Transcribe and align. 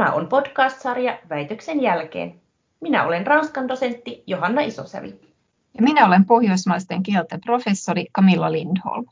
Tämä 0.00 0.12
on 0.12 0.28
podcast-sarja 0.28 1.18
Väitöksen 1.28 1.82
jälkeen. 1.82 2.40
Minä 2.80 3.04
olen 3.04 3.26
Ranskan 3.26 3.68
dosentti 3.68 4.24
Johanna 4.26 4.60
Isosävi. 4.60 5.20
Ja 5.74 5.82
minä 5.82 6.06
olen 6.06 6.24
pohjoismaisten 6.24 7.02
kielten 7.02 7.40
professori 7.40 8.06
Camilla 8.16 8.52
Lindholm. 8.52 9.06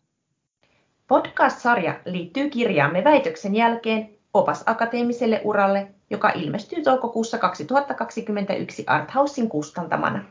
Podcast-sarja 1.09 2.01
liittyy 2.05 2.51
kirjaamme 2.51 3.05
Väitöksen 3.05 3.55
jälkeen 3.55 4.11
opas 4.35 4.63
akateemiselle 4.67 5.41
uralle, 5.45 5.95
joka 6.11 6.31
ilmestyy 6.31 6.83
toukokuussa 6.83 7.39
2021 7.39 8.85
Arthausin 8.87 9.49
kustantamana. 9.49 10.25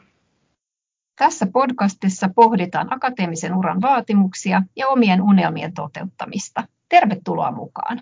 Tässä 1.16 1.48
podcastissa 1.54 2.30
pohditaan 2.36 2.94
akateemisen 2.94 3.56
uran 3.56 3.82
vaatimuksia 3.82 4.62
ja 4.76 4.88
omien 4.88 5.22
unelmien 5.22 5.74
toteuttamista. 5.74 6.64
Tervetuloa 6.90 7.52
mukaan! 7.52 8.02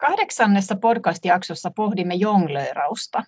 Kahdeksannessa 0.00 0.76
podcast-jaksossa 0.76 1.70
pohdimme 1.76 2.14
jonglöörausta. 2.14 3.22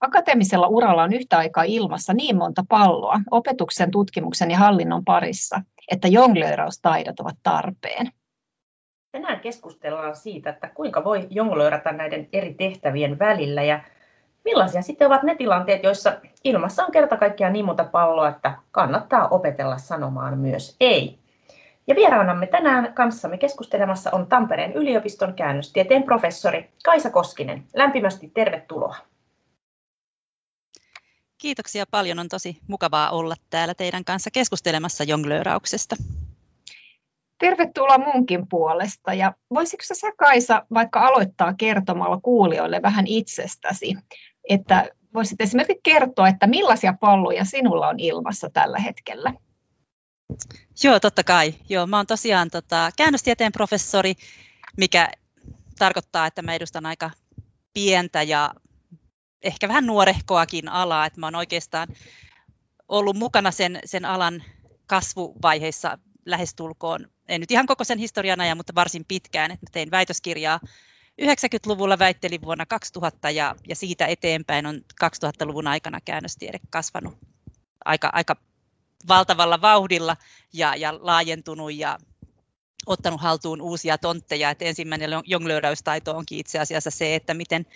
Akateemisella 0.00 0.66
uralla 0.66 1.02
on 1.02 1.12
yhtä 1.12 1.38
aikaa 1.38 1.64
ilmassa 1.64 2.14
niin 2.14 2.36
monta 2.36 2.64
palloa 2.68 3.20
opetuksen, 3.30 3.90
tutkimuksen 3.90 4.50
ja 4.50 4.58
hallinnon 4.58 5.04
parissa, 5.04 5.62
että 5.90 6.08
jonglööraustaidot 6.08 7.20
ovat 7.20 7.36
tarpeen. 7.42 8.12
Tänään 9.12 9.40
keskustellaan 9.40 10.16
siitä, 10.16 10.50
että 10.50 10.68
kuinka 10.68 11.04
voi 11.04 11.26
jonglöörata 11.30 11.92
näiden 11.92 12.28
eri 12.32 12.54
tehtävien 12.54 13.18
välillä 13.18 13.62
ja 13.62 13.80
millaisia 14.44 14.82
sitten 14.82 15.06
ovat 15.06 15.22
ne 15.22 15.34
tilanteet, 15.34 15.82
joissa 15.82 16.20
ilmassa 16.44 16.84
on 16.84 16.92
kerta 16.92 17.16
kaikkiaan 17.16 17.52
niin 17.52 17.64
monta 17.64 17.84
palloa, 17.84 18.28
että 18.28 18.58
kannattaa 18.70 19.28
opetella 19.28 19.78
sanomaan 19.78 20.38
myös 20.38 20.76
ei. 20.80 21.21
Ja 21.86 21.94
vieraanamme 21.94 22.46
tänään 22.46 22.94
kanssamme 22.94 23.38
keskustelemassa 23.38 24.10
on 24.10 24.26
Tampereen 24.26 24.72
yliopiston 24.72 25.34
käännöstieteen 25.34 26.02
professori 26.02 26.70
Kaisa 26.84 27.10
Koskinen. 27.10 27.64
Lämpimästi 27.74 28.30
tervetuloa. 28.34 28.96
Kiitoksia 31.38 31.84
paljon. 31.90 32.18
On 32.18 32.28
tosi 32.28 32.58
mukavaa 32.68 33.10
olla 33.10 33.34
täällä 33.50 33.74
teidän 33.74 34.04
kanssa 34.04 34.30
keskustelemassa 34.30 35.04
jonglöörauksesta. 35.04 35.96
Tervetuloa 37.38 37.98
munkin 37.98 38.48
puolesta. 38.48 39.14
Ja 39.14 39.32
voisitko 39.54 39.94
sä 39.94 40.12
Kaisa 40.18 40.66
vaikka 40.74 41.00
aloittaa 41.00 41.54
kertomalla 41.54 42.20
kuulijoille 42.22 42.82
vähän 42.82 43.06
itsestäsi, 43.06 43.96
että 44.48 44.88
voisit 45.14 45.40
esimerkiksi 45.40 45.80
kertoa, 45.82 46.28
että 46.28 46.46
millaisia 46.46 46.94
palloja 47.00 47.44
sinulla 47.44 47.88
on 47.88 48.00
ilmassa 48.00 48.50
tällä 48.50 48.78
hetkellä? 48.78 49.32
Joo, 50.82 51.00
totta 51.00 51.24
kai. 51.24 51.54
Joo, 51.68 51.86
mä 51.86 51.96
oon 51.96 52.06
tosiaan 52.06 52.50
tota, 52.50 52.90
käännöstieteen 52.96 53.52
professori, 53.52 54.14
mikä 54.76 55.08
tarkoittaa, 55.78 56.26
että 56.26 56.42
mä 56.42 56.54
edustan 56.54 56.86
aika 56.86 57.10
pientä 57.74 58.22
ja 58.22 58.54
ehkä 59.42 59.68
vähän 59.68 59.86
nuorehkoakin 59.86 60.68
alaa, 60.68 61.06
että 61.06 61.20
mä 61.20 61.26
oon 61.26 61.34
oikeastaan 61.34 61.88
ollut 62.88 63.16
mukana 63.16 63.50
sen, 63.50 63.80
sen 63.84 64.04
alan 64.04 64.42
kasvuvaiheissa 64.86 65.98
lähestulkoon, 66.26 67.08
en 67.28 67.40
nyt 67.40 67.50
ihan 67.50 67.66
koko 67.66 67.84
sen 67.84 67.98
historian 67.98 68.40
ajan, 68.40 68.56
mutta 68.56 68.74
varsin 68.74 69.04
pitkään, 69.08 69.50
että 69.50 69.66
tein 69.72 69.90
väitöskirjaa 69.90 70.60
90-luvulla 71.22 71.98
väittelin 71.98 72.42
vuonna 72.42 72.66
2000 72.66 73.30
ja, 73.30 73.54
ja 73.68 73.76
siitä 73.76 74.06
eteenpäin 74.06 74.66
on 74.66 74.80
2000-luvun 75.04 75.66
aikana 75.66 75.98
käännöstiede 76.04 76.58
kasvanut 76.70 77.18
aika, 77.84 78.10
aika 78.12 78.36
valtavalla 79.08 79.60
vauhdilla 79.60 80.16
ja, 80.52 80.76
ja 80.76 80.98
laajentunut 81.00 81.74
ja 81.74 81.98
ottanut 82.86 83.20
haltuun 83.20 83.60
uusia 83.60 83.98
tontteja. 83.98 84.50
Et 84.50 84.62
ensimmäinen 84.62 85.10
jonglööräystaito 85.24 86.16
onkin 86.16 86.38
itse 86.38 86.58
asiassa 86.58 86.90
se, 86.90 87.14
että 87.14 87.34
miten, 87.34 87.66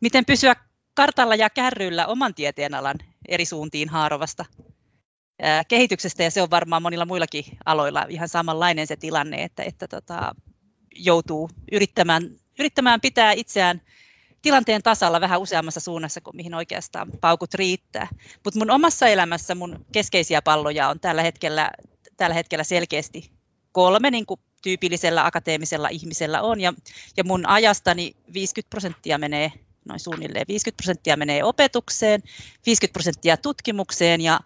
miten 0.00 0.24
pysyä 0.24 0.56
kartalla 0.94 1.34
ja 1.34 1.50
kärryillä 1.50 2.06
oman 2.06 2.34
tieteenalan 2.34 2.96
eri 3.28 3.44
suuntiin 3.44 3.88
haarovasta 3.88 4.44
kehityksestä, 5.68 6.22
ja 6.22 6.30
se 6.30 6.42
on 6.42 6.50
varmaan 6.50 6.82
monilla 6.82 7.06
muillakin 7.06 7.44
aloilla 7.64 8.06
ihan 8.08 8.28
samanlainen 8.28 8.86
se 8.86 8.96
tilanne, 8.96 9.42
että, 9.42 9.62
että 9.62 9.88
tota, 9.88 10.34
joutuu 10.96 11.50
yrittämään, 11.72 12.22
yrittämään 12.58 13.00
pitää 13.00 13.32
itseään 13.32 13.82
tilanteen 14.42 14.82
tasalla 14.82 15.20
vähän 15.20 15.40
useammassa 15.40 15.80
suunnassa 15.80 16.20
kuin 16.20 16.36
mihin 16.36 16.54
oikeastaan 16.54 17.08
paukut 17.20 17.54
riittää. 17.54 18.08
Mutta 18.44 18.58
mun 18.58 18.70
omassa 18.70 19.08
elämässä 19.08 19.54
mun 19.54 19.86
keskeisiä 19.92 20.42
palloja 20.42 20.88
on 20.88 21.00
tällä 21.00 21.22
hetkellä, 21.22 21.70
tällä 22.16 22.34
hetkellä 22.34 22.64
selkeästi 22.64 23.30
kolme, 23.72 24.10
niin 24.10 24.26
kuin 24.26 24.40
tyypillisellä 24.62 25.26
akateemisella 25.26 25.88
ihmisellä 25.88 26.42
on. 26.42 26.60
Ja, 26.60 26.72
ja 27.16 27.24
mun 27.24 27.46
ajastani 27.46 28.16
50 28.34 28.70
prosenttia 28.70 29.18
menee, 29.18 29.52
noin 29.84 30.00
suunnilleen 30.00 30.46
50 30.48 30.82
prosenttia 30.82 31.16
menee 31.16 31.44
opetukseen, 31.44 32.22
50 32.66 32.92
prosenttia 32.92 33.36
tutkimukseen 33.36 34.20
ja 34.20 34.40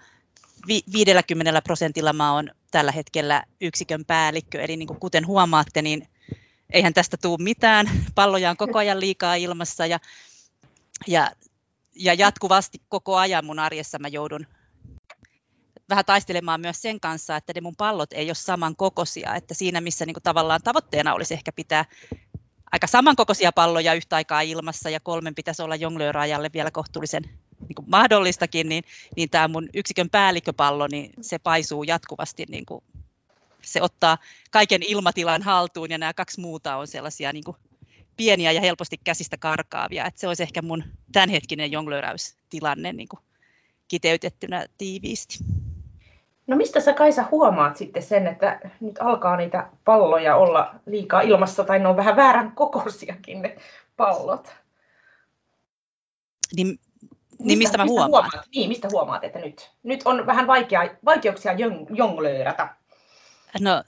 50 0.93 1.63
prosentilla 1.63 2.13
mä 2.13 2.33
oon 2.35 2.51
tällä 2.71 2.93
hetkellä 2.93 3.43
yksikön 3.61 4.05
päällikkö. 4.05 4.61
Eli 4.61 4.77
niin 4.77 4.87
kuin 4.87 5.01
kuten 5.01 5.27
huomaatte, 5.27 5.83
niin 5.83 6.09
eihän 6.73 6.95
tästä 6.95 7.17
tule 7.17 7.43
mitään. 7.43 7.91
Palloja 8.15 8.51
on 8.51 8.57
koko 8.57 8.79
ajan 8.79 9.01
liikaa 9.01 9.35
ilmassa 9.35 9.87
ja, 9.87 9.99
ja, 11.07 11.31
ja 11.95 12.15
jatkuvasti 12.15 12.79
koko 12.89 13.17
ajan 13.17 13.45
mun 13.45 13.59
arjessa 13.59 13.99
mä 13.99 14.09
joudun 14.09 14.47
vähän 15.89 16.05
taistelemaan 16.05 16.61
myös 16.61 16.83
sen 16.83 17.01
kanssa, 17.01 17.37
että 17.37 17.53
ne 17.55 17.61
mun 17.61 17.77
pallot 17.77 18.13
ei 18.13 18.29
ole 18.29 18.35
samankokoisia, 18.35 19.35
että 19.35 19.55
siinä 19.55 19.81
missä 19.81 20.07
niin 20.07 20.15
kuin 20.15 20.23
tavallaan 20.23 20.61
tavoitteena 20.65 21.15
olisi 21.15 21.35
ehkä 21.35 21.53
pitää 21.53 21.85
aika 22.73 22.87
samankokoisia 22.87 23.53
palloja 23.53 23.95
yhtä 23.95 24.17
aikaa 24.17 24.41
ilmassa 24.41 24.91
ja 24.91 25.01
kolmen 25.01 25.35
pitäisi 25.35 25.63
olla 25.63 25.77
jonglööraajalle 25.77 26.51
vielä 26.53 26.71
kohtuullisen 26.71 27.23
niin 27.61 27.75
kuin 27.75 27.91
mahdollistakin, 27.91 28.69
niin, 28.69 28.85
niin 29.17 29.31
tämä 29.31 29.49
mun 29.49 29.69
yksikön 29.75 30.11
päällikköpallo, 30.11 30.87
niin 30.87 31.13
se 31.21 31.39
paisuu 31.39 31.83
jatkuvasti 31.83 32.45
niin 32.49 32.67
kuin 32.67 32.85
se 33.67 33.83
ottaa 33.83 34.19
kaiken 34.51 34.83
ilmatilan 34.83 35.43
haltuun 35.43 35.91
ja 35.91 35.99
nämä 35.99 36.15
kaksi 36.15 36.41
muuta 36.41 36.77
on 36.77 36.87
sellaisia 36.87 37.33
niin 37.33 37.45
kuin 37.45 37.57
pieniä 38.17 38.53
ja 38.53 38.61
helposti 38.61 39.01
käsistä 39.05 39.37
karkaavia. 39.37 40.07
Että 40.07 40.21
se 40.21 40.29
olisi 40.29 40.43
ehkä 40.43 40.63
mun 40.63 40.85
tämänhetkinen 41.13 41.73
jonglöräystilanne 41.73 42.93
niin 42.93 43.09
kuin 43.09 43.21
kiteytettynä 43.89 44.67
tiiviisti. 44.79 45.39
No 46.47 46.57
mistä 46.57 46.81
sä 46.81 46.93
Kaisa 46.93 47.25
huomaat 47.31 47.77
sitten 47.77 48.03
sen, 48.03 48.27
että 48.27 48.61
nyt 48.81 48.99
alkaa 49.01 49.37
niitä 49.37 49.69
palloja 49.85 50.37
olla 50.37 50.75
liikaa 50.87 51.21
ilmassa 51.21 51.65
tai 51.65 51.79
ne 51.79 51.89
on 51.89 51.97
vähän 51.97 52.17
väärän 52.17 52.53
kokoisiakin 52.53 53.43
ne 53.43 53.57
pallot? 53.97 54.55
Niin, 56.57 56.67
niin 56.67 56.79
mistä, 57.39 57.57
mistä 57.59 57.79
mä 57.79 57.85
mistä 57.85 57.93
huomaan? 57.93 58.11
Huomaat, 58.11 58.49
niin, 58.55 58.69
mistä 58.69 58.89
huomaat, 58.93 59.25
että 59.25 59.39
nyt, 59.39 59.71
nyt 59.83 60.01
on 60.05 60.27
vähän 60.27 60.47
vaikea, 60.47 60.81
vaikeuksia 61.05 61.53
jonglöörätä? 61.91 62.77
No 63.61 63.85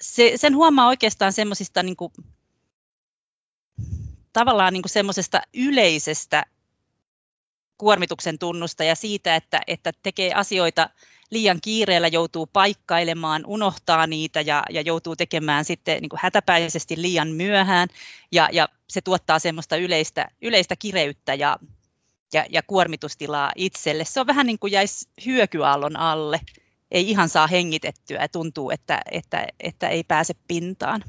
se, 0.00 0.32
sen 0.36 0.56
huomaa 0.56 0.88
oikeastaan 0.88 1.32
semmoisista 1.32 1.82
niin 1.82 1.96
kuin, 1.96 2.12
tavallaan 4.32 4.72
niin 4.72 4.82
semmoisesta 4.86 5.42
yleisestä 5.54 6.46
kuormituksen 7.78 8.38
tunnusta 8.38 8.84
ja 8.84 8.94
siitä, 8.94 9.36
että, 9.36 9.60
että 9.66 9.92
tekee 10.02 10.34
asioita 10.34 10.90
liian 11.30 11.60
kiireellä, 11.60 12.08
joutuu 12.08 12.46
paikkailemaan, 12.46 13.42
unohtaa 13.46 14.06
niitä 14.06 14.40
ja, 14.40 14.62
ja 14.70 14.80
joutuu 14.80 15.16
tekemään 15.16 15.64
sitten 15.64 16.00
niin 16.00 16.08
kuin 16.08 16.20
hätäpäisesti 16.22 17.02
liian 17.02 17.28
myöhään 17.28 17.88
ja, 18.32 18.48
ja 18.52 18.68
se 18.88 19.00
tuottaa 19.00 19.38
semmoista 19.38 19.76
yleistä, 19.76 20.28
yleistä 20.42 20.76
kireyttä 20.76 21.34
ja, 21.34 21.56
ja, 22.32 22.44
ja 22.50 22.62
kuormitustilaa 22.62 23.52
itselle. 23.56 24.04
Se 24.04 24.20
on 24.20 24.26
vähän 24.26 24.46
niin 24.46 24.58
kuin 24.58 24.72
jäisi 24.72 25.08
hyökyaallon 25.26 25.96
alle 25.96 26.40
ei 26.90 27.10
ihan 27.10 27.28
saa 27.28 27.46
hengitettyä 27.46 28.20
ja 28.20 28.28
tuntuu, 28.28 28.70
että, 28.70 29.00
että, 29.12 29.46
että 29.60 29.88
ei 29.88 30.04
pääse 30.04 30.34
pintaan. 30.48 31.02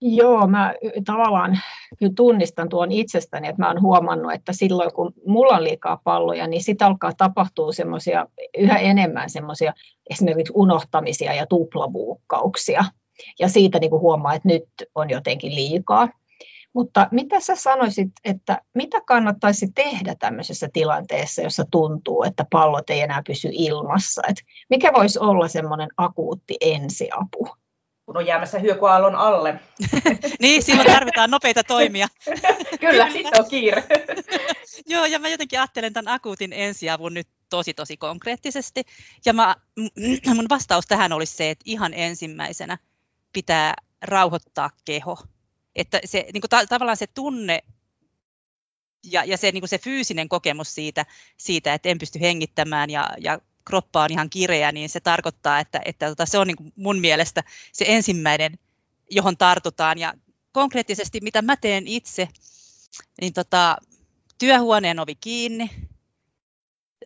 Joo, 0.00 0.46
mä 0.46 0.74
tavallaan 1.06 1.58
kyllä 1.98 2.12
tunnistan 2.16 2.68
tuon 2.68 2.92
itsestäni, 2.92 3.48
että 3.48 3.62
mä 3.62 3.68
oon 3.68 3.82
huomannut, 3.82 4.32
että 4.32 4.52
silloin 4.52 4.92
kun 4.92 5.12
mulla 5.26 5.56
on 5.56 5.64
liikaa 5.64 6.00
palloja, 6.04 6.46
niin 6.46 6.62
sitten 6.62 6.86
alkaa 6.86 7.12
tapahtua 7.12 7.72
semmoisia 7.72 8.26
yhä 8.58 8.78
enemmän 8.78 9.30
semmoisia 9.30 9.72
esimerkiksi 10.10 10.52
unohtamisia 10.56 11.34
ja 11.34 11.46
tuplavuukkauksia. 11.46 12.84
Ja 13.38 13.48
siitä 13.48 13.78
niin 13.78 13.90
kuin 13.90 14.02
huomaa, 14.02 14.34
että 14.34 14.48
nyt 14.48 14.64
on 14.94 15.10
jotenkin 15.10 15.54
liikaa. 15.54 16.08
Mutta 16.76 17.08
mitä 17.10 17.40
sä 17.40 17.56
sanoisit, 17.56 18.08
että 18.24 18.60
mitä 18.74 19.00
kannattaisi 19.00 19.68
tehdä 19.74 20.14
tämmöisessä 20.18 20.68
tilanteessa, 20.72 21.42
jossa 21.42 21.64
tuntuu, 21.70 22.22
että 22.22 22.46
pallot 22.52 22.90
ei 22.90 23.00
enää 23.00 23.22
pysy 23.26 23.48
ilmassa? 23.52 24.22
Et 24.28 24.36
mikä 24.70 24.92
voisi 24.92 25.18
olla 25.18 25.48
semmoinen 25.48 25.88
akuutti 25.96 26.56
ensiapu? 26.60 27.48
kun 28.06 28.16
on 28.16 28.26
jäämässä 28.26 28.58
hyökyaallon 28.58 29.14
alle. 29.14 29.60
niin, 30.40 30.62
silloin 30.62 30.92
tarvitaan 30.92 31.30
nopeita 31.30 31.64
toimia. 31.64 32.08
Kyllä, 32.80 33.10
sitten 33.10 33.40
on 33.40 33.50
kiire. 33.50 33.84
Joo, 34.92 35.04
ja 35.04 35.18
mä 35.18 35.28
jotenkin 35.28 35.58
ajattelen 35.58 35.92
tämän 35.92 36.14
akuutin 36.14 36.52
ensiavun 36.52 37.14
nyt 37.14 37.28
tosi 37.50 37.74
tosi 37.74 37.96
konkreettisesti. 37.96 38.82
Ja 39.24 39.32
mä, 39.32 39.56
mun 40.34 40.46
vastaus 40.48 40.86
tähän 40.86 41.12
olisi 41.12 41.36
se, 41.36 41.50
että 41.50 41.62
ihan 41.66 41.94
ensimmäisenä 41.94 42.78
pitää 43.32 43.74
rauhoittaa 44.02 44.70
keho 44.84 45.18
että 45.76 46.00
se, 46.04 46.26
niin 46.32 46.40
kuin 46.40 46.48
ta- 46.48 46.66
tavallaan 46.66 46.96
se 46.96 47.06
tunne 47.06 47.62
ja, 49.04 49.24
ja 49.24 49.36
se, 49.36 49.52
niin 49.52 49.60
kuin 49.60 49.68
se 49.68 49.78
fyysinen 49.78 50.28
kokemus 50.28 50.74
siitä, 50.74 51.06
siitä, 51.36 51.74
että 51.74 51.88
en 51.88 51.98
pysty 51.98 52.20
hengittämään 52.20 52.90
ja, 52.90 53.10
ja 53.18 53.40
kroppa 53.64 54.02
on 54.02 54.12
ihan 54.12 54.30
kireä, 54.30 54.72
niin 54.72 54.88
se 54.88 55.00
tarkoittaa, 55.00 55.60
että, 55.60 55.80
että 55.84 56.08
tota, 56.08 56.26
se 56.26 56.38
on 56.38 56.46
niin 56.46 56.56
kuin 56.56 56.72
mun 56.76 56.98
mielestä 56.98 57.44
se 57.72 57.84
ensimmäinen, 57.88 58.58
johon 59.10 59.36
tartutaan. 59.36 59.98
Ja 59.98 60.14
konkreettisesti, 60.52 61.20
mitä 61.22 61.42
mä 61.42 61.56
teen 61.56 61.86
itse, 61.86 62.28
niin 63.20 63.32
tota, 63.32 63.76
työhuoneen 64.38 65.00
ovi 65.00 65.14
kiinni, 65.14 65.70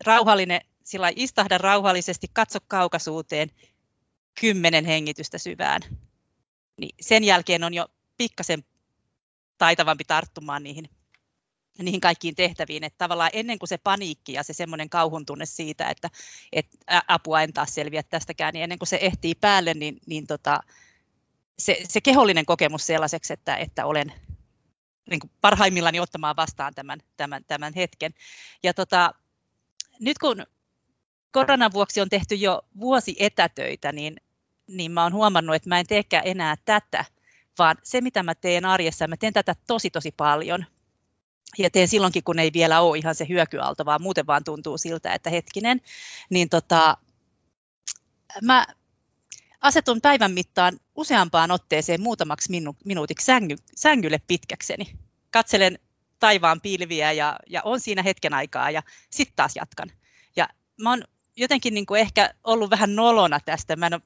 rauhallinen, 0.05 0.61
sillä 0.83 1.11
istahda 1.15 1.57
rauhallisesti, 1.57 2.27
katso 2.33 2.59
kaukaisuuteen, 2.67 3.51
kymmenen 4.39 4.85
hengitystä 4.85 5.37
syvään. 5.37 5.81
Niin 6.77 6.95
sen 7.01 7.23
jälkeen 7.23 7.63
on 7.63 7.73
jo 7.73 7.87
pikkasen 8.21 8.63
taitavampi 9.57 10.03
tarttumaan 10.03 10.63
niihin, 10.63 10.89
niihin 11.79 12.01
kaikkiin 12.01 12.35
tehtäviin. 12.35 12.83
Että 12.83 12.97
tavallaan 12.97 13.29
ennen 13.33 13.59
kuin 13.59 13.69
se 13.69 13.77
paniikki 13.77 14.33
ja 14.33 14.43
se 14.43 14.53
semmoinen 14.53 14.89
kauhun 14.89 15.25
tunne 15.25 15.45
siitä, 15.45 15.89
että, 15.89 16.09
että 16.51 16.77
apua 17.07 17.41
en 17.41 17.53
taas 17.53 17.75
selviä 17.75 18.03
tästäkään, 18.03 18.53
niin 18.53 18.63
ennen 18.63 18.79
kuin 18.79 18.87
se 18.87 18.99
ehtii 19.01 19.35
päälle, 19.35 19.73
niin, 19.73 19.97
niin 20.05 20.27
tota, 20.27 20.59
se, 21.59 21.77
se 21.87 22.01
kehollinen 22.01 22.45
kokemus 22.45 22.87
sellaiseksi, 22.87 23.33
että, 23.33 23.55
että 23.55 23.85
olen 23.85 24.13
niin 25.09 25.19
kuin 25.19 25.31
parhaimmillani 25.41 25.99
ottamaan 25.99 26.35
vastaan 26.35 26.73
tämän, 26.75 26.99
tämän, 27.17 27.43
tämän 27.47 27.73
hetken. 27.75 28.13
Ja 28.63 28.73
tota, 28.73 29.13
nyt 29.99 30.17
kun 30.17 30.45
koronan 31.31 31.73
vuoksi 31.73 32.01
on 32.01 32.09
tehty 32.09 32.35
jo 32.35 32.61
vuosi 32.79 33.15
etätöitä, 33.19 33.91
niin, 33.91 34.15
niin 34.67 34.91
mä 34.91 35.03
oon 35.03 35.13
huomannut, 35.13 35.55
että 35.55 35.69
mä 35.69 35.79
en 35.79 35.87
teekään 35.87 36.27
enää 36.27 36.55
tätä, 36.65 37.05
vaan 37.57 37.77
se 37.83 38.01
mitä 38.01 38.23
mä 38.23 38.35
teen 38.35 38.65
arjessa, 38.65 39.07
mä 39.07 39.17
teen 39.17 39.33
tätä 39.33 39.55
tosi 39.67 39.89
tosi 39.89 40.11
paljon. 40.17 40.65
Ja 41.57 41.69
teen 41.69 41.87
silloinkin, 41.87 42.23
kun 42.23 42.39
ei 42.39 42.53
vielä 42.53 42.81
ole 42.81 42.97
ihan 42.97 43.15
se 43.15 43.25
hyökyalto, 43.29 43.85
vaan 43.85 44.01
muuten 44.01 44.27
vaan 44.27 44.43
tuntuu 44.43 44.77
siltä, 44.77 45.13
että 45.13 45.29
hetkinen, 45.29 45.81
niin 46.29 46.49
tota, 46.49 46.97
mä 48.41 48.65
asetun 49.61 50.01
päivän 50.01 50.31
mittaan 50.31 50.79
useampaan 50.95 51.51
otteeseen 51.51 52.01
muutamaksi 52.01 52.51
minu- 52.51 52.75
minuutiksi 52.85 53.25
sängy, 53.25 53.55
sängylle 53.75 54.21
pitkäkseni. 54.27 54.95
Katselen 55.31 55.79
taivaan 56.19 56.61
pilviä 56.61 57.11
ja, 57.11 57.39
ja 57.47 57.61
on 57.63 57.79
siinä 57.79 58.03
hetken 58.03 58.33
aikaa 58.33 58.71
ja 58.71 58.83
sitten 59.09 59.35
taas 59.35 59.55
jatkan. 59.55 59.91
Ja 60.35 60.49
mä 60.81 60.89
oon 60.89 61.03
jotenkin 61.37 61.73
niin 61.73 61.85
kuin 61.85 62.01
ehkä 62.01 62.33
ollut 62.43 62.69
vähän 62.69 62.95
nolona 62.95 63.39
tästä. 63.39 63.75
Mä 63.75 63.87
en 63.87 63.93
ole, 63.93 64.01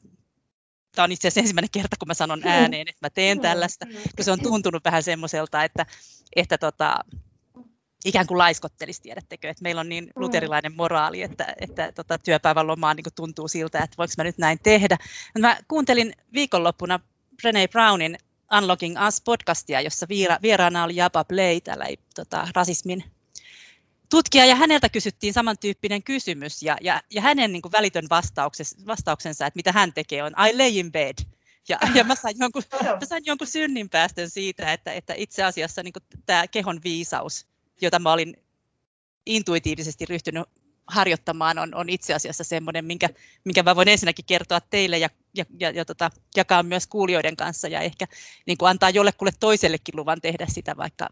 tämä 0.95 1.03
on 1.03 1.11
itse 1.11 1.27
asiassa 1.27 1.39
ensimmäinen 1.39 1.69
kerta, 1.71 1.95
kun 1.99 2.07
mä 2.07 2.13
sanon 2.13 2.41
ääneen, 2.43 2.87
että 2.87 3.05
mä 3.05 3.09
teen 3.09 3.39
tällaista, 3.41 3.85
kun 4.15 4.25
se 4.25 4.31
on 4.31 4.39
tuntunut 4.39 4.83
vähän 4.83 5.03
semmoiselta, 5.03 5.63
että, 5.63 5.85
että 6.35 6.57
tota, 6.57 6.99
ikään 8.05 8.27
kuin 8.27 8.37
laiskottelisi, 8.37 9.01
tiedättekö, 9.01 9.49
että 9.49 9.63
meillä 9.63 9.81
on 9.81 9.89
niin 9.89 10.11
luterilainen 10.15 10.75
moraali, 10.75 11.21
että, 11.21 11.55
että 11.61 11.91
tota, 11.91 12.17
työpäivän 12.17 12.67
lomaa 12.67 12.93
niin 12.93 13.05
tuntuu 13.15 13.47
siltä, 13.47 13.79
että 13.83 13.97
voinko 13.97 14.13
mä 14.17 14.23
nyt 14.23 14.37
näin 14.37 14.59
tehdä. 14.63 14.97
Mä 15.39 15.57
kuuntelin 15.67 16.13
viikonloppuna 16.33 16.99
Brené 17.41 17.67
Brownin 17.71 18.17
Unlocking 18.57 18.95
Us-podcastia, 19.07 19.81
jossa 19.81 20.07
vieraana 20.41 20.83
oli 20.83 20.95
Japa 20.95 21.23
Play, 21.23 21.61
tällä 21.61 21.85
tota, 22.15 22.47
rasismin 22.55 23.03
tutkija, 24.09 24.45
ja 24.45 24.55
häneltä 24.55 24.89
kysyttiin 24.89 25.33
samantyyppinen 25.33 26.03
kysymys, 26.03 26.63
ja, 26.63 26.77
ja, 26.81 27.01
ja 27.11 27.21
hänen 27.21 27.51
niin 27.51 27.61
kuin 27.61 27.71
välitön 27.71 28.07
vastauksensa, 28.87 29.45
että 29.45 29.57
mitä 29.57 29.71
hän 29.71 29.93
tekee, 29.93 30.23
on 30.23 30.33
I 30.49 30.57
lay 30.57 30.69
in 30.69 30.91
bed. 30.91 31.15
Ja, 31.69 31.77
ja 31.95 32.03
mä, 32.03 32.15
sain 32.15 32.35
jonkun, 32.39 32.63
mä 32.81 33.05
sain 33.05 33.25
jonkun 33.25 33.47
synninpäästön 33.47 34.29
siitä, 34.29 34.73
että, 34.73 34.93
että 34.93 35.13
itse 35.17 35.43
asiassa 35.43 35.83
niin 35.83 35.93
tämä 36.25 36.47
kehon 36.47 36.79
viisaus, 36.83 37.45
jota 37.81 37.99
mä 37.99 38.13
olin 38.13 38.37
intuitiivisesti 39.25 40.05
ryhtynyt 40.05 40.43
harjoittamaan, 40.87 41.57
on, 41.59 41.75
on 41.75 41.89
itse 41.89 42.13
asiassa 42.13 42.43
semmoinen, 42.43 42.85
minkä, 42.85 43.09
minkä 43.43 43.63
mä 43.63 43.75
voin 43.75 43.87
ensinnäkin 43.87 44.25
kertoa 44.25 44.61
teille 44.61 44.97
ja, 44.97 45.09
ja, 45.35 45.45
ja, 45.59 45.69
ja 45.69 45.85
tota, 45.85 46.11
jakaa 46.35 46.63
myös 46.63 46.87
kuulijoiden 46.87 47.35
kanssa 47.35 47.67
ja 47.67 47.81
ehkä 47.81 48.05
niin 48.45 48.57
kuin 48.57 48.69
antaa 48.69 48.89
jollekulle 48.89 49.31
toisellekin 49.39 49.95
luvan 49.95 50.21
tehdä 50.21 50.45
sitä, 50.49 50.77
vaikka, 50.77 51.07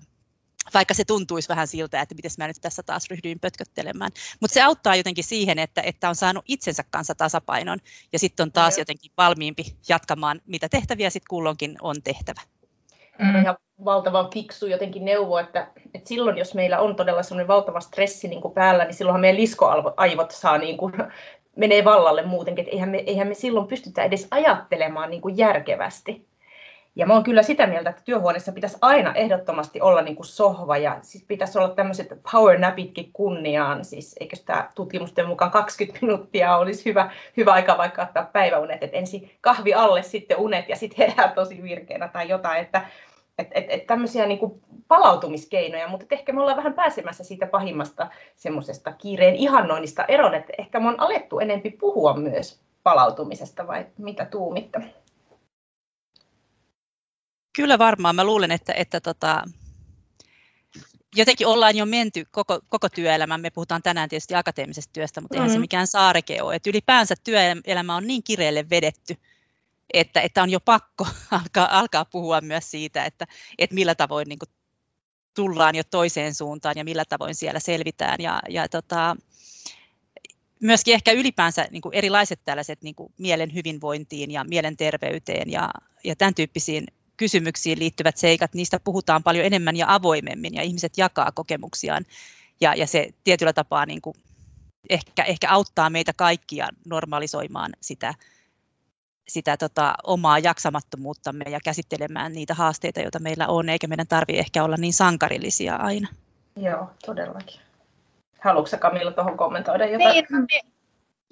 vaikka 0.74 0.94
se 0.94 1.06
tuntuisi 1.06 1.50
vähän 1.50 1.68
siltä, 1.68 2.02
että 2.02 2.16
miten 2.16 2.32
mä 2.38 2.48
nyt 2.48 2.58
tässä 2.62 2.84
taas 2.84 3.10
ryhdyin 3.10 3.40
pötköttelemään. 3.40 4.12
Mutta 4.40 4.54
se 4.54 4.62
auttaa 4.62 4.96
jotenkin 4.96 5.24
siihen, 5.24 5.60
että, 5.60 5.82
että 5.82 6.10
on 6.10 6.16
saanut 6.16 6.46
itsensä 6.48 6.84
kanssa 6.92 7.16
tasapainon 7.16 7.80
ja 8.14 8.20
sitten 8.20 8.44
on 8.44 8.52
taas 8.52 8.78
jotenkin 8.78 9.12
valmiimpi 9.18 9.66
jatkamaan, 9.90 10.42
mitä 10.46 10.70
tehtäviä 10.70 11.10
sitten 11.10 11.30
kulloinkin 11.30 11.78
on 11.82 11.96
tehtävä. 12.04 12.42
Mm. 13.20 13.42
Ihan 13.42 13.58
valtavan 13.86 14.30
fiksu 14.34 14.68
jotenkin 14.68 15.06
neuvo, 15.06 15.38
että, 15.38 15.68
että 15.94 16.10
silloin 16.10 16.38
jos 16.38 16.54
meillä 16.54 16.80
on 16.80 16.96
todella 16.96 17.24
sellainen 17.24 17.48
valtava 17.48 17.80
stressi 17.80 18.28
niin 18.28 18.42
kuin 18.42 18.54
päällä, 18.54 18.84
niin 18.84 18.94
silloinhan 18.94 19.22
meidän 19.22 19.42
liskoaivot 19.42 20.32
saa 20.32 20.58
niin 20.58 20.78
kuin, 20.78 20.94
menee 21.56 21.86
vallalle 21.86 22.26
muutenkin, 22.26 22.64
että 22.64 22.74
eihän 22.74 22.90
me, 22.90 23.04
eihän 23.08 23.28
me 23.28 23.34
silloin 23.34 23.68
pystytä 23.68 24.04
edes 24.04 24.28
ajattelemaan 24.32 25.10
niin 25.10 25.22
kuin 25.22 25.38
järkevästi. 25.38 26.26
Ja 26.96 27.06
mä 27.06 27.14
oon 27.14 27.24
kyllä 27.24 27.44
sitä 27.44 27.68
mieltä, 27.68 27.90
että 27.90 28.02
työhuoneessa 28.06 28.52
pitäisi 28.52 28.78
aina 28.82 29.14
ehdottomasti 29.14 29.82
olla 29.82 30.02
niin 30.02 30.16
kuin 30.16 30.26
sohva 30.26 30.78
ja 30.78 31.00
siis 31.02 31.24
pitäisi 31.28 31.58
olla 31.58 31.70
tämmöiset 31.70 32.08
power 32.32 32.60
napitkin 32.60 33.10
kunniaan. 33.14 33.86
Siis 33.86 34.16
eikö 34.20 34.36
tämä 34.46 34.72
tutkimusten 34.76 35.28
mukaan 35.28 35.52
20 35.52 36.06
minuuttia 36.06 36.58
olisi 36.58 36.86
hyvä, 36.86 37.12
hyvä 37.38 37.54
aika 37.54 37.78
vaikka 37.78 38.02
ottaa 38.02 38.30
päiväunet, 38.34 38.84
että 38.84 38.98
ensin 38.98 39.32
kahvi 39.42 39.74
alle, 39.74 40.04
sitten 40.04 40.38
unet 40.38 40.70
ja 40.70 40.76
sitten 40.76 41.08
herää 41.08 41.34
tosi 41.36 41.64
virkeänä 41.64 42.08
tai 42.08 42.30
jotain. 42.30 42.62
Että 42.62 42.86
et, 43.38 43.48
et, 43.52 43.66
et 43.70 43.88
tämmöisiä 43.88 44.26
niin 44.26 44.40
kuin 44.40 44.62
palautumiskeinoja, 44.88 45.88
mutta 45.88 46.06
ehkä 46.12 46.34
me 46.34 46.42
ollaan 46.42 46.58
vähän 46.58 46.74
pääsemässä 46.74 47.24
siitä 47.24 47.48
pahimmasta 47.48 48.08
semmoisesta 48.36 48.94
kiireen 48.94 49.36
ihannoinnista 49.36 50.06
eroon, 50.06 50.36
että 50.36 50.54
ehkä 50.58 50.80
me 50.80 50.88
on 50.88 51.00
alettu 51.00 51.40
enempi 51.40 51.70
puhua 51.70 52.14
myös 52.14 52.62
palautumisesta 52.84 53.68
vai 53.68 53.86
mitä 53.98 54.26
tuumitte? 54.26 54.82
Kyllä 57.54 57.78
varmaan. 57.80 58.16
Mä 58.16 58.24
luulen, 58.24 58.52
että, 58.52 58.74
että 58.74 59.02
tota, 59.02 59.44
jotenkin 61.16 61.48
ollaan 61.48 61.76
jo 61.76 61.86
menty 61.86 62.26
koko, 62.32 62.60
koko 62.70 62.90
työelämän. 62.90 63.42
Me 63.42 63.50
puhutaan 63.50 63.82
tänään 63.82 64.10
tietysti 64.10 64.36
akateemisesta 64.36 64.94
työstä, 64.94 65.22
mutta 65.22 65.36
eihän 65.36 65.48
mm-hmm. 65.48 65.56
se 65.56 65.60
mikään 65.60 65.88
saareke 65.88 66.42
ole. 66.42 66.56
Et 66.56 66.68
ylipäänsä 66.68 67.16
työelämä 67.24 67.96
on 67.96 68.08
niin 68.08 68.24
kireelle 68.24 68.70
vedetty, 68.70 69.18
että, 69.94 70.22
että 70.22 70.44
on 70.44 70.50
jo 70.50 70.60
pakko 70.60 71.08
alkaa, 71.32 71.80
alkaa 71.80 72.06
puhua 72.06 72.42
myös 72.42 72.72
siitä, 72.72 73.06
että, 73.06 73.28
että 73.58 73.74
millä 73.74 73.96
tavoin 73.96 74.30
niin 74.30 74.40
kuin, 74.40 74.50
tullaan 75.34 75.76
jo 75.76 75.84
toiseen 75.84 76.34
suuntaan 76.34 76.76
ja 76.78 76.84
millä 76.84 77.06
tavoin 77.06 77.36
siellä 77.36 77.60
selvitään. 77.60 78.22
Ja, 78.22 78.42
ja 78.50 78.70
tota, 78.70 79.16
myöskin 80.60 80.94
ehkä 80.94 81.12
ylipäänsä 81.12 81.68
niin 81.72 81.82
kuin 81.82 81.96
erilaiset 81.96 82.40
tällaiset 82.46 82.82
niin 82.82 82.96
kuin 82.96 83.14
mielen 83.18 83.54
hyvinvointiin 83.54 84.32
ja 84.32 84.44
mielenterveyteen 84.44 85.52
ja, 85.52 85.70
ja 86.04 86.16
tämän 86.16 86.36
tyyppisiin 86.36 86.88
kysymyksiin 87.18 87.80
liittyvät 87.80 88.18
seikat, 88.18 88.54
niistä 88.54 88.80
puhutaan 88.84 89.24
paljon 89.24 89.46
enemmän 89.46 89.76
ja 89.76 89.86
avoimemmin 89.94 90.54
ja 90.54 90.62
ihmiset 90.62 90.98
jakaa 90.98 91.32
kokemuksiaan 91.32 92.06
ja, 92.62 92.76
ja 92.76 92.88
se 92.88 93.10
tietyllä 93.24 93.54
tapaa 93.54 93.86
niin 93.86 94.02
kuin 94.02 94.16
ehkä, 94.90 95.24
ehkä 95.24 95.50
auttaa 95.50 95.90
meitä 95.90 96.14
kaikkia 96.14 96.68
normalisoimaan 96.86 97.72
sitä, 97.82 98.14
sitä 99.28 99.58
tota, 99.58 99.94
omaa 100.04 100.40
jaksamattomuuttamme 100.40 101.46
ja 101.50 101.60
käsittelemään 101.64 102.34
niitä 102.34 102.54
haasteita, 102.54 103.02
joita 103.02 103.20
meillä 103.20 103.48
on, 103.48 103.70
eikä 103.70 103.88
meidän 103.88 104.08
tarvitse 104.08 104.40
ehkä 104.40 104.64
olla 104.64 104.78
niin 104.78 104.94
sankarillisia 104.94 105.76
aina. 105.76 106.08
Joo, 106.56 106.90
todellakin. 107.06 107.62
Haluatko 108.40 108.78
Kamilla 108.78 109.12
tuohon 109.12 109.38
kommentoida 109.38 109.86
jotain? 109.86 110.26
Niin, 110.52 110.73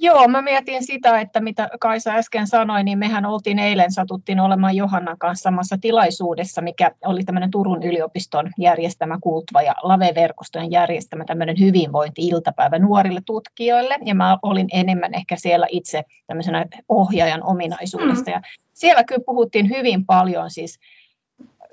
Joo, 0.03 0.27
mä 0.27 0.41
mietin 0.41 0.85
sitä, 0.85 1.19
että 1.19 1.39
mitä 1.39 1.69
Kaisa 1.79 2.11
äsken 2.11 2.47
sanoi, 2.47 2.83
niin 2.83 2.99
mehän 2.99 3.25
oltiin 3.25 3.59
eilen, 3.59 3.91
satuttiin 3.91 4.39
olemaan 4.39 4.75
Johannan 4.75 5.17
kanssa 5.17 5.43
samassa 5.43 5.77
tilaisuudessa, 5.81 6.61
mikä 6.61 6.91
oli 7.05 7.23
tämmöinen 7.23 7.51
Turun 7.51 7.83
yliopiston 7.83 8.51
järjestämä 8.57 9.17
Kultva 9.21 9.61
ja 9.61 9.75
Lave-verkostojen 9.83 10.71
järjestämä 10.71 11.25
tämmöinen 11.25 11.59
hyvinvointi-iltapäivä 11.59 12.79
nuorille 12.79 13.21
tutkijoille, 13.25 13.97
ja 14.05 14.15
mä 14.15 14.37
olin 14.41 14.67
enemmän 14.73 15.13
ehkä 15.13 15.35
siellä 15.35 15.67
itse 15.69 16.03
tämmöisenä 16.27 16.65
ohjaajan 16.89 17.43
ominaisuudesta, 17.43 18.31
mm. 18.31 18.33
ja 18.33 18.41
siellä 18.73 19.03
kyllä 19.03 19.23
puhuttiin 19.25 19.69
hyvin 19.69 20.05
paljon 20.05 20.51
siis 20.51 20.79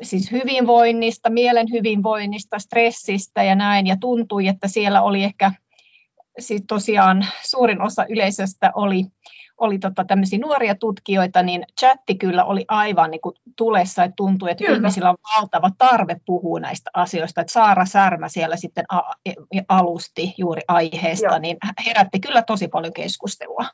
siis 0.02 0.32
hyvinvoinnista, 0.32 1.30
mielen 1.30 1.66
hyvinvoinnista, 1.72 2.58
stressistä 2.58 3.42
ja 3.42 3.54
näin, 3.54 3.86
ja 3.86 3.96
tuntui, 4.00 4.48
että 4.48 4.68
siellä 4.68 5.02
oli 5.02 5.24
ehkä 5.24 5.52
siis 6.38 6.62
tosiaan 6.68 7.26
suurin 7.42 7.82
osa 7.82 8.06
yleisöstä 8.08 8.72
oli, 8.74 9.04
oli 9.58 9.78
tota 9.78 10.04
tämmöisiä 10.04 10.38
nuoria 10.38 10.74
tutkijoita, 10.74 11.42
niin 11.42 11.64
chatti 11.80 12.14
kyllä 12.14 12.44
oli 12.44 12.64
aivan 12.68 13.10
niin 13.10 13.20
kuin 13.20 13.34
tulessa, 13.56 14.04
että 14.04 14.16
tuntui, 14.16 14.50
että 14.50 14.64
kyllä. 14.64 14.76
ihmisillä 14.76 15.10
on 15.10 15.16
valtava 15.36 15.70
tarve 15.78 16.16
puhua 16.26 16.60
näistä 16.60 16.90
asioista. 16.94 17.40
Että 17.40 17.52
Saara 17.52 17.84
Särmä 17.84 18.28
siellä 18.28 18.56
sitten 18.56 18.84
e, 19.26 19.32
alusti 19.68 20.34
juuri 20.38 20.62
aiheesta, 20.68 21.26
Joo. 21.26 21.38
niin 21.38 21.56
herätti 21.86 22.20
kyllä 22.20 22.42
tosi 22.42 22.68
paljon 22.68 22.92
keskustelua. 22.92 23.64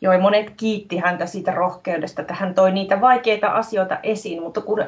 Joo, 0.00 0.18
monet 0.20 0.50
kiitti 0.56 0.96
häntä 0.98 1.26
siitä 1.26 1.52
rohkeudesta, 1.52 2.20
että 2.20 2.34
hän 2.34 2.54
toi 2.54 2.72
niitä 2.72 3.00
vaikeita 3.00 3.48
asioita 3.48 3.98
esiin, 4.02 4.42
mutta 4.42 4.60
kun 4.60 4.78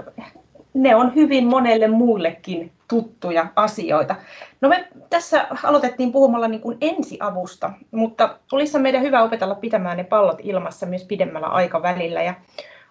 ne 0.75 0.97
on 0.97 1.15
hyvin 1.15 1.47
monelle 1.47 1.89
muullekin 1.89 2.73
tuttuja 2.89 3.47
asioita. 3.57 4.17
No 4.61 4.69
me 4.69 4.89
tässä 5.11 5.47
aloitettiin 5.63 6.13
puhumalla 6.13 6.49
niin 6.49 6.61
kuin 6.61 6.79
ensiavusta, 6.81 7.71
mutta 7.91 8.39
olisi 8.53 8.79
meidän 8.79 9.03
hyvä 9.03 9.23
opetella 9.23 9.55
pitämään 9.55 9.97
ne 9.97 10.05
pallot 10.05 10.39
ilmassa 10.43 10.87
myös 10.87 11.05
pidemmällä 11.05 11.47
aikavälillä. 11.47 12.23
Ja 12.23 12.35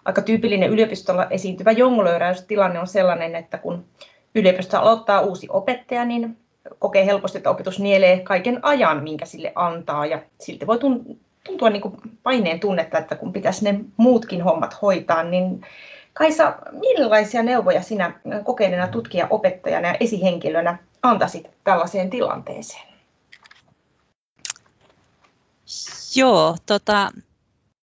aika 0.04 0.22
tyypillinen 0.22 0.70
yliopistolla 0.70 1.26
esiintyvä 1.30 1.72
jongolööräystilanne 1.72 2.80
on 2.80 2.86
sellainen, 2.86 3.34
että 3.34 3.58
kun 3.58 3.84
yliopisto 4.34 4.78
aloittaa 4.78 5.20
uusi 5.20 5.46
opettaja, 5.50 6.04
niin 6.04 6.36
kokee 6.78 7.06
helposti, 7.06 7.38
että 7.38 7.50
opetus 7.50 7.80
nielee 7.80 8.20
kaiken 8.20 8.58
ajan, 8.62 9.02
minkä 9.02 9.26
sille 9.26 9.52
antaa. 9.54 10.06
Ja 10.06 10.22
silti 10.40 10.66
voi 10.66 10.78
tuntua 11.44 11.70
niin 11.70 11.82
kuin 11.82 11.94
paineen 12.22 12.60
tunnetta, 12.60 12.98
että 12.98 13.16
kun 13.16 13.32
pitäisi 13.32 13.64
ne 13.64 13.80
muutkin 13.96 14.42
hommat 14.42 14.82
hoitaa, 14.82 15.22
niin 15.22 15.60
Kaisa, 16.14 16.56
millaisia 16.72 17.42
neuvoja 17.42 17.82
sinä 17.82 18.20
kokeneena 18.44 18.88
tutkija, 18.88 19.26
opettajana 19.30 19.88
ja 19.88 19.96
esihenkilönä 20.00 20.78
antaisit 21.02 21.46
tällaiseen 21.64 22.10
tilanteeseen? 22.10 22.94
Joo, 26.16 26.56
tota, 26.66 27.10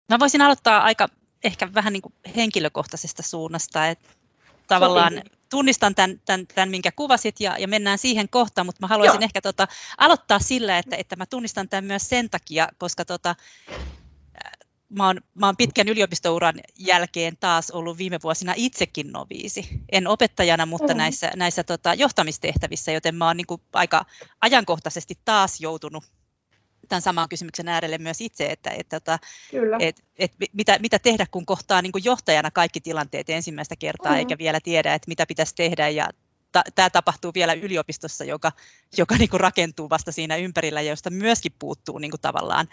mä 0.08 0.18
voisin 0.18 0.42
aloittaa 0.42 0.82
aika 0.82 1.08
ehkä 1.44 1.74
vähän 1.74 1.92
niin 1.92 2.02
kuin 2.02 2.14
henkilökohtaisesta 2.36 3.22
suunnasta, 3.22 3.86
että 3.86 4.08
tavallaan 4.66 5.14
Sopii. 5.14 5.32
tunnistan 5.50 5.94
tämän, 5.94 6.20
tämän, 6.24 6.46
tämän, 6.46 6.68
minkä 6.68 6.92
kuvasit 6.92 7.40
ja, 7.40 7.58
ja 7.58 7.68
mennään 7.68 7.98
siihen 7.98 8.28
kohtaan, 8.28 8.66
mutta 8.66 8.80
mä 8.80 8.86
haluaisin 8.86 9.20
Joo. 9.20 9.24
ehkä 9.24 9.40
tota, 9.40 9.68
aloittaa 9.98 10.38
sillä, 10.38 10.78
että, 10.78 10.96
että 10.96 11.16
mä 11.16 11.26
tunnistan 11.26 11.68
tämän 11.68 11.84
myös 11.84 12.08
sen 12.08 12.30
takia, 12.30 12.68
koska 12.78 13.04
tota, 13.04 13.34
mä 14.88 15.06
oon, 15.06 15.20
mä 15.34 15.46
oon 15.46 15.56
pitkän 15.56 15.88
yliopistouran 15.88 16.54
jälkeen 16.78 17.36
taas 17.40 17.70
ollut 17.70 17.98
viime 17.98 18.18
vuosina 18.22 18.52
itsekin 18.56 19.12
noviisi. 19.12 19.68
En 19.92 20.06
opettajana, 20.06 20.66
mutta 20.66 20.94
mm. 20.94 20.98
näissä, 20.98 21.30
näissä 21.36 21.64
tota, 21.64 21.94
johtamistehtävissä, 21.94 22.92
joten 22.92 23.14
mä 23.14 23.26
oon 23.26 23.36
niin 23.36 23.46
kuin 23.46 23.62
aika 23.72 24.04
ajankohtaisesti 24.40 25.14
taas 25.24 25.60
joutunut 25.60 26.04
tämän 26.88 27.02
saman 27.02 27.28
kysymyksen 27.28 27.68
äärelle 27.68 27.98
myös 27.98 28.20
itse, 28.20 28.46
että, 28.46 28.70
että, 28.70 28.96
että 28.96 29.18
että 29.80 30.02
että 30.18 30.36
mitä, 30.52 30.78
mitä 30.78 30.98
tehdä, 30.98 31.26
kun 31.30 31.46
kohtaa 31.46 31.82
niin 31.82 31.92
kuin 31.92 32.04
johtajana 32.04 32.50
kaikki 32.50 32.80
tilanteet 32.80 33.30
ensimmäistä 33.30 33.76
kertaa, 33.76 34.12
mm. 34.12 34.18
eikä 34.18 34.38
vielä 34.38 34.60
tiedä, 34.60 34.94
että 34.94 35.08
mitä 35.08 35.26
pitäisi 35.26 35.54
tehdä 35.54 35.88
ja 35.88 36.08
ta, 36.52 36.62
tämä 36.74 36.90
tapahtuu 36.90 37.30
vielä 37.34 37.52
yliopistossa, 37.52 38.24
joka, 38.24 38.52
joka 38.96 39.16
niin 39.16 39.28
kuin 39.28 39.40
rakentuu 39.40 39.90
vasta 39.90 40.12
siinä 40.12 40.36
ympärillä 40.36 40.80
ja 40.80 40.90
josta 40.90 41.10
myöskin 41.10 41.52
puuttuu 41.58 41.98
niin 41.98 42.10
kuin 42.10 42.20
tavallaan 42.20 42.68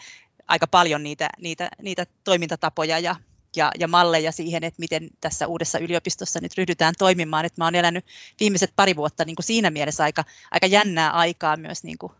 aika 0.48 0.68
paljon 0.68 1.04
niitä, 1.04 1.30
niitä, 1.42 1.70
niitä 1.82 2.06
toimintatapoja 2.24 3.00
ja, 3.00 3.16
ja, 3.56 3.72
ja 3.80 3.88
malleja 3.88 4.32
siihen, 4.32 4.64
että 4.64 4.80
miten 4.80 5.10
tässä 5.22 5.48
uudessa 5.48 5.80
yliopistossa 5.80 6.40
nyt 6.42 6.58
ryhdytään 6.58 6.94
toimimaan. 6.98 7.46
Että 7.46 7.62
mä 7.62 7.66
olen 7.66 7.76
elänyt 7.76 8.06
viimeiset 8.40 8.74
pari 8.76 8.96
vuotta 8.96 9.26
niin 9.26 9.36
kuin 9.36 9.46
siinä 9.46 9.70
mielessä 9.70 10.04
aika, 10.04 10.24
aika 10.52 10.68
jännää 10.68 11.12
aikaa 11.12 11.58
myös 11.58 11.84
niin 11.84 11.98
kuin 11.98 12.12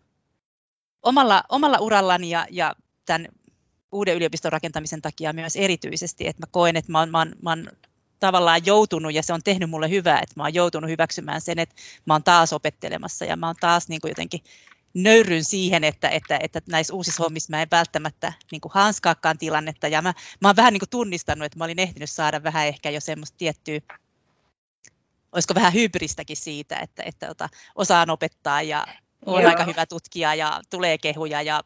omalla, 1.04 1.44
omalla 1.50 1.78
urallani 1.78 2.30
ja, 2.30 2.48
ja 2.50 2.76
tämän 3.06 3.28
uuden 3.92 4.16
yliopiston 4.16 4.52
rakentamisen 4.52 5.02
takia 5.02 5.34
myös 5.34 5.56
erityisesti, 5.56 6.28
että 6.28 6.42
mä 6.42 6.48
koen, 6.52 6.76
että 6.76 6.92
mä 6.92 7.00
oon, 7.00 7.12
mä 7.12 7.18
oon, 7.18 7.36
mä 7.42 7.50
oon 7.50 7.68
tavallaan 8.20 8.66
joutunut, 8.66 9.14
ja 9.14 9.24
se 9.24 9.34
on 9.34 9.44
tehnyt 9.44 9.70
mulle 9.70 9.90
hyvää, 9.90 10.20
että 10.20 10.34
mä 10.36 10.44
oon 10.44 10.54
joutunut 10.54 10.90
hyväksymään 10.90 11.42
sen, 11.42 11.60
että 11.60 11.76
mä 12.06 12.14
oon 12.14 12.24
taas 12.24 12.54
opettelemassa 12.54 13.26
ja 13.26 13.36
mä 13.36 13.48
oon 13.48 13.56
taas 13.60 13.88
niin 13.88 14.02
kuin 14.02 14.10
jotenkin 14.10 14.42
nöyryn 14.96 15.44
siihen, 15.44 15.84
että, 15.84 16.10
että, 16.10 16.40
että 16.42 16.62
näissä 16.70 16.94
uusissa 16.94 17.24
hommissa 17.24 17.52
mä 17.52 17.62
en 17.62 17.68
välttämättä 17.72 18.34
niin 18.52 18.62
kuin 18.62 18.72
hanskaakaan 18.76 19.38
tilannetta. 19.38 19.88
Ja 19.88 20.02
mä, 20.02 20.14
mä 20.42 20.50
oon 20.50 20.56
vähän 20.56 20.74
niin 20.74 20.80
kuin 20.80 20.90
tunnistanut, 20.90 21.46
että 21.46 21.58
mä 21.58 21.64
olin 21.64 21.80
ehtinyt 21.80 22.10
saada 22.10 22.44
vähän 22.44 22.68
ehkä 22.68 22.90
jo 22.90 23.02
semmoista 23.02 23.38
tiettyä, 23.38 23.80
olisiko 25.32 25.56
vähän 25.56 25.74
hybristäkin 25.74 26.38
siitä, 26.38 26.80
että, 26.80 27.04
että 27.06 27.30
ota, 27.30 27.50
osaan 27.76 28.10
opettaa 28.10 28.62
ja 28.62 28.88
on 29.26 29.42
Joo. 29.42 29.50
aika 29.50 29.64
hyvä 29.64 29.86
tutkija 29.86 30.36
ja 30.36 30.62
tulee 30.70 30.98
kehuja 30.98 31.42
ja 31.42 31.64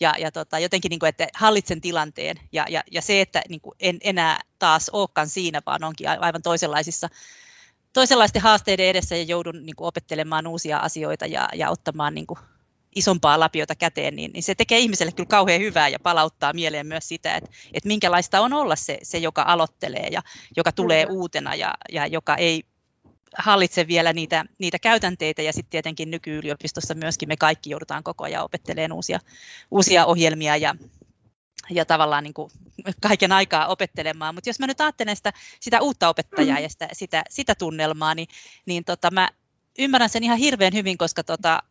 ja, 0.00 0.14
ja 0.18 0.32
tota, 0.32 0.58
jotenkin, 0.58 0.90
niin 0.90 0.98
kuin, 0.98 1.08
että 1.08 1.28
hallitsen 1.34 1.80
tilanteen 1.80 2.36
ja, 2.52 2.66
ja, 2.68 2.82
ja 2.90 3.02
se, 3.02 3.20
että 3.20 3.42
niin 3.48 3.60
kuin 3.60 3.74
en 3.80 3.98
enää 4.00 4.40
taas 4.58 4.88
olekaan 4.88 5.28
siinä, 5.28 5.62
vaan 5.66 5.84
onkin 5.84 6.08
aivan 6.08 6.42
toisenlaisissa 6.42 7.08
toisenlaisten 7.98 8.42
haasteiden 8.42 8.86
edessä 8.86 9.16
ja 9.16 9.22
joudun 9.22 9.66
niin 9.66 9.76
kuin, 9.76 9.88
opettelemaan 9.88 10.46
uusia 10.46 10.78
asioita 10.78 11.26
ja, 11.26 11.48
ja 11.54 11.70
ottamaan 11.70 12.14
niin 12.14 12.26
kuin, 12.26 12.38
isompaa 12.94 13.40
lapiota 13.40 13.74
käteen, 13.74 14.16
niin, 14.16 14.30
niin 14.32 14.42
se 14.42 14.54
tekee 14.54 14.78
ihmiselle 14.78 15.12
kyllä 15.12 15.26
kauhean 15.26 15.60
hyvää 15.60 15.88
ja 15.88 15.98
palauttaa 16.02 16.52
mieleen 16.52 16.86
myös 16.86 17.08
sitä, 17.08 17.34
että, 17.34 17.50
että 17.72 17.86
minkälaista 17.86 18.40
on 18.40 18.52
olla 18.52 18.76
se, 18.76 18.98
se, 19.02 19.18
joka 19.18 19.44
aloittelee 19.46 20.08
ja 20.10 20.22
joka 20.56 20.72
tulee 20.72 21.06
uutena 21.10 21.54
ja, 21.54 21.74
ja 21.92 22.06
joka 22.06 22.34
ei 22.34 22.62
hallitse 23.38 23.86
vielä 23.88 24.12
niitä, 24.12 24.44
niitä 24.58 24.78
käytänteitä. 24.78 25.42
Ja 25.42 25.52
sitten 25.52 25.70
tietenkin 25.70 26.10
nykyyliopistossa 26.10 26.94
myöskin 26.94 27.28
me 27.28 27.36
kaikki 27.36 27.70
joudutaan 27.70 28.02
koko 28.02 28.24
ajan 28.24 28.44
opettelemaan 28.44 28.92
uusia, 28.92 29.20
uusia 29.70 30.06
ohjelmia 30.06 30.56
ja, 30.56 30.74
ja 31.70 31.84
tavallaan 31.84 32.24
niin 32.24 32.34
kuin 32.34 32.50
kaiken 33.00 33.32
aikaa 33.32 33.66
opettelemaan. 33.66 34.34
Mutta 34.34 34.48
jos 34.48 34.58
mä 34.58 34.66
nyt 34.66 34.80
ajattelen 34.80 35.16
sitä, 35.16 35.32
sitä 35.60 35.80
uutta 35.80 36.08
opettajaa 36.08 36.56
mm. 36.56 36.62
ja 36.62 36.68
sitä, 36.68 36.88
sitä, 36.92 37.24
sitä 37.30 37.54
tunnelmaa, 37.54 38.14
niin, 38.14 38.28
niin 38.66 38.84
tota, 38.84 39.10
mä 39.10 39.28
ymmärrän 39.78 40.10
sen 40.10 40.24
ihan 40.24 40.38
hirveän 40.38 40.72
hyvin, 40.72 40.98
koska 40.98 41.24
tota, 41.24 41.62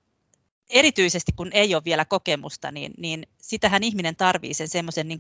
erityisesti 0.70 1.32
kun 1.32 1.50
ei 1.54 1.75
ole 1.75 1.84
vielä 1.86 2.06
kokemusta, 2.06 2.72
niin, 2.72 2.94
niin 2.98 3.27
sitähän 3.42 3.84
ihminen 3.84 4.16
tarvii 4.16 4.54
sen 4.54 4.68
semmoisen 4.68 5.08
niin 5.08 5.20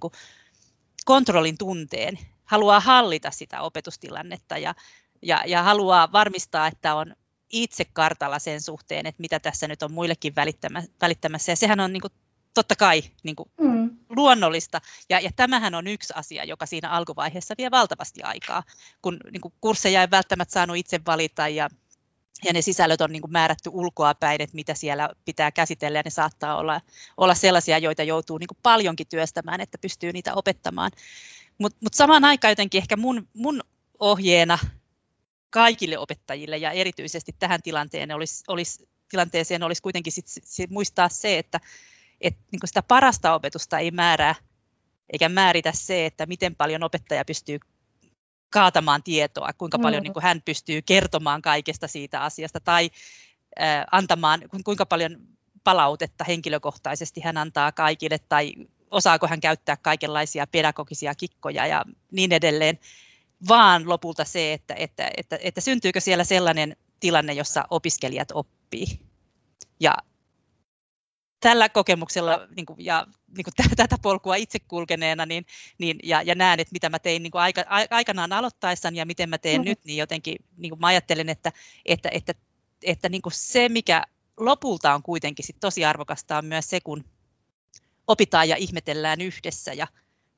kontrollin 1.05 1.57
tunteen, 1.57 2.19
haluaa 2.45 2.79
hallita 2.79 3.31
sitä 3.31 3.61
opetustilannetta 3.61 4.57
ja, 4.57 4.75
ja, 5.21 5.43
ja 5.45 5.63
haluaa 5.63 6.11
varmistaa, 6.11 6.67
että 6.67 6.95
on 6.95 7.15
itse 7.49 7.85
kartalla 7.85 8.39
sen 8.39 8.61
suhteen, 8.61 9.05
että 9.05 9.21
mitä 9.21 9.39
tässä 9.39 9.67
nyt 9.67 9.83
on 9.83 9.91
muillekin 9.91 10.33
välittämässä. 11.01 11.51
Ja 11.51 11.55
sehän 11.55 11.79
on 11.79 11.93
niin 11.93 12.01
kuin 12.01 12.13
totta 12.57 12.75
kai 12.75 13.03
niin 13.23 13.35
kuin 13.35 13.51
mm. 13.61 13.89
luonnollista. 14.09 14.81
Ja, 15.09 15.19
ja 15.19 15.29
tämähän 15.35 15.75
on 15.75 15.87
yksi 15.87 16.13
asia, 16.15 16.43
joka 16.43 16.65
siinä 16.65 16.89
alkuvaiheessa 16.89 17.55
vie 17.57 17.71
valtavasti 17.71 18.21
aikaa, 18.23 18.63
kun 19.01 19.17
niin 19.31 19.41
kuin 19.41 19.53
kursseja 19.61 20.01
ei 20.01 20.11
välttämättä 20.11 20.53
saanut 20.53 20.77
itse 20.77 20.99
valita 21.05 21.47
ja 21.47 21.69
ja 22.45 22.53
ne 22.53 22.61
sisällöt 22.61 23.01
on 23.01 23.11
niin 23.11 23.21
kuin 23.21 23.31
määrätty 23.31 23.69
ulkoa 23.73 24.15
päin, 24.15 24.41
että 24.41 24.55
mitä 24.55 24.73
siellä 24.73 25.09
pitää 25.25 25.51
käsitellä, 25.51 25.99
ja 25.99 26.03
ne 26.05 26.09
saattaa 26.09 26.57
olla, 26.57 26.81
olla 27.17 27.35
sellaisia, 27.35 27.77
joita 27.77 28.03
joutuu 28.03 28.37
niin 28.37 28.47
kuin 28.47 28.57
paljonkin 28.63 29.07
työstämään, 29.07 29.61
että 29.61 29.77
pystyy 29.77 30.13
niitä 30.13 30.33
opettamaan. 30.33 30.91
Mutta 31.57 31.77
mut 31.83 31.93
samaan 31.93 32.25
aikaan 32.25 32.51
jotenkin 32.51 32.81
ehkä 32.81 32.95
mun, 32.95 33.27
mun 33.33 33.61
ohjeena 33.99 34.59
kaikille 35.49 35.97
opettajille 35.97 36.57
ja 36.57 36.71
erityisesti 36.71 37.35
tähän 37.39 37.61
tilanteeseen 37.61 38.11
olisi, 38.11 38.43
olisi, 38.47 38.89
tilanteeseen 39.09 39.63
olisi 39.63 39.81
kuitenkin 39.81 40.13
sit, 40.13 40.25
sit 40.27 40.69
muistaa 40.69 41.09
se, 41.09 41.37
että 41.37 41.59
että 42.21 42.39
niin 42.51 42.59
sitä 42.65 42.83
parasta 42.83 43.33
opetusta 43.33 43.79
ei 43.79 43.91
määrää 43.91 44.35
eikä 45.13 45.29
määritä 45.29 45.71
se, 45.75 46.05
että 46.05 46.25
miten 46.25 46.55
paljon 46.55 46.83
opettaja 46.83 47.25
pystyy 47.25 47.59
kaatamaan 48.49 49.03
tietoa, 49.03 49.49
kuinka 49.57 49.79
paljon 49.79 50.01
mm. 50.01 50.03
niin 50.03 50.13
kuin 50.13 50.23
hän 50.23 50.41
pystyy 50.45 50.81
kertomaan 50.81 51.41
kaikesta 51.41 51.87
siitä 51.87 52.21
asiasta 52.21 52.59
tai 52.59 52.89
äh, 53.61 53.85
antamaan, 53.91 54.41
kuinka 54.65 54.85
paljon 54.85 55.17
palautetta 55.63 56.23
henkilökohtaisesti 56.23 57.21
hän 57.21 57.37
antaa 57.37 57.71
kaikille 57.71 58.17
tai 58.29 58.53
osaako 58.91 59.27
hän 59.27 59.39
käyttää 59.39 59.77
kaikenlaisia 59.77 60.47
pedagogisia 60.47 61.15
kikkoja 61.15 61.67
ja 61.67 61.85
niin 62.11 62.33
edelleen, 62.33 62.79
vaan 63.47 63.89
lopulta 63.89 64.25
se, 64.25 64.53
että, 64.53 64.73
että, 64.73 65.11
että, 65.17 65.39
että 65.41 65.61
syntyykö 65.61 65.99
siellä 65.99 66.23
sellainen 66.23 66.75
tilanne, 66.99 67.33
jossa 67.33 67.65
opiskelijat 67.69 68.31
oppii. 68.33 68.99
Ja 69.79 69.97
tällä 71.39 71.69
kokemuksella 71.69 72.47
niin 72.55 72.65
kuin, 72.65 72.85
ja 72.85 73.07
niin 73.37 73.43
kuin 73.43 73.53
tätä 73.75 73.97
polkua 74.01 74.35
itse 74.35 74.59
kulkeneena 74.59 75.25
niin, 75.25 75.45
niin, 75.77 75.99
ja, 76.03 76.21
ja 76.21 76.35
näen, 76.35 76.59
että 76.59 76.71
mitä 76.71 76.89
mä 76.89 76.99
tein 76.99 77.23
niin 77.23 77.31
kuin 77.31 77.41
aika, 77.41 77.63
aikanaan 77.89 78.33
aloittaessani 78.33 78.97
ja 78.99 79.05
miten 79.05 79.29
mä 79.29 79.37
teen 79.37 79.61
mm-hmm. 79.61 79.69
nyt, 79.69 79.79
niin 79.83 79.97
jotenkin 79.97 80.37
niin 80.57 80.69
kuin 80.69 80.79
mä 80.79 80.87
ajattelen, 80.87 81.29
että, 81.29 81.51
että, 81.85 82.09
että, 82.11 82.33
että 82.83 83.09
niin 83.09 83.21
kuin 83.21 83.33
se, 83.33 83.69
mikä 83.69 84.03
lopulta 84.37 84.93
on 84.93 85.03
kuitenkin 85.03 85.45
sit 85.45 85.59
tosi 85.59 85.85
arvokasta, 85.85 86.37
on 86.37 86.45
myös 86.45 86.69
se, 86.69 86.79
kun 86.81 87.05
opitaan 88.07 88.49
ja 88.49 88.55
ihmetellään 88.55 89.21
yhdessä 89.21 89.73
ja, 89.73 89.87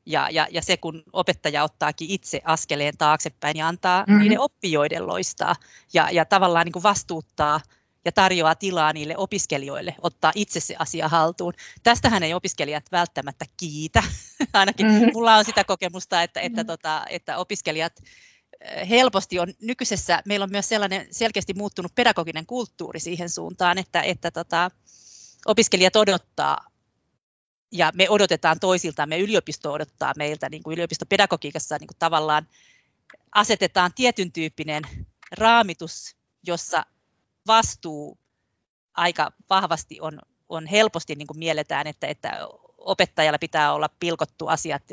ja, 0.05 0.29
ja, 0.31 0.47
ja 0.51 0.61
se, 0.61 0.77
kun 0.77 1.03
opettaja 1.13 1.63
ottaakin 1.63 2.09
itse 2.09 2.41
askeleen 2.43 2.97
taaksepäin 2.97 3.57
ja 3.57 3.67
antaa 3.67 4.03
mm-hmm. 4.07 4.21
niiden 4.21 4.39
oppijoiden 4.39 5.07
loistaa 5.07 5.55
ja, 5.93 6.09
ja 6.11 6.25
tavallaan 6.25 6.65
niin 6.65 6.73
kuin 6.73 6.83
vastuuttaa– 6.83 7.61
ja 8.05 8.11
tarjoaa 8.11 8.55
tilaa 8.55 8.93
niille 8.93 9.17
opiskelijoille 9.17 9.95
ottaa 10.01 10.31
itse 10.35 10.59
se 10.59 10.75
asia 10.79 11.07
haltuun. 11.07 11.53
Tästähän 11.83 12.23
ei 12.23 12.33
opiskelijat 12.33 12.85
välttämättä 12.91 13.45
kiitä. 13.57 14.03
Ainakin 14.53 14.87
mm-hmm. 14.87 15.11
mulla 15.13 15.35
on 15.35 15.45
sitä 15.45 15.63
kokemusta, 15.63 16.23
että, 16.23 16.39
että, 16.39 16.61
mm-hmm. 16.61 16.67
tota, 16.67 17.05
että 17.09 17.37
opiskelijat 17.37 17.93
eh, 18.61 18.89
helposti 18.89 19.39
on 19.39 19.53
nykyisessä, 19.61 20.21
meillä 20.25 20.43
on 20.43 20.51
myös 20.51 20.69
sellainen 20.69 21.07
selkeästi 21.11 21.53
muuttunut 21.53 21.95
pedagoginen 21.95 22.45
kulttuuri 22.45 22.99
siihen 22.99 23.29
suuntaan, 23.29 23.77
että, 23.77 24.01
että 24.01 24.31
tota, 24.31 24.71
opiskelijat 25.45 25.95
odottaa 25.95 26.57
ja 27.71 27.91
me 27.95 28.09
odotetaan 28.09 28.59
toisiltaan, 28.59 29.09
me 29.09 29.19
yliopisto 29.19 29.71
odottaa 29.71 30.13
meiltä, 30.17 30.49
niin 30.49 30.63
kuin 30.63 30.73
yliopistopedagogiikassa 30.73 31.77
niin 31.79 31.87
kuin 31.87 31.99
tavallaan 31.99 32.47
asetetaan 33.31 33.91
tietyn 33.95 34.31
tyyppinen 34.31 34.83
raamitus, 35.31 36.15
jossa 36.47 36.85
vastuu 37.47 38.17
aika 38.93 39.31
vahvasti 39.49 40.01
on, 40.01 40.19
on 40.49 40.65
helposti 40.67 41.15
niin 41.15 41.27
kuin 41.27 41.39
mielletään, 41.39 41.87
että, 41.87 42.07
että 42.07 42.47
opettajalla 42.77 43.39
pitää 43.39 43.73
olla 43.73 43.89
pilkottu 43.99 44.47
asiat 44.47 44.83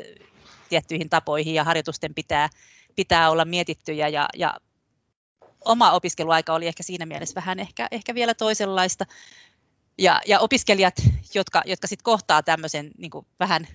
tiettyihin 0.69 1.09
tapoihin 1.09 1.53
ja 1.53 1.63
harjoitusten 1.63 2.13
pitää, 2.13 2.49
pitää 2.95 3.29
olla 3.29 3.45
mietittyjä 3.45 4.07
ja, 4.07 4.27
ja 4.35 4.57
oma 5.65 5.91
opiskeluaika 5.91 6.53
oli 6.53 6.67
ehkä 6.67 6.83
siinä 6.83 7.05
mielessä 7.05 7.35
vähän 7.35 7.59
ehkä, 7.59 7.87
ehkä 7.91 8.15
vielä 8.15 8.33
toisenlaista. 8.33 9.05
Ja, 9.97 10.21
ja 10.27 10.39
opiskelijat, 10.39 10.95
jotka, 11.33 11.61
jotka 11.65 11.87
sitten 11.87 12.03
kohtaa 12.03 12.43
tämmöisen 12.43 12.91
niin 12.97 13.11
vähän 13.39 13.67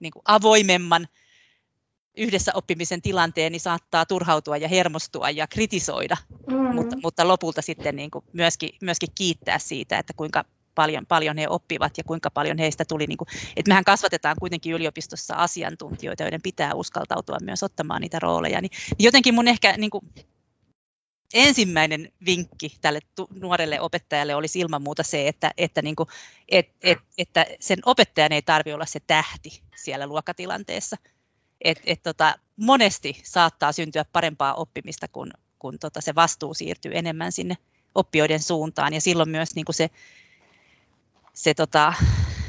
niin 0.00 0.12
avoimemman 0.24 1.08
yhdessä 2.16 2.52
oppimisen 2.54 3.02
tilanteen, 3.02 3.52
niin 3.52 3.60
saattaa 3.60 4.06
turhautua 4.06 4.56
ja 4.56 4.68
hermostua 4.68 5.30
ja 5.30 5.46
kritisoida, 5.46 6.16
mm. 6.46 6.74
mutta, 6.74 6.96
mutta 7.02 7.28
lopulta 7.28 7.62
sitten 7.62 7.96
niin 7.96 8.10
kuin 8.10 8.24
myöskin, 8.32 8.70
myöskin 8.82 9.08
kiittää 9.14 9.58
siitä, 9.58 9.98
että 9.98 10.12
kuinka 10.16 10.44
paljon, 10.74 11.06
paljon 11.06 11.38
he 11.38 11.48
oppivat 11.48 11.98
ja 11.98 12.04
kuinka 12.04 12.30
paljon 12.30 12.58
heistä 12.58 12.84
tuli, 12.84 13.06
niin 13.06 13.18
kuin, 13.18 13.28
että 13.56 13.70
mehän 13.70 13.84
kasvatetaan 13.84 14.36
kuitenkin 14.40 14.74
yliopistossa 14.74 15.34
asiantuntijoita, 15.34 16.22
joiden 16.22 16.42
pitää 16.42 16.74
uskaltautua 16.74 17.36
myös 17.42 17.62
ottamaan 17.62 18.00
niitä 18.00 18.18
rooleja, 18.18 18.60
niin, 18.60 18.70
niin 18.98 19.04
jotenkin 19.04 19.34
mun 19.34 19.48
ehkä 19.48 19.74
niin 19.76 19.90
kuin, 19.90 20.04
ensimmäinen 21.34 22.12
vinkki 22.26 22.76
tälle 22.80 23.00
nuorelle 23.34 23.80
opettajalle 23.80 24.34
olisi 24.34 24.58
ilman 24.58 24.82
muuta 24.82 25.02
se, 25.02 25.28
että, 25.28 25.50
että, 25.56 25.82
niin 25.82 25.96
kuin, 25.96 26.08
et, 26.48 26.68
et, 26.82 26.98
että 27.18 27.46
sen 27.60 27.78
opettajan 27.84 28.32
ei 28.32 28.42
tarvitse 28.42 28.74
olla 28.74 28.86
se 28.86 29.00
tähti 29.06 29.62
siellä 29.76 30.06
luokkatilanteessa. 30.06 30.96
Et, 31.64 31.80
et, 31.86 32.02
tota, 32.02 32.34
monesti 32.56 33.20
saattaa 33.24 33.72
syntyä 33.72 34.04
parempaa 34.12 34.54
oppimista, 34.54 35.08
kun, 35.08 35.30
kun 35.58 35.78
tota, 35.78 36.00
se 36.00 36.14
vastuu 36.14 36.54
siirtyy 36.54 36.92
enemmän 36.94 37.32
sinne 37.32 37.56
oppijoiden 37.94 38.40
suuntaan. 38.40 38.94
Ja 38.94 39.00
silloin 39.00 39.28
myös 39.28 39.54
niin 39.54 39.64
kuin 39.64 39.74
se, 39.74 39.90
se 41.34 41.54
tota, 41.54 41.94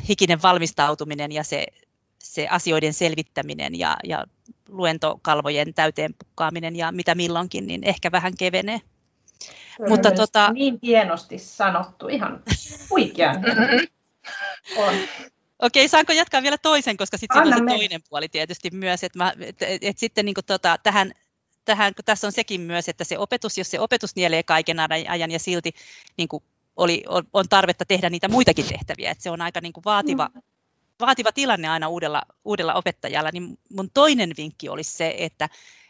hikinen 0.10 0.42
valmistautuminen 0.42 1.32
ja 1.32 1.44
se, 1.44 1.66
se 2.20 2.48
asioiden 2.48 2.94
selvittäminen 2.94 3.80
ja, 3.80 3.98
ja 4.04 4.26
luentokalvojen 4.70 5.74
täyteen 5.74 6.14
pukkaaminen 6.14 6.76
ja 6.76 6.92
mitä 6.92 7.16
milloinkin, 7.16 7.68
niin 7.68 7.84
ehkä 7.84 8.12
vähän 8.12 8.38
kevenee. 8.38 8.82
Mutta 9.90 10.12
tota... 10.12 10.52
Niin 10.54 10.80
hienosti 10.84 11.38
sanottu, 11.38 12.08
ihan 12.08 12.44
huikean 12.90 13.44
on. 14.78 14.94
Okei, 15.64 15.88
saanko 15.88 16.14
jatkaa 16.14 16.42
vielä 16.42 16.58
toisen, 16.58 16.98
koska 16.98 17.18
sitten 17.18 17.42
on 17.42 17.48
se 17.48 17.66
toinen 17.68 18.02
puoli 18.10 18.30
tietysti 18.30 18.70
myös, 18.72 19.04
että, 19.04 19.20
mä, 19.20 19.34
et, 19.40 19.62
et, 19.62 19.84
et 19.84 19.98
sitten 19.98 20.26
niin 20.26 20.36
tota, 20.46 20.78
tähän, 20.84 21.12
tähän, 21.66 21.96
kun 21.96 22.06
tässä 22.06 22.28
on 22.28 22.32
sekin 22.32 22.62
myös, 22.62 22.90
että 22.90 23.04
se 23.04 23.18
opetus, 23.18 23.58
jos 23.58 23.72
se 23.72 23.80
opetus 23.80 24.16
nielee 24.16 24.44
kaiken 24.44 24.78
ajan 25.10 25.32
ja 25.32 25.40
silti 25.40 25.74
niin 26.18 26.28
kuin 26.28 26.44
oli, 26.76 27.04
on, 27.08 27.24
on 27.34 27.50
tarvetta 27.50 27.86
tehdä 27.86 28.10
niitä 28.10 28.28
muitakin 28.28 28.66
tehtäviä, 28.66 29.12
että 29.12 29.24
se 29.24 29.30
on 29.30 29.42
aika 29.42 29.62
niin 29.62 29.74
kuin 29.74 29.84
vaativa, 29.86 30.30
mm. 30.34 30.42
vaativa 31.00 31.32
tilanne 31.32 31.68
aina 31.70 31.88
uudella, 31.88 32.22
uudella 32.46 32.74
opettajalla, 32.74 33.30
niin 33.34 33.60
mun 33.70 33.90
toinen 33.94 34.32
vinkki 34.38 34.70
olisi 34.70 34.92
se, 34.92 35.16
että, 35.18 35.50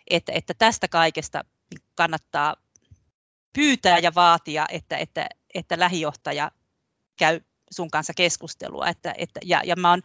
että, 0.09 0.31
että 0.35 0.53
tästä 0.53 0.87
kaikesta 0.87 1.45
kannattaa 1.95 2.55
pyytää 3.53 3.97
ja 3.97 4.15
vaatia, 4.15 4.65
että, 4.69 4.97
että, 4.97 5.29
että 5.53 5.79
lähijohtaja 5.79 6.51
käy 7.17 7.41
sun 7.73 7.91
kanssa 7.91 8.13
keskustelua. 8.13 8.87
Että, 8.87 9.13
että, 9.17 9.39
ja, 9.45 9.61
ja 9.65 9.75
mä 9.75 9.89
oon 9.89 10.01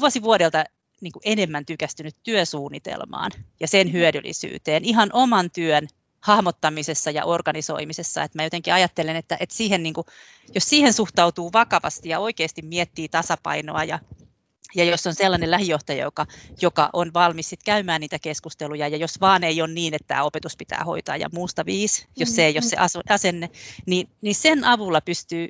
vuosi 0.00 0.22
vuodelta 0.22 0.64
niin 1.00 1.12
enemmän 1.24 1.66
tykästynyt 1.66 2.14
työsuunnitelmaan 2.22 3.30
ja 3.60 3.68
sen 3.68 3.92
hyödyllisyyteen 3.92 4.84
ihan 4.84 5.10
oman 5.12 5.50
työn 5.50 5.88
hahmottamisessa 6.20 7.10
ja 7.10 7.24
organisoimisessa. 7.24 8.22
Että 8.22 8.38
mä 8.38 8.44
jotenkin 8.44 8.74
ajattelen, 8.74 9.16
että, 9.16 9.36
että 9.40 9.54
siihen, 9.54 9.82
niin 9.82 9.94
kuin, 9.94 10.06
jos 10.54 10.68
siihen 10.68 10.92
suhtautuu 10.92 11.52
vakavasti 11.52 12.08
ja 12.08 12.18
oikeasti 12.18 12.62
miettii 12.62 13.08
tasapainoa 13.08 13.84
ja, 13.84 13.98
ja 14.74 14.84
jos 14.84 15.06
on 15.06 15.14
sellainen 15.14 15.50
lähijohtaja, 15.50 16.04
joka, 16.04 16.26
joka 16.62 16.90
on 16.92 17.14
valmis 17.14 17.48
sit 17.48 17.62
käymään 17.62 18.00
niitä 18.00 18.18
keskusteluja, 18.18 18.88
ja 18.88 18.96
jos 18.96 19.20
vaan 19.20 19.44
ei 19.44 19.62
ole 19.62 19.72
niin, 19.72 19.94
että 19.94 20.08
tämä 20.08 20.22
opetus 20.22 20.56
pitää 20.56 20.84
hoitaa 20.84 21.16
ja 21.16 21.28
muusta 21.32 21.66
viisi, 21.66 22.06
jos 22.16 22.36
se 22.36 22.46
ei 22.46 22.54
ole 22.54 22.62
se 22.62 22.76
asenne, 23.08 23.50
niin, 23.86 24.08
niin 24.20 24.34
sen 24.34 24.64
avulla 24.64 25.00
pystyy 25.00 25.48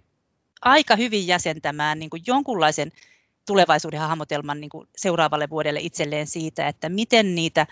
aika 0.61 0.97
hyvin 0.97 1.27
jäsentämään 1.27 1.99
niin 1.99 2.11
kuin 2.11 2.23
jonkunlaisen 2.27 2.93
tulevaisuuden 3.47 4.01
hahmotelman 4.01 4.61
niin 4.61 4.71
kuin 4.71 4.89
seuraavalle 4.97 5.51
vuodelle 5.51 5.81
itselleen 5.81 6.27
siitä, 6.27 6.69
että 6.69 6.89
miten 6.89 7.35
niitä 7.35 7.67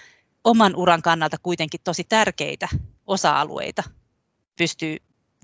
oman 0.45 0.77
uran 0.77 1.03
kannalta 1.03 1.37
kuitenkin 1.43 1.81
tosi 1.85 2.05
tärkeitä 2.05 2.69
osa-alueita 3.07 3.83
pystyy 4.57 4.97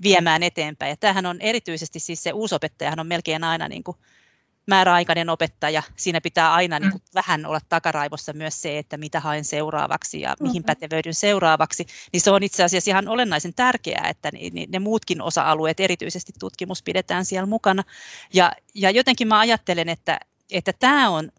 viemään 0.03 0.43
eteenpäin. 0.43 0.89
Ja 0.89 0.97
tämähän 0.97 1.25
on 1.25 1.41
erityisesti 1.41 1.99
siis 1.99 2.23
se 2.23 2.31
uusopettajahan 2.31 2.99
on 2.99 3.07
melkein 3.07 3.43
aina 3.43 3.67
niin 3.67 3.83
kuin 3.83 3.97
määräaikainen 4.67 5.29
opettaja. 5.29 5.83
Siinä 5.97 6.21
pitää 6.21 6.53
aina 6.53 6.79
niin 6.79 6.91
kuin 6.91 7.01
mm. 7.01 7.15
vähän 7.15 7.45
olla 7.45 7.59
takaraivossa 7.69 8.33
myös 8.33 8.61
se, 8.61 8.77
että 8.77 8.97
mitä 8.97 9.19
haen 9.19 9.45
seuraavaksi 9.45 10.21
ja 10.21 10.35
mihin 10.39 10.61
mm-hmm. 10.61 10.65
pätevöidyn 10.65 11.13
seuraavaksi. 11.13 11.85
Niin 12.13 12.21
se 12.21 12.31
on 12.31 12.43
itse 12.43 12.63
asiassa 12.63 12.91
ihan 12.91 13.07
olennaisen 13.07 13.53
tärkeää, 13.53 14.09
että 14.09 14.31
ne 14.67 14.79
muutkin 14.79 15.21
osa-alueet, 15.21 15.79
erityisesti 15.79 16.33
tutkimus, 16.39 16.83
pidetään 16.83 17.25
siellä 17.25 17.47
mukana. 17.47 17.83
Ja, 18.33 18.51
ja 18.75 18.91
jotenkin 18.91 19.27
mä 19.27 19.39
ajattelen, 19.39 19.89
että, 19.89 20.19
että 20.51 20.73
tämä 20.73 21.09
on 21.09 21.31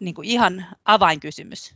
niin 0.00 0.14
kuin 0.14 0.28
ihan 0.28 0.66
avainkysymys 0.84 1.74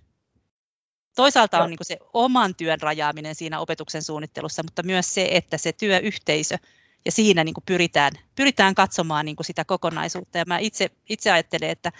Toisaalta 1.16 1.62
on 1.62 1.70
niin 1.70 1.78
kuin 1.78 1.86
se 1.86 1.98
oman 2.12 2.54
työn 2.54 2.80
rajaaminen 2.80 3.34
siinä 3.34 3.60
opetuksen 3.60 4.02
suunnittelussa, 4.02 4.62
mutta 4.62 4.82
myös 4.82 5.14
se, 5.14 5.28
että 5.30 5.58
se 5.58 5.72
työyhteisö 5.72 6.58
ja 7.06 7.12
siinä 7.12 7.44
niin 7.44 7.54
kuin 7.54 7.64
pyritään, 7.66 8.12
pyritään 8.34 8.74
katsomaan 8.74 9.24
niin 9.24 9.36
kuin 9.36 9.46
sitä 9.46 9.64
kokonaisuutta. 9.64 10.38
Ja 10.38 10.44
mä 10.46 10.58
itse, 10.58 10.90
itse 11.08 11.30
ajattelen, 11.30 11.70
että, 11.70 11.92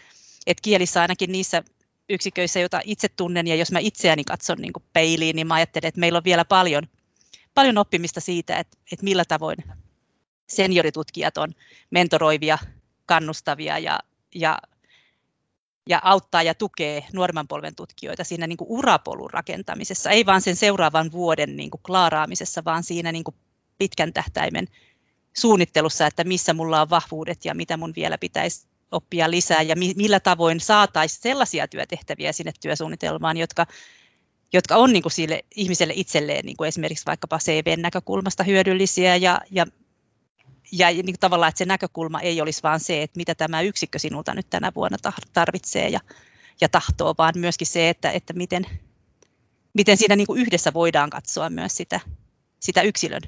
että 0.46 0.62
kielissä 0.62 1.02
ainakin 1.02 1.32
niissä 1.32 1.62
yksiköissä, 2.08 2.60
joita 2.60 2.80
itse 2.84 3.08
tunnen, 3.08 3.46
ja 3.46 3.54
jos 3.54 3.72
mä 3.72 3.78
itseäni 3.78 4.24
katson 4.24 4.58
niin 4.58 4.72
kuin 4.72 4.82
peiliin, 4.92 5.36
niin 5.36 5.46
mä 5.46 5.54
ajattelen, 5.54 5.88
että 5.88 6.00
meillä 6.00 6.16
on 6.16 6.24
vielä 6.24 6.44
paljon, 6.44 6.82
paljon 7.54 7.78
oppimista 7.78 8.20
siitä, 8.20 8.56
että, 8.56 8.76
että 8.92 9.04
millä 9.04 9.24
tavoin 9.24 9.56
senioritutkijat 10.48 11.38
on 11.38 11.52
mentoroivia, 11.90 12.58
kannustavia 13.06 13.78
ja, 13.78 14.00
ja 14.34 14.58
ja 15.88 16.00
auttaa 16.04 16.42
ja 16.42 16.54
tukee 16.54 17.06
nuoremman 17.12 17.48
polven 17.48 17.74
tutkijoita 17.74 18.24
siinä 18.24 18.46
niin 18.46 18.56
kuin 18.56 18.70
urapolun 18.70 19.30
rakentamisessa, 19.30 20.10
ei 20.10 20.26
vaan 20.26 20.40
sen 20.40 20.56
seuraavan 20.56 21.12
vuoden 21.12 21.56
niin 21.56 21.70
kuin 21.70 21.80
klaaraamisessa, 21.82 22.64
vaan 22.64 22.82
siinä 22.82 23.12
niin 23.12 23.24
kuin 23.24 23.34
pitkän 23.78 24.12
tähtäimen 24.12 24.66
suunnittelussa, 25.38 26.06
että 26.06 26.24
missä 26.24 26.54
mulla 26.54 26.80
on 26.80 26.90
vahvuudet 26.90 27.44
ja 27.44 27.54
mitä 27.54 27.76
mun 27.76 27.92
vielä 27.96 28.18
pitäisi 28.18 28.66
oppia 28.92 29.30
lisää 29.30 29.62
ja 29.62 29.76
millä 29.76 30.20
tavoin 30.20 30.60
saataisiin 30.60 31.22
sellaisia 31.22 31.68
työtehtäviä 31.68 32.32
sinne 32.32 32.52
työsuunnitelmaan, 32.60 33.36
jotka, 33.36 33.66
jotka 34.52 34.76
on 34.76 34.92
niin 34.92 35.02
kuin 35.02 35.12
sille 35.12 35.44
ihmiselle 35.56 35.92
itselleen 35.96 36.44
niin 36.44 36.56
kuin 36.56 36.68
esimerkiksi 36.68 37.06
vaikkapa 37.06 37.38
CV-näkökulmasta 37.38 38.44
hyödyllisiä 38.44 39.16
ja, 39.16 39.40
ja 39.50 39.66
ja 40.72 40.90
niin 40.90 41.04
kuin 41.04 41.18
tavallaan, 41.20 41.48
että 41.48 41.58
se 41.58 41.64
näkökulma 41.64 42.20
ei 42.20 42.40
olisi 42.40 42.62
vain 42.62 42.80
se, 42.80 43.02
että 43.02 43.16
mitä 43.16 43.34
tämä 43.34 43.60
yksikkö 43.60 43.98
sinulta 43.98 44.34
nyt 44.34 44.50
tänä 44.50 44.72
vuonna 44.74 44.96
tarvitsee 45.32 45.88
ja, 45.88 46.00
ja 46.60 46.68
tahtoo, 46.68 47.14
vaan 47.18 47.34
myöskin 47.36 47.66
se, 47.66 47.88
että, 47.88 48.10
että 48.10 48.32
miten, 48.32 48.66
miten 49.74 49.96
siinä 49.96 50.16
niin 50.16 50.26
kuin 50.26 50.40
yhdessä 50.40 50.74
voidaan 50.74 51.10
katsoa 51.10 51.50
myös 51.50 51.76
sitä, 51.76 52.00
sitä 52.60 52.82
yksilön 52.82 53.22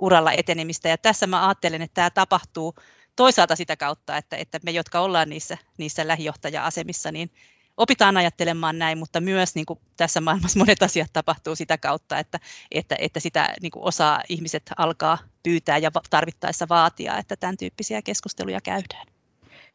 uralla 0.00 0.32
etenemistä. 0.32 0.88
Ja 0.88 0.98
tässä 0.98 1.26
mä 1.26 1.48
ajattelen, 1.48 1.82
että 1.82 1.94
tämä 1.94 2.10
tapahtuu 2.10 2.74
toisaalta 3.16 3.56
sitä 3.56 3.76
kautta, 3.76 4.16
että, 4.16 4.36
että 4.36 4.58
me, 4.62 4.70
jotka 4.70 5.00
ollaan 5.00 5.28
niissä, 5.28 5.58
niissä 5.78 6.08
lähijohtaja-asemissa, 6.08 7.12
niin 7.12 7.30
opitaan 7.76 8.16
ajattelemaan 8.16 8.78
näin, 8.78 8.98
mutta 8.98 9.20
myös 9.20 9.54
niin 9.54 9.66
kuin 9.66 9.78
tässä 9.96 10.20
maailmassa 10.20 10.58
monet 10.58 10.82
asiat 10.82 11.12
tapahtuu 11.12 11.56
sitä 11.56 11.78
kautta, 11.78 12.18
että, 12.18 12.40
että, 12.70 12.96
että 12.98 13.20
sitä 13.20 13.54
niin 13.62 13.70
kuin 13.72 13.84
osaa 13.84 14.22
ihmiset 14.28 14.70
alkaa 14.76 15.18
pyytää 15.42 15.78
ja 15.78 15.90
tarvittaessa 16.10 16.68
vaatia, 16.68 17.18
että 17.18 17.36
tämän 17.36 17.56
tyyppisiä 17.56 18.02
keskusteluja 18.02 18.60
käydään. 18.60 19.19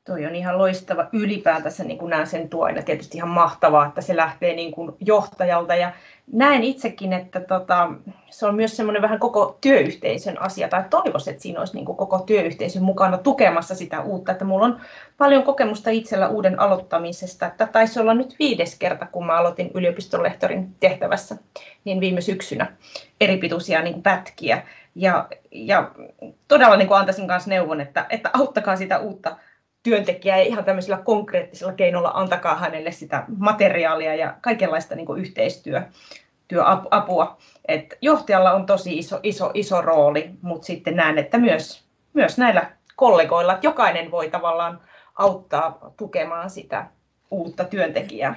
Toi 0.06 0.26
on 0.26 0.36
ihan 0.36 0.58
loistava 0.58 1.08
ylipäätänsä, 1.13 1.84
niin 1.84 1.98
kuin 1.98 2.10
näen 2.10 2.28
sen 2.28 2.50
tuen, 2.50 2.76
ja 2.76 2.84
tietysti 2.84 3.18
ihan 3.18 3.30
mahtavaa, 3.30 3.86
että 3.86 4.02
se 4.02 4.15
lähtee 4.15 4.56
niin 4.56 4.72
kuin 4.72 4.91
johtajalta. 5.00 5.76
Ja 5.76 5.91
näen 6.32 6.63
itsekin, 6.63 7.13
että 7.13 7.39
tota, 7.39 7.91
se 8.30 8.46
on 8.46 8.56
myös 8.56 8.78
semmoinen 8.78 9.02
vähän 9.02 9.20
koko 9.20 9.58
työyhteisön 9.62 10.41
asia, 10.41 10.68
tai 10.68 10.84
toivoisin, 10.89 11.32
että 11.32 11.44
siinä 11.44 11.60
olisi 11.60 11.74
niin 11.74 11.86
kuin 11.86 11.98
koko 11.98 12.20
työyhteisön 12.20 12.84
mukana 12.84 13.18
tukemassa 13.18 13.76
sitä 13.76 14.02
uutta. 14.02 14.32
Että 14.32 14.46
mulla 14.46 14.65
on 14.65 14.82
paljon 15.18 15.44
kokemusta 15.44 15.89
itsellä 15.89 16.28
uuden 16.28 16.60
aloittamisesta. 16.60 17.46
Että 17.46 17.68
taisi 17.68 18.00
olla 18.00 18.13
nyt 18.13 18.36
viides 18.39 18.80
kerta, 18.80 19.06
kun 19.06 19.26
mä 19.26 19.38
aloitin 19.38 19.72
yliopistolehtorin 19.74 20.76
tehtävässä, 20.80 21.38
niin 21.86 22.00
viime 22.00 22.22
syksynä 22.22 22.74
eri 23.22 23.38
pituisia 23.38 23.82
niin 23.82 24.04
pätkiä. 24.04 24.63
Ja, 24.96 25.28
ja 25.52 25.91
todella 26.48 26.78
niin 26.78 26.88
kuin 26.88 26.98
antaisin 26.98 27.28
kanssa 27.28 27.50
neuvon, 27.50 27.82
että, 27.82 28.06
että 28.10 28.30
auttakaa 28.34 28.76
sitä 28.76 29.00
uutta 29.00 29.36
työntekijää 29.86 30.38
ja 30.38 30.43
ihan 30.43 30.65
tämmöisillä 30.65 30.98
konkreettisilla 30.98 31.74
keinoilla 31.74 32.12
antakaa 32.13 32.56
hänelle 32.56 32.91
sitä 32.91 33.24
materiaalia 33.38 34.15
ja 34.15 34.36
kaikenlaista 34.41 34.95
niin 34.95 35.17
yhteistyöapua. 35.17 37.38
Et 37.67 37.98
johtajalla 38.02 38.52
on 38.52 38.65
tosi 38.65 38.98
iso, 38.98 39.19
iso, 39.24 39.52
iso 39.54 39.82
rooli, 39.82 40.30
mutta 40.41 40.65
sitten 40.65 40.95
näen, 40.95 41.17
että 41.17 41.38
myös, 41.38 41.84
myös 42.13 42.38
näillä 42.38 42.71
kollegoilla, 42.95 43.54
että 43.54 43.67
jokainen 43.67 44.12
voi 44.12 44.30
tavallaan 44.30 44.82
auttaa 45.15 45.93
tukemaan 45.98 46.50
sitä 46.50 46.86
uutta 47.32 47.63
työntekijää. 47.63 48.36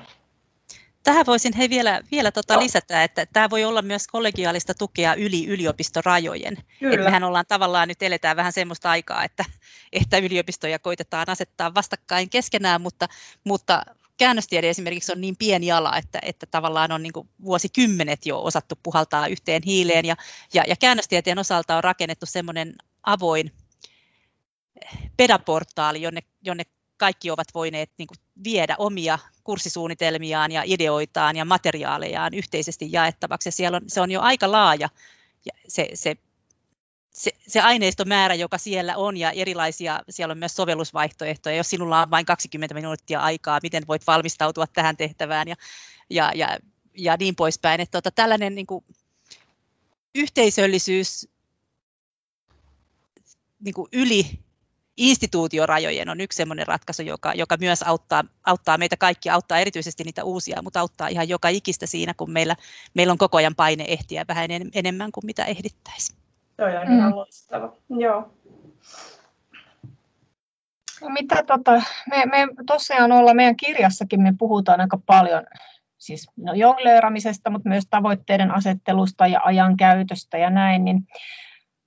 Tähän 1.08 1.26
voisin 1.26 1.56
hei 1.56 1.70
vielä, 1.70 2.00
vielä 2.10 2.32
tota 2.32 2.58
lisätä, 2.58 3.04
että 3.04 3.26
tämä 3.26 3.50
voi 3.50 3.64
olla 3.64 3.82
myös 3.82 4.06
kollegiaalista 4.06 4.74
tukea 4.74 5.14
yli 5.14 5.46
yliopistorajojen. 5.46 6.56
Kyllä. 6.78 7.04
mehän 7.04 7.24
ollaan 7.24 7.44
tavallaan 7.48 7.88
nyt 7.88 8.02
eletään 8.02 8.36
vähän 8.36 8.52
semmoista 8.52 8.90
aikaa, 8.90 9.24
että, 9.24 9.44
että 9.92 10.18
yliopistoja 10.18 10.78
koitetaan 10.78 11.30
asettaa 11.30 11.74
vastakkain 11.74 12.30
keskenään, 12.30 12.80
mutta, 12.80 13.08
mutta 13.44 13.84
käännöstiede 14.16 14.70
esimerkiksi 14.70 15.12
on 15.12 15.20
niin 15.20 15.36
pieni 15.36 15.72
ala, 15.72 15.96
että, 15.96 16.18
että 16.22 16.46
tavallaan 16.46 16.92
on 16.92 17.02
niin 17.02 17.12
kuin 17.12 17.28
vuosikymmenet 17.44 18.26
jo 18.26 18.42
osattu 18.42 18.74
puhaltaa 18.82 19.26
yhteen 19.26 19.62
hiileen. 19.66 20.04
Ja, 20.04 20.16
ja, 20.54 20.64
ja 20.68 20.76
käännöstieteen 20.76 21.38
osalta 21.38 21.76
on 21.76 21.84
rakennettu 21.84 22.26
semmoinen 22.26 22.74
avoin 23.02 23.52
pedaportaali, 25.16 26.02
jonne, 26.02 26.20
jonne 26.42 26.64
kaikki 26.98 27.30
ovat 27.30 27.48
voineet 27.54 27.90
niin 27.98 28.08
kuin, 28.08 28.18
viedä 28.44 28.76
omia 28.78 29.18
kurssisuunnitelmiaan 29.44 30.52
ja 30.52 30.62
ideoitaan 30.66 31.36
ja 31.36 31.44
materiaalejaan 31.44 32.34
yhteisesti 32.34 32.88
jaettavaksi. 32.92 33.48
Ja 33.48 33.52
siellä 33.52 33.76
on, 33.76 33.82
se 33.86 34.00
on 34.00 34.10
jo 34.10 34.20
aika 34.20 34.52
laaja 34.52 34.88
se, 35.68 35.88
se, 35.94 36.16
se, 37.10 37.30
se 37.48 37.60
aineistomäärä, 37.60 38.34
joka 38.34 38.58
siellä 38.58 38.96
on 38.96 39.16
ja 39.16 39.30
erilaisia, 39.30 40.02
siellä 40.08 40.32
on 40.32 40.38
myös 40.38 40.56
sovellusvaihtoehtoja. 40.56 41.56
Jos 41.56 41.70
sinulla 41.70 42.02
on 42.02 42.10
vain 42.10 42.26
20 42.26 42.74
minuuttia 42.74 43.20
aikaa, 43.20 43.60
miten 43.62 43.86
voit 43.88 44.06
valmistautua 44.06 44.66
tähän 44.66 44.96
tehtävään 44.96 45.48
ja, 45.48 45.56
ja, 46.10 46.32
ja, 46.34 46.58
ja 46.94 47.16
niin 47.18 47.36
poispäin. 47.36 47.80
Että 47.80 48.00
tota, 48.00 48.10
tällainen 48.10 48.54
niin 48.54 48.66
kuin, 48.66 48.84
yhteisöllisyys 50.14 51.28
niin 53.60 53.74
kuin 53.74 53.88
yli 53.92 54.38
instituutiorajojen 54.98 56.08
on 56.08 56.20
yksi 56.20 56.36
sellainen 56.36 56.66
ratkaisu, 56.66 57.02
joka, 57.02 57.32
joka 57.34 57.56
myös 57.60 57.82
auttaa, 57.82 58.24
auttaa 58.46 58.78
meitä 58.78 58.96
kaikkia, 58.96 59.34
auttaa 59.34 59.58
erityisesti 59.58 60.04
niitä 60.04 60.24
uusia, 60.24 60.62
mutta 60.62 60.80
auttaa 60.80 61.08
ihan 61.08 61.28
joka 61.28 61.48
ikistä 61.48 61.86
siinä, 61.86 62.14
kun 62.14 62.30
meillä, 62.30 62.56
meillä 62.94 63.12
on 63.12 63.18
koko 63.18 63.36
ajan 63.36 63.54
paine 63.54 63.84
ehtiä 63.88 64.24
vähän 64.28 64.50
enemmän 64.74 65.12
kuin 65.12 65.26
mitä 65.26 65.44
ehdittäisiin. 65.44 66.18
Toi 66.56 66.76
on 66.76 66.92
ihan 66.92 67.10
mm. 67.10 67.16
loistava. 67.16 67.72
Joo. 67.90 68.34
No 71.02 71.08
mitä 71.08 71.42
tota, 71.46 71.82
me, 72.10 72.24
me 72.26 72.48
tosiaan 72.66 73.12
olla 73.12 73.34
meidän 73.34 73.56
kirjassakin 73.56 74.22
me 74.22 74.34
puhutaan 74.38 74.80
aika 74.80 74.98
paljon 75.06 75.44
siis 75.98 76.30
no 76.36 76.52
jongleeramisesta, 76.54 77.50
mutta 77.50 77.68
myös 77.68 77.84
tavoitteiden 77.90 78.50
asettelusta 78.50 79.26
ja 79.26 79.40
ajankäytöstä 79.44 80.38
ja 80.38 80.50
näin, 80.50 80.84
niin 80.84 81.06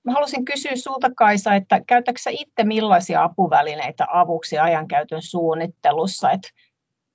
Mä 0.04 0.12
haluaisin 0.12 0.44
kysyä 0.44 0.76
sulta 0.76 1.10
Kaisa, 1.16 1.54
että 1.54 1.80
käytätkö 1.86 2.30
itse 2.30 2.64
millaisia 2.64 3.22
apuvälineitä 3.22 4.06
avuksi 4.12 4.58
ajankäytön 4.58 5.22
suunnittelussa? 5.22 6.30
Et 6.30 6.40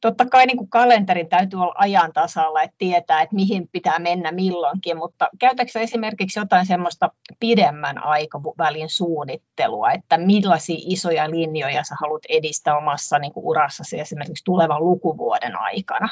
totta 0.02 0.26
kai 0.26 0.46
niin 0.46 0.58
kuin 0.58 0.70
kalenterin 0.70 1.30
täytyy 1.30 1.62
olla 1.62 1.74
ajan 1.78 2.14
tasalla, 2.14 2.62
että 2.62 2.76
tietää, 2.78 3.22
että 3.22 3.36
mihin 3.36 3.70
pitää 3.72 4.00
mennä 4.00 4.32
milloinkin, 4.32 4.98
mutta 4.98 5.30
käytätkö 5.40 5.80
esimerkiksi 5.80 6.40
jotain 6.40 6.66
semmoista 6.66 7.10
pidemmän 7.40 8.04
aikavälin 8.04 8.90
suunnittelua, 8.90 9.92
että 9.92 10.18
millaisia 10.18 10.78
isoja 10.80 11.30
linjoja 11.30 11.84
sä 11.84 11.96
haluat 12.02 12.24
edistää 12.30 12.78
omassa 12.78 13.20
niin 13.20 13.34
kuin 13.34 13.46
urassasi 13.46 14.00
esimerkiksi 14.00 14.44
tulevan 14.44 14.84
lukuvuoden 14.84 15.60
aikana? 15.60 16.10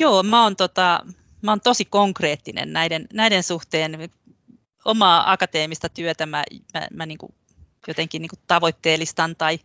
Joo, 0.00 0.22
mä 0.22 0.42
oon 0.42 0.56
tota, 0.56 1.00
mä 1.44 1.50
oon 1.50 1.60
tosi 1.60 1.84
konkreettinen 1.84 2.72
näiden, 2.72 3.06
näiden 3.12 3.42
suhteen. 3.42 4.10
Omaa 4.84 5.32
akateemista 5.32 5.88
työtä 5.88 6.26
mä, 6.26 6.44
mä, 6.74 6.86
mä 6.92 7.06
niin 7.06 7.18
kuin 7.18 7.34
jotenkin 7.88 8.22
niin 8.22 8.30
kuin 8.30 8.40
tavoitteellistan 8.46 9.36
tai, 9.36 9.58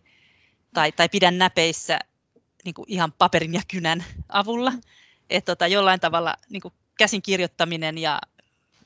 tai, 0.74 0.92
tai 0.92 1.08
pidän 1.08 1.38
näpeissä 1.38 1.98
niin 2.64 2.74
kuin 2.74 2.86
ihan 2.88 3.12
paperin 3.12 3.54
ja 3.54 3.60
kynän 3.68 4.04
avulla. 4.28 4.72
Että 5.30 5.52
tota, 5.52 5.66
jollain 5.66 6.00
tavalla 6.00 6.36
niin 6.48 6.60
kuin 6.62 6.74
käsin 6.98 7.22
kirjoittaminen 7.22 7.98
ja 7.98 8.20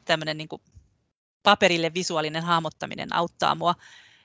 tämmöinen 0.04 0.38
niin 0.38 0.48
paperille 1.42 1.94
visuaalinen 1.94 2.42
hahmottaminen 2.42 3.14
auttaa 3.14 3.54
mua, 3.54 3.74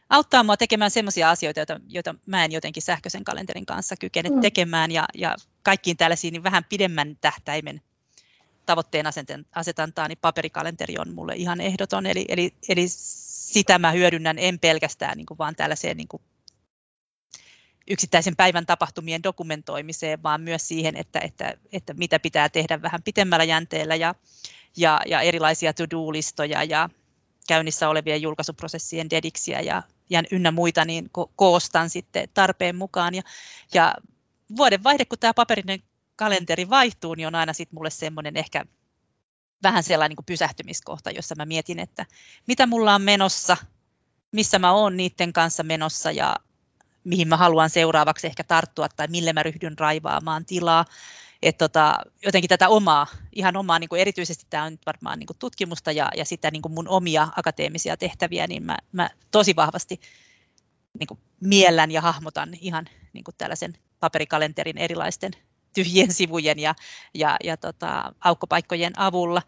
auttaa 0.10 0.44
mua 0.44 0.58
tekemään 0.58 0.92
sellaisia 0.92 1.30
asioita, 1.30 1.60
joita, 1.60 1.80
joita 1.88 2.16
mä 2.26 2.46
en 2.46 2.52
jotenkin 2.52 2.84
sähköisen 2.84 3.24
kalenterin 3.24 3.66
kanssa 3.66 3.96
kykene 3.98 4.30
mm. 4.30 4.42
tekemään 4.42 4.92
ja, 4.92 5.06
ja 5.14 5.36
kaikkiin 5.64 5.98
tällaisiin 5.98 6.32
niin 6.32 6.44
vähän 6.44 6.64
pidemmän 6.70 7.18
tähtäimen 7.22 7.82
tavoitteen 8.70 9.06
asetantaa, 9.56 10.08
niin 10.08 10.18
paperikalenteri 10.22 10.96
on 11.00 11.14
mulle 11.14 11.36
ihan 11.36 11.62
ehdoton. 11.62 12.06
Eli, 12.06 12.26
eli, 12.28 12.54
eli 12.70 12.86
sitä 12.88 13.80
mä 13.80 13.92
hyödynnän 13.92 14.40
en 14.40 14.60
pelkästään 14.60 15.18
niin 15.18 15.26
kuin 15.26 15.38
vaan 15.38 15.56
tällaiseen 15.56 15.98
niin 15.98 16.08
kuin 16.08 16.22
yksittäisen 17.90 18.36
päivän 18.36 18.66
tapahtumien 18.66 19.24
dokumentoimiseen, 19.24 20.24
vaan 20.24 20.42
myös 20.42 20.68
siihen, 20.68 20.96
että, 20.96 21.20
että, 21.20 21.58
että 21.72 21.94
mitä 21.94 22.20
pitää 22.20 22.50
tehdä 22.50 22.82
vähän 22.82 23.04
pitemmällä 23.04 23.44
jänteellä 23.44 23.96
ja, 23.96 24.16
ja, 24.78 25.02
ja 25.06 25.22
erilaisia 25.22 25.74
to-do-listoja 25.74 26.64
ja 26.64 26.90
käynnissä 27.48 27.90
olevien 27.90 28.22
julkaisuprosessien 28.22 29.10
dediksiä 29.10 29.62
ja, 29.62 29.84
ja 30.10 30.24
ynnä 30.32 30.52
muita, 30.52 30.86
niin 30.86 31.06
ko- 31.06 31.32
koostan 31.36 31.90
sitten 31.90 32.30
tarpeen 32.34 32.76
mukaan. 32.76 33.16
Ja, 33.16 33.22
ja 33.74 33.94
vuoden 34.58 34.84
vaihde, 34.84 35.06
kun 35.06 35.20
tämä 35.20 35.34
paperinen 35.34 35.84
kalenteri 36.20 36.70
vaihtuu, 36.70 37.16
niin 37.16 37.28
on 37.28 37.36
aina 37.36 37.54
sitten 37.54 37.76
mulle 37.78 37.90
semmoinen 37.90 38.38
ehkä 38.38 38.66
vähän 39.64 39.84
sellainen 39.84 40.16
niin 40.16 40.26
pysähtymiskohta, 40.26 41.12
jossa 41.12 41.36
mä 41.36 41.46
mietin, 41.46 41.80
että 41.80 42.06
mitä 42.48 42.66
mulla 42.66 42.96
on 42.96 43.02
menossa, 43.02 43.58
missä 44.32 44.60
mä 44.60 44.74
oon 44.74 44.98
niiden 44.98 45.34
kanssa 45.34 45.64
menossa 45.64 46.12
ja 46.12 46.36
mihin 47.04 47.28
mä 47.28 47.38
haluan 47.38 47.70
seuraavaksi 47.70 48.28
ehkä 48.28 48.44
tarttua 48.44 48.90
tai 48.90 49.08
mille 49.08 49.34
mä 49.34 49.44
ryhdyn 49.44 49.80
raivaamaan 49.80 50.46
tilaa. 50.46 50.86
Et 51.42 51.58
tota, 51.58 52.00
jotenkin 52.26 52.50
tätä 52.50 52.70
omaa, 52.70 53.08
ihan 53.32 53.58
omaa, 53.58 53.80
niin 53.80 53.90
kuin 53.90 54.02
erityisesti 54.02 54.46
tämä 54.50 54.64
on 54.64 54.72
nyt 54.74 54.86
varmaan 54.86 55.20
niin 55.20 55.28
kuin 55.28 55.38
tutkimusta 55.38 55.92
ja, 55.92 56.12
ja 56.16 56.26
sitä 56.26 56.52
niin 56.52 56.62
kuin 56.62 56.74
mun 56.74 56.88
omia 56.88 57.28
akateemisia 57.36 57.98
tehtäviä, 57.98 58.48
niin 58.48 58.64
mä, 58.64 58.78
mä 58.92 59.10
tosi 59.32 59.56
vahvasti 59.56 60.02
niin 61.00 61.08
kuin 61.08 61.20
miellän 61.42 61.92
ja 61.92 62.02
hahmotan 62.02 62.50
ihan 62.62 62.86
niin 63.14 63.24
kuin 63.24 63.36
tällaisen 63.38 63.78
paperikalenterin 64.00 64.78
erilaisten 64.78 65.32
tyhjien 65.74 66.14
sivujen 66.14 66.60
ja, 66.60 66.76
ja, 67.14 67.38
ja 67.44 67.58
tota, 67.58 68.14
aukkopaikkojen 68.20 69.00
avulla. 69.00 69.42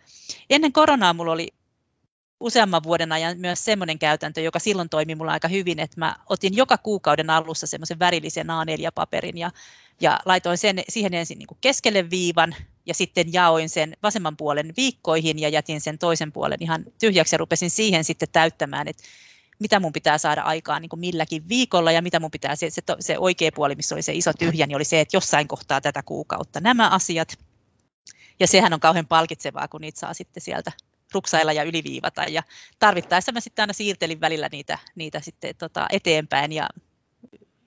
Ennen 0.49 0.73
koronaa 0.73 1.13
mulla 1.13 1.31
oli 1.31 1.47
useamman 2.39 2.83
vuoden 2.83 3.11
ajan 3.11 3.37
myös 3.37 3.65
semmoinen 3.65 3.99
käytäntö, 3.99 4.41
joka 4.41 4.59
silloin 4.59 4.89
toimi 4.89 5.15
mulla 5.15 5.31
aika 5.31 5.47
hyvin, 5.47 5.79
että 5.79 5.99
mä 5.99 6.15
otin 6.29 6.55
joka 6.55 6.77
kuukauden 6.77 7.29
alussa 7.29 7.67
semmoisen 7.67 7.99
värillisen 7.99 8.47
A4-paperin 8.47 9.37
ja, 9.37 9.51
ja 10.01 10.19
laitoin 10.25 10.57
sen, 10.57 10.83
siihen 10.89 11.13
ensin 11.13 11.39
niin 11.39 11.47
keskelle 11.61 12.09
viivan 12.09 12.55
ja 12.85 12.93
sitten 12.93 13.33
jaoin 13.33 13.69
sen 13.69 13.97
vasemman 14.03 14.37
puolen 14.37 14.73
viikkoihin 14.77 15.39
ja 15.39 15.49
jätin 15.49 15.81
sen 15.81 15.97
toisen 15.97 16.31
puolen 16.31 16.57
ihan 16.61 16.85
tyhjäksi 16.99 17.35
ja 17.35 17.37
rupesin 17.37 17.69
siihen 17.69 18.03
sitten 18.03 18.29
täyttämään, 18.31 18.87
että 18.87 19.03
mitä 19.61 19.79
mun 19.79 19.93
pitää 19.93 20.17
saada 20.17 20.41
aikaan 20.41 20.81
niin 20.81 20.89
kuin 20.89 20.99
milläkin 20.99 21.49
viikolla 21.49 21.91
ja 21.91 22.01
mitä 22.01 22.19
mun 22.19 22.31
pitää, 22.31 22.55
se, 22.55 22.69
se, 22.69 22.81
se 22.99 23.17
oikea 23.17 23.51
puoli, 23.55 23.75
missä 23.75 23.95
oli 23.95 24.01
se 24.01 24.13
iso 24.13 24.31
tyhjä, 24.39 24.67
niin 24.67 24.75
oli 24.75 24.85
se, 24.85 25.01
että 25.01 25.17
jossain 25.17 25.47
kohtaa 25.47 25.81
tätä 25.81 26.03
kuukautta 26.03 26.59
nämä 26.59 26.89
asiat. 26.89 27.39
Ja 28.39 28.47
sehän 28.47 28.73
on 28.73 28.79
kauhean 28.79 29.07
palkitsevaa, 29.07 29.67
kun 29.67 29.81
niitä 29.81 29.99
saa 29.99 30.13
sitten 30.13 30.41
sieltä 30.41 30.71
ruksailla 31.13 31.53
ja 31.53 31.63
yliviivata. 31.63 32.23
Ja 32.23 32.43
tarvittaessa 32.79 33.31
mä 33.31 33.39
sitten 33.39 33.63
aina 33.63 33.73
siirtelin 33.73 34.21
välillä 34.21 34.49
niitä, 34.51 34.77
niitä 34.95 35.19
sitten 35.19 35.55
tota 35.55 35.87
eteenpäin 35.91 36.51
ja, 36.51 36.69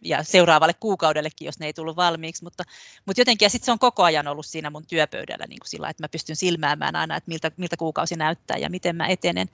ja 0.00 0.22
seuraavalle 0.22 0.74
kuukaudellekin, 0.74 1.46
jos 1.46 1.58
ne 1.58 1.66
ei 1.66 1.72
tullut 1.72 1.96
valmiiksi. 1.96 2.44
Mutta, 2.44 2.64
mutta 3.06 3.20
jotenkin, 3.20 3.46
ja 3.46 3.50
sitten 3.50 3.66
se 3.66 3.72
on 3.72 3.78
koko 3.78 4.02
ajan 4.02 4.28
ollut 4.28 4.46
siinä 4.46 4.70
mun 4.70 4.86
työpöydällä 4.86 5.46
niin 5.48 5.60
kuin 5.60 5.68
sillä, 5.68 5.88
että 5.88 6.02
mä 6.02 6.08
pystyn 6.08 6.36
silmäämään 6.36 6.96
aina, 6.96 7.16
että 7.16 7.28
miltä, 7.28 7.50
miltä 7.56 7.76
kuukausi 7.76 8.16
näyttää 8.16 8.56
ja 8.56 8.70
miten 8.70 8.96
mä 8.96 9.06
etenen. 9.06 9.48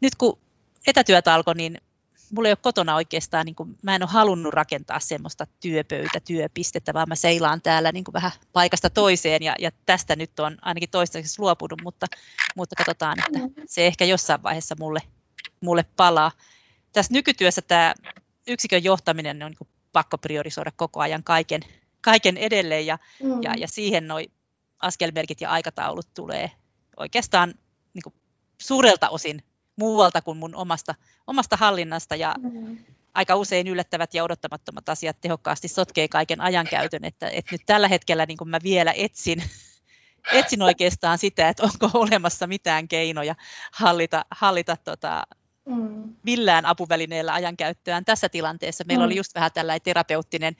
Nyt 0.00 0.14
kun 0.14 0.38
etätyötä 0.86 1.34
alkoi, 1.34 1.54
niin 1.54 1.80
mulla 2.32 2.48
ei 2.48 2.52
ole 2.52 2.58
kotona 2.62 2.96
oikeastaan, 2.96 3.46
niin 3.46 3.54
kuin, 3.54 3.76
mä 3.82 3.94
en 3.94 4.02
ole 4.02 4.10
halunnut 4.10 4.54
rakentaa 4.54 5.00
semmoista 5.00 5.46
työpöytä, 5.60 6.20
työpistettä, 6.20 6.94
vaan 6.94 7.08
mä 7.08 7.14
seilaan 7.14 7.62
täällä 7.62 7.92
niin 7.92 8.04
kuin 8.04 8.12
vähän 8.12 8.30
paikasta 8.52 8.90
toiseen 8.90 9.42
ja, 9.42 9.56
ja 9.58 9.70
tästä 9.86 10.16
nyt 10.16 10.40
on 10.40 10.56
ainakin 10.62 10.90
toistaiseksi 10.90 11.40
luopunut, 11.40 11.82
mutta, 11.82 12.06
mutta 12.56 12.76
katsotaan, 12.76 13.18
että 13.18 13.62
se 13.66 13.86
ehkä 13.86 14.04
jossain 14.04 14.42
vaiheessa 14.42 14.76
mulle, 14.78 15.00
mulle 15.60 15.84
palaa. 15.96 16.32
Tässä 16.92 17.12
nykytyössä 17.12 17.62
tämä 17.62 17.94
yksikön 18.48 18.84
johtaminen 18.84 19.42
on 19.42 19.50
niin 19.50 19.58
kuin 19.58 19.68
pakko 19.92 20.18
priorisoida 20.18 20.72
koko 20.76 21.00
ajan 21.00 21.24
kaiken, 21.24 21.62
kaiken 22.00 22.36
edelleen 22.36 22.86
ja, 22.86 22.98
mm. 23.22 23.42
ja, 23.42 23.54
ja 23.58 23.68
siihen 23.68 24.08
noi 24.08 24.30
askelmerkit 24.78 25.40
ja 25.40 25.50
aikataulut 25.50 26.14
tulee 26.14 26.50
oikeastaan 26.96 27.54
niin 27.94 28.02
kuin 28.02 28.14
suurelta 28.62 29.08
osin 29.08 29.42
muualta 29.76 30.22
kuin 30.22 30.38
mun 30.38 30.54
omasta, 30.54 30.94
omasta 31.26 31.56
hallinnasta. 31.56 32.16
Ja, 32.16 32.34
mm. 32.38 32.78
aika 33.14 33.36
usein 33.36 33.68
yllättävät 33.68 34.14
ja 34.14 34.24
odottamattomat 34.24 34.88
asiat 34.88 35.20
tehokkaasti 35.20 35.68
sotkee 35.68 36.08
kaiken 36.08 36.40
ajankäytön, 36.40 37.04
että, 37.04 37.28
että 37.28 37.54
nyt 37.54 37.60
tällä 37.66 37.88
hetkellä 37.88 38.26
niin 38.26 38.38
mä 38.44 38.58
vielä 38.62 38.92
etsin, 38.96 39.42
etsin 40.32 40.62
oikeastaan 40.62 41.18
sitä, 41.18 41.48
että 41.48 41.62
onko 41.62 41.90
olemassa 41.98 42.46
mitään 42.46 42.88
keinoja 42.88 43.34
hallita, 43.72 44.24
hallita 44.30 44.76
tota, 44.76 45.22
mm. 45.66 46.16
millään 46.22 46.66
apuvälineellä 46.66 47.32
ajankäyttöään 47.32 48.04
tässä 48.04 48.28
tilanteessa. 48.28 48.84
Meillä 48.86 49.02
mm. 49.02 49.06
oli 49.06 49.16
just 49.16 49.34
vähän 49.34 49.52
tällainen 49.54 49.82
terapeuttinen, 49.82 50.56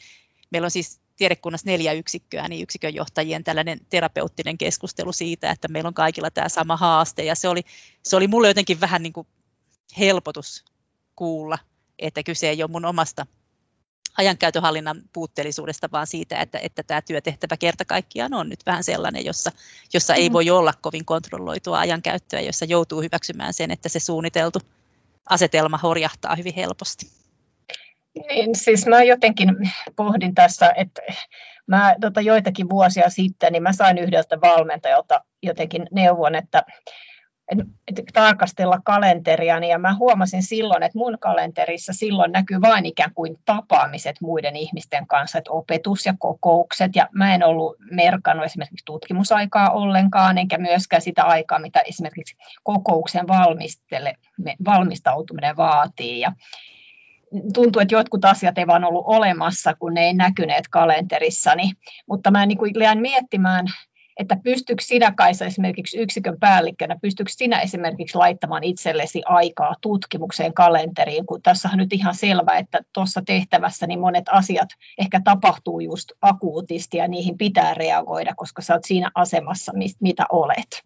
meillä 0.51 0.67
on 0.67 0.71
siis 0.71 1.01
tiedekunnassa 1.23 1.71
neljä 1.71 1.93
yksikköä, 1.93 2.49
niin 2.49 2.63
yksikön 2.63 2.95
johtajien 2.95 3.45
tällainen 3.45 3.81
terapeuttinen 3.91 4.59
keskustelu 4.59 5.13
siitä, 5.13 5.51
että 5.51 5.69
meillä 5.69 5.89
on 5.89 5.95
kaikilla 5.95 6.31
tämä 6.31 6.49
sama 6.49 6.77
haaste, 6.77 7.25
ja 7.25 7.35
se 7.35 7.49
oli, 7.49 7.63
se 8.03 8.17
oli 8.17 8.29
mulle 8.29 8.49
jotenkin 8.49 8.81
vähän 8.81 9.03
niin 9.03 9.13
kuin 9.13 9.27
helpotus 9.99 10.65
kuulla, 11.17 11.59
että 11.99 12.23
kyse 12.23 12.49
ei 12.49 12.63
ole 12.63 12.71
mun 12.71 12.85
omasta 12.85 13.27
ajankäytöhallinnan 14.19 15.03
puutteellisuudesta, 15.13 15.89
vaan 15.93 16.07
siitä, 16.07 16.41
että, 16.41 16.59
että 16.59 16.83
tämä 16.83 17.03
työtehtävä 17.03 17.57
kerta 17.57 17.85
kaikkiaan 17.85 18.35
on 18.35 18.49
nyt 18.49 18.61
vähän 18.67 18.85
sellainen, 18.85 19.25
jossa, 19.25 19.53
jossa 19.95 20.15
ei 20.15 20.29
mm. 20.29 20.33
voi 20.33 20.51
olla 20.51 20.73
kovin 20.81 21.05
kontrolloitua 21.05 21.79
ajankäyttöä, 21.79 22.41
jossa 22.41 22.65
joutuu 22.65 23.03
hyväksymään 23.03 23.55
sen, 23.55 23.71
että 23.71 23.89
se 23.89 24.01
suunniteltu 24.01 24.59
asetelma 25.29 25.79
horjahtaa 25.79 26.37
hyvin 26.37 26.55
helposti. 26.55 27.22
Niin, 28.15 28.55
siis 28.55 28.87
mä 28.87 29.03
jotenkin 29.03 29.49
pohdin 29.97 30.35
tässä, 30.35 30.73
että 30.77 31.03
mä 31.67 31.95
tota, 32.01 32.21
joitakin 32.21 32.71
vuosia 32.71 33.11
sitten 33.11 33.53
niin 33.53 33.63
mä 33.63 33.73
sain 33.73 33.99
yhdeltä 33.99 34.41
valmentajalta 34.41 35.25
jotenkin 35.43 35.87
neuvon, 35.91 36.35
että 36.35 36.63
tarkastella 38.13 38.81
kalenteria, 38.85 39.59
ja 39.59 39.79
mä 39.79 39.95
huomasin 39.95 40.43
silloin, 40.43 40.83
että 40.83 40.99
mun 40.99 41.19
kalenterissa 41.19 41.93
silloin 41.93 42.33
näkyy 42.33 42.61
vain 42.61 42.87
ikään 42.87 43.15
kuin 43.15 43.37
tapaamiset 43.45 44.17
muiden 44.21 44.57
ihmisten 44.57 45.07
kanssa, 45.07 45.39
että 45.39 45.53
opetus 45.53 46.07
ja 46.07 46.15
kokoukset, 46.19 46.97
ja 46.97 47.09
mä 47.13 47.35
en 47.35 47.45
ollut 47.45 47.77
merkannut 47.91 48.47
esimerkiksi 48.47 48.85
tutkimusaikaa 48.85 49.71
ollenkaan, 49.71 50.39
enkä 50.39 50.59
myöskään 50.59 51.03
sitä 51.03 51.25
aikaa, 51.25 51.59
mitä 51.59 51.81
esimerkiksi 51.81 52.37
kokouksen 52.63 53.27
valmistautuminen 54.65 55.57
vaatii, 55.57 56.21
ja 56.21 56.33
tuntuu, 57.55 57.83
että 57.83 57.95
jotkut 57.95 58.25
asiat 58.25 58.59
ei 58.59 58.67
vaan 58.67 58.85
ollut 58.85 59.05
olemassa, 59.07 59.75
kun 59.75 59.95
ne 59.95 60.01
ei 60.01 60.15
näkyneet 60.15 60.69
kalenterissani, 60.71 61.73
mutta 62.09 62.31
mä 62.31 62.47
niin 62.47 62.59
kuin 62.59 62.73
miettimään 63.01 63.67
että 64.17 64.37
pystyykö 64.45 64.83
sinä 64.83 65.13
Kaisa 65.17 65.45
esimerkiksi 65.45 65.99
yksikön 65.99 66.37
päällikkönä, 66.41 66.97
pystyykö 67.03 67.33
sinä 67.35 67.61
esimerkiksi 67.61 68.19
laittamaan 68.19 68.65
itsellesi 68.65 69.23
aikaa 69.25 69.75
tutkimukseen 69.81 70.55
kalenteriin, 70.55 71.27
kun 71.27 71.43
tässä 71.43 71.69
on 71.73 71.79
nyt 71.79 71.93
ihan 71.93 72.15
selvä, 72.15 72.59
että 72.59 72.81
tuossa 72.93 73.23
tehtävässä 73.27 73.87
niin 73.87 74.01
monet 74.01 74.25
asiat 74.31 74.69
ehkä 74.99 75.21
tapahtuu 75.25 75.81
just 75.81 76.13
akuutisti 76.21 76.97
ja 76.97 77.09
niihin 77.09 77.39
pitää 77.39 77.75
reagoida, 77.75 78.35
koska 78.37 78.63
sä 78.63 78.75
oot 78.75 78.85
siinä 78.85 79.11
asemassa, 79.15 79.73
mitä 80.01 80.27
olet. 80.33 80.83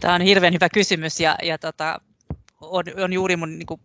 Tämä 0.00 0.14
on 0.14 0.20
hirveän 0.20 0.54
hyvä 0.54 0.68
kysymys 0.68 1.20
ja, 1.20 1.36
ja 1.42 1.58
tota, 1.58 2.00
on, 2.60 2.84
on 3.04 3.12
juuri 3.12 3.36
mun 3.36 3.58
niin 3.58 3.66
kuin 3.66 3.80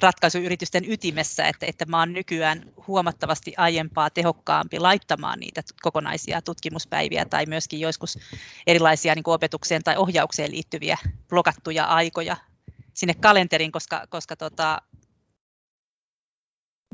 ratkaisuyritysten 0.00 0.92
ytimessä, 0.92 1.48
että, 1.48 1.66
että 1.66 1.84
mä 1.84 1.98
oon 1.98 2.12
nykyään 2.12 2.72
huomattavasti 2.86 3.54
aiempaa 3.56 4.10
tehokkaampi 4.10 4.78
laittamaan 4.78 5.40
niitä 5.40 5.62
kokonaisia 5.82 6.42
tutkimuspäiviä 6.42 7.24
tai 7.24 7.46
myöskin 7.46 7.80
joskus 7.80 8.18
erilaisia 8.66 9.14
niin 9.14 9.22
kuin 9.22 9.34
opetukseen 9.34 9.82
tai 9.84 9.96
ohjaukseen 9.96 10.52
liittyviä 10.52 10.98
blokattuja 11.28 11.84
aikoja 11.84 12.36
sinne 12.94 13.14
kalenteriin, 13.14 13.72
koska, 13.72 14.06
koska 14.08 14.36
tota, 14.36 14.82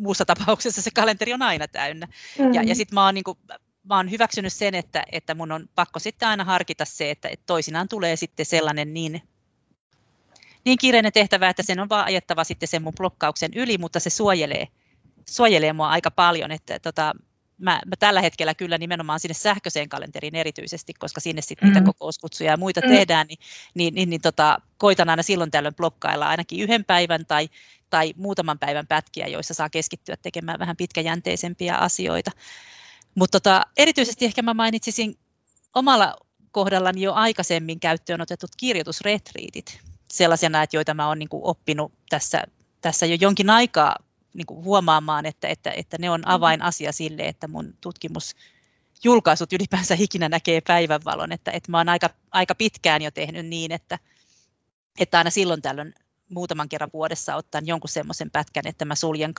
muussa 0.00 0.24
tapauksessa 0.24 0.82
se 0.82 0.90
kalenteri 0.90 1.32
on 1.32 1.42
aina 1.42 1.68
täynnä. 1.68 2.08
Mm. 2.38 2.54
Ja, 2.54 2.62
ja 2.62 2.74
sitten 2.74 2.94
mä 2.94 3.04
oon 3.04 3.14
niin 3.14 3.24
kuin, 3.24 3.38
mä 3.82 3.96
oon 3.96 4.10
hyväksynyt 4.10 4.52
sen, 4.52 4.74
että, 4.74 5.04
että 5.12 5.34
mun 5.34 5.52
on 5.52 5.68
pakko 5.74 5.98
sitten 5.98 6.28
aina 6.28 6.44
harkita 6.44 6.84
se, 6.84 7.10
että, 7.10 7.28
että 7.28 7.46
toisinaan 7.46 7.88
tulee 7.88 8.16
sitten 8.16 8.46
sellainen 8.46 8.94
niin 8.94 9.22
niin 10.64 10.78
kiireinen 10.78 11.12
tehtävä, 11.12 11.48
että 11.48 11.62
sen 11.62 11.80
on 11.80 11.88
vaan 11.88 12.06
ajettava 12.06 12.44
sitten 12.44 12.68
sen 12.68 12.82
mun 12.82 12.92
blokkauksen 12.96 13.50
yli, 13.54 13.78
mutta 13.78 14.00
se 14.00 14.10
suojelee, 14.10 14.68
suojelee 15.30 15.72
mua 15.72 15.88
aika 15.88 16.10
paljon, 16.10 16.52
että 16.52 16.78
tota, 16.78 17.12
mä, 17.58 17.80
mä 17.86 17.96
tällä 17.98 18.20
hetkellä 18.20 18.54
kyllä 18.54 18.78
nimenomaan 18.78 19.20
sinne 19.20 19.34
sähköiseen 19.34 19.88
kalenteriin 19.88 20.34
erityisesti, 20.34 20.94
koska 20.94 21.20
sinne 21.20 21.42
sitten 21.42 21.74
mm. 21.74 21.84
kokouskutsuja 21.84 22.50
ja 22.50 22.56
muita 22.56 22.80
mm. 22.80 22.88
tehdään, 22.88 23.26
niin, 23.26 23.38
niin, 23.74 23.94
niin, 23.94 24.10
niin 24.10 24.20
tota, 24.20 24.58
koitan 24.78 25.10
aina 25.10 25.22
silloin 25.22 25.50
tällöin 25.50 25.74
blokkailla 25.74 26.28
ainakin 26.28 26.60
yhden 26.60 26.84
päivän 26.84 27.26
tai, 27.26 27.48
tai 27.90 28.14
muutaman 28.16 28.58
päivän 28.58 28.86
pätkiä, 28.86 29.26
joissa 29.26 29.54
saa 29.54 29.70
keskittyä 29.70 30.16
tekemään 30.22 30.58
vähän 30.58 30.76
pitkäjänteisempiä 30.76 31.76
asioita. 31.76 32.30
Mutta 33.14 33.40
tota, 33.40 33.66
erityisesti 33.76 34.24
ehkä 34.24 34.42
mä 34.42 34.54
mainitsisin 34.54 35.18
omalla 35.74 36.16
kohdallani 36.50 37.02
jo 37.02 37.12
aikaisemmin 37.12 37.80
käyttöön 37.80 38.20
otetut 38.20 38.50
kirjoitusretriitit 38.56 39.91
sellaisena, 40.12 40.62
että 40.62 40.76
joita 40.76 40.94
mä 40.94 41.08
oon 41.08 41.18
niin 41.18 41.28
kuin 41.28 41.44
oppinut 41.44 41.92
tässä, 42.08 42.42
tässä 42.80 43.06
jo 43.06 43.16
jonkin 43.20 43.50
aikaa 43.50 43.96
niin 44.34 44.46
kuin 44.46 44.64
huomaamaan, 44.64 45.26
että, 45.26 45.48
että, 45.48 45.70
että 45.70 45.96
ne 46.00 46.10
on 46.10 46.20
mm-hmm. 46.20 46.34
avainasia 46.34 46.92
sille, 46.92 47.22
että 47.22 47.48
mun 47.48 47.74
tutkimus 47.80 48.34
julkaisut 49.04 49.52
ylipäänsä 49.52 49.96
ikinä 49.98 50.28
näkee 50.28 50.60
päivänvalon, 50.60 51.32
että, 51.32 51.50
että 51.50 51.70
mä 51.70 51.78
oon 51.78 51.88
aika, 51.88 52.10
aika 52.30 52.54
pitkään 52.54 53.02
jo 53.02 53.10
tehnyt 53.10 53.46
niin, 53.46 53.72
että, 53.72 53.98
että 55.00 55.18
aina 55.18 55.30
silloin 55.30 55.62
tällöin 55.62 55.94
muutaman 56.28 56.68
kerran 56.68 56.90
vuodessa 56.92 57.36
ottaen 57.36 57.66
jonkun 57.66 57.90
semmoisen 57.90 58.30
pätkän, 58.30 58.66
että 58.66 58.84
mä 58.84 58.94
suljen 58.94 59.34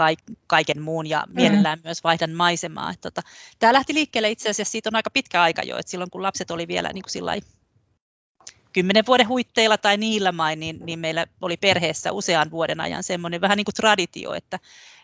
kaiken 0.47 0.81
muun 0.81 1.09
ja 1.09 1.19
mm-hmm. 1.19 1.35
mielellään 1.35 1.79
mm. 1.79 1.83
myös 1.83 2.03
vaihdan 2.03 2.31
maisemaa. 2.31 2.91
Että 2.91 3.11
tota, 3.11 3.27
tämä 3.59 3.73
lähti 3.73 3.93
liikkeelle 3.93 4.31
itse 4.31 4.49
asiassa, 4.49 4.71
siitä 4.71 4.89
on 4.89 4.95
aika 4.95 5.09
pitkä 5.09 5.41
aika 5.41 5.61
jo, 5.61 5.77
että 5.77 5.89
silloin 5.89 6.11
kun 6.11 6.23
lapset 6.23 6.51
oli 6.51 6.67
vielä 6.67 6.89
niin 6.93 7.03
kuin 7.03 7.11
kymmenen 8.73 9.05
vuoden 9.07 9.27
huitteilla 9.27 9.77
tai 9.77 9.97
niillä 9.97 10.31
main, 10.31 10.59
niin, 10.59 10.79
niin 10.85 10.99
meillä 10.99 11.25
oli 11.41 11.57
perheessä 11.57 12.11
usean 12.11 12.51
vuoden 12.51 12.81
ajan 12.81 13.03
semmoinen 13.03 13.41
vähän 13.41 13.57
niin 13.57 13.65
kuin 13.65 13.75
traditio, 13.75 14.33
että, 14.33 14.59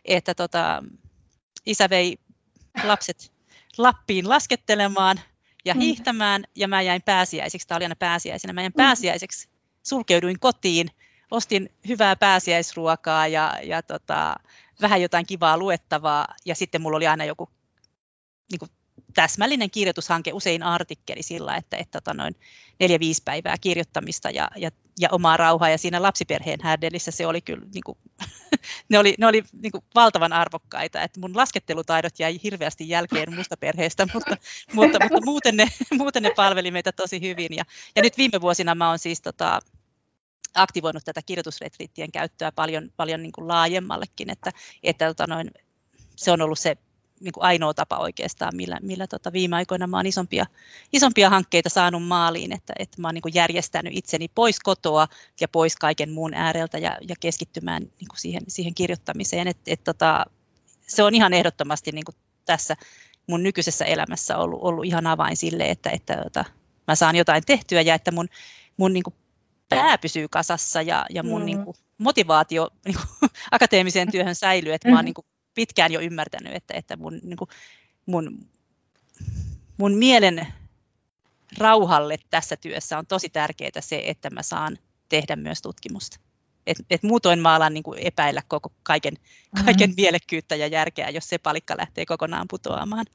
että 0.05 0.35
tota, 0.35 0.83
isä 1.65 1.89
vei 1.89 2.17
lapset 2.83 3.31
Lappiin 3.77 4.29
laskettelemaan 4.29 5.19
ja 5.65 5.73
mm. 5.73 5.79
hiihtämään, 5.79 6.43
ja 6.55 6.67
mä 6.67 6.81
jäin 6.81 7.01
pääsiäiseksi, 7.01 7.67
tämä 7.67 7.77
oli 7.77 7.85
aina 7.85 7.95
pääsiäisenä, 7.95 8.53
mä 8.53 8.61
jäin 8.61 8.71
mm. 8.71 8.83
pääsiäiseksi, 8.83 9.49
sulkeuduin 9.83 10.39
kotiin, 10.39 10.89
ostin 11.31 11.69
hyvää 11.87 12.15
pääsiäisruokaa 12.15 13.27
ja, 13.27 13.59
ja 13.63 13.83
tota, 13.83 14.35
vähän 14.81 15.01
jotain 15.01 15.25
kivaa 15.25 15.57
luettavaa, 15.57 16.27
ja 16.45 16.55
sitten 16.55 16.81
mulla 16.81 16.97
oli 16.97 17.07
aina 17.07 17.25
joku 17.25 17.49
niin 18.51 18.59
kuin 18.59 18.71
täsmällinen 19.13 19.71
kirjoitushanke, 19.71 20.33
usein 20.33 20.63
artikkeli 20.63 21.23
sillä, 21.23 21.55
että, 21.55 21.77
että 21.77 22.01
tota 22.01 22.13
noin 22.13 22.35
neljä-viisi 22.79 23.21
päivää 23.25 23.55
kirjoittamista 23.61 24.29
ja, 24.29 24.49
ja, 24.55 24.71
ja 24.99 25.09
omaa 25.11 25.37
rauhaa. 25.37 25.69
Ja 25.69 25.77
siinä 25.77 26.01
lapsiperheen 26.01 26.59
härdelissä 26.63 27.11
se 27.11 27.27
oli 27.27 27.41
kyllä, 27.41 27.65
niin 27.73 27.83
kuin, 27.85 27.97
ne 28.89 28.99
oli, 28.99 29.15
ne 29.17 29.27
oli 29.27 29.43
niin 29.61 29.71
kuin 29.71 29.83
valtavan 29.95 30.33
arvokkaita. 30.33 31.01
Että 31.01 31.19
mun 31.19 31.37
laskettelutaidot 31.37 32.19
jäi 32.19 32.39
hirveästi 32.43 32.89
jälkeen 32.89 33.35
musta 33.35 33.57
perheestä, 33.57 34.07
mutta, 34.13 34.37
mutta, 34.73 34.99
mutta 35.01 35.25
muuten, 35.25 35.57
ne, 35.57 35.67
muuten 35.97 36.23
ne 36.23 36.31
palveli 36.35 36.71
meitä 36.71 36.91
tosi 36.91 37.21
hyvin. 37.21 37.55
Ja, 37.55 37.63
ja 37.95 38.01
nyt 38.01 38.17
viime 38.17 38.41
vuosina 38.41 38.75
mä 38.75 38.89
oon 38.89 38.99
siis 38.99 39.21
tota, 39.21 39.59
aktivoinut 40.55 41.05
tätä 41.05 41.21
kirjoitusretriittien 41.25 42.11
käyttöä 42.11 42.51
paljon, 42.51 42.89
paljon 42.97 43.21
niin 43.21 43.31
kuin 43.31 43.47
laajemmallekin, 43.47 44.29
että, 44.29 44.51
että 44.83 45.07
tota 45.07 45.27
noin, 45.27 45.51
se 46.15 46.31
on 46.31 46.41
ollut 46.41 46.59
se 46.59 46.77
niin 47.19 47.31
kuin 47.31 47.43
ainoa 47.43 47.73
tapa 47.73 47.97
oikeastaan, 47.97 48.55
millä, 48.55 48.77
millä 48.81 49.07
tota 49.07 49.33
viime 49.33 49.55
aikoina 49.55 49.87
mä 49.87 49.97
oon 49.97 50.05
isompia, 50.05 50.45
isompia 50.93 51.29
hankkeita 51.29 51.69
saanut 51.69 52.03
maaliin, 52.03 52.51
että, 52.51 52.73
että 52.79 53.01
mä 53.01 53.07
oon 53.07 53.13
niin 53.13 53.21
kuin 53.21 53.35
järjestänyt 53.35 53.93
itseni 53.95 54.27
pois 54.35 54.59
kotoa 54.59 55.07
ja 55.41 55.47
pois 55.47 55.75
kaiken 55.75 56.11
muun 56.11 56.33
ääreltä 56.33 56.77
ja, 56.77 56.97
ja 57.09 57.15
keskittymään 57.19 57.83
niin 57.83 58.07
kuin 58.07 58.19
siihen, 58.19 58.41
siihen 58.47 58.73
kirjoittamiseen. 58.73 59.47
Et, 59.47 59.57
et 59.67 59.83
tota, 59.83 60.25
se 60.87 61.03
on 61.03 61.15
ihan 61.15 61.33
ehdottomasti 61.33 61.91
niin 61.91 62.05
kuin 62.05 62.15
tässä 62.45 62.75
mun 63.27 63.43
nykyisessä 63.43 63.85
elämässä 63.85 64.37
ollut, 64.37 64.59
ollut 64.61 64.85
ihan 64.85 65.07
avain 65.07 65.37
sille, 65.37 65.69
että, 65.69 65.89
että, 65.89 66.23
että 66.25 66.45
mä 66.87 66.95
saan 66.95 67.15
jotain 67.15 67.43
tehtyä 67.45 67.81
ja 67.81 67.95
että 67.95 68.11
mun, 68.11 68.27
mun 68.77 68.93
niin 68.93 69.03
kuin 69.03 69.13
pää 69.69 69.97
pysyy 69.97 70.27
kasassa 70.27 70.81
ja, 70.81 71.05
ja 71.09 71.23
mun 71.23 71.41
mm. 71.41 71.45
niin 71.45 71.65
kuin, 71.65 71.77
motivaatio 71.97 72.69
niin 72.85 72.95
kuin, 72.95 73.29
akateemiseen 73.51 74.11
työhön 74.11 74.35
säilyy, 74.35 74.73
että 74.73 74.89
mä 74.89 74.95
oon 74.95 75.03
mm. 75.03 75.05
niin 75.05 75.13
kuin, 75.13 75.25
pitkään 75.59 75.91
jo 75.91 75.99
ymmärtänyt, 75.99 76.55
että, 76.55 76.73
että 76.73 76.97
mun, 76.97 77.19
niin 77.23 77.37
kuin, 77.37 77.49
mun, 78.05 78.39
mun 79.77 79.93
mielen 79.93 80.47
rauhalle 81.57 82.17
tässä 82.29 82.55
työssä 82.55 82.97
on 82.97 83.07
tosi 83.07 83.29
tärkeää 83.29 83.79
se, 83.79 84.01
että 84.05 84.29
mä 84.29 84.43
saan 84.43 84.77
tehdä 85.09 85.35
myös 85.35 85.61
tutkimusta. 85.61 86.19
Et, 86.67 86.77
et 86.89 87.03
muutoin 87.03 87.39
mä 87.39 87.55
alan 87.55 87.73
niin 87.73 87.83
kuin 87.83 87.99
epäillä 87.99 88.41
koko 88.47 88.71
kaiken, 88.83 89.13
mm-hmm. 89.13 89.65
kaiken 89.65 89.93
mielekkyyttä 89.97 90.55
ja 90.55 90.67
järkeä, 90.67 91.09
jos 91.09 91.29
se 91.29 91.37
palikka 91.37 91.77
lähtee 91.77 92.05
kokonaan 92.05 92.47
putoamaan. 92.49 93.05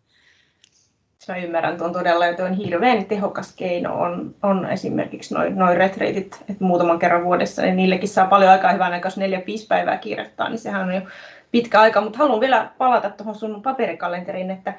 Mä 1.28 1.36
ymmärrän 1.36 1.78
tuon 1.78 1.92
todella, 1.92 2.26
että 2.26 2.44
on 2.44 2.54
hirveän 2.54 3.04
tehokas 3.04 3.52
keino 3.56 4.00
on, 4.00 4.34
on 4.42 4.70
esimerkiksi 4.70 5.34
noin 5.34 5.56
noi 5.56 5.74
retreitit, 5.74 6.44
että 6.48 6.64
muutaman 6.64 6.98
kerran 6.98 7.24
vuodessa, 7.24 7.62
niin 7.62 7.76
niillekin 7.76 8.08
saa 8.08 8.26
paljon 8.26 8.50
aikaa 8.50 8.72
hyvän 8.72 8.92
aikaa, 8.92 9.06
jos 9.06 9.16
neljä 9.16 9.42
viisi 9.46 9.66
päivää 9.66 9.98
kirjoittaa, 9.98 10.48
niin 10.48 10.58
sehän 10.58 10.88
on 10.88 10.94
jo 10.94 11.02
pitkä 11.50 11.80
aika, 11.80 12.00
mutta 12.00 12.18
haluan 12.18 12.40
vielä 12.40 12.70
palata 12.78 13.10
tuohon 13.10 13.34
sun 13.34 13.62
paperikalenteriin, 13.62 14.50
että 14.50 14.74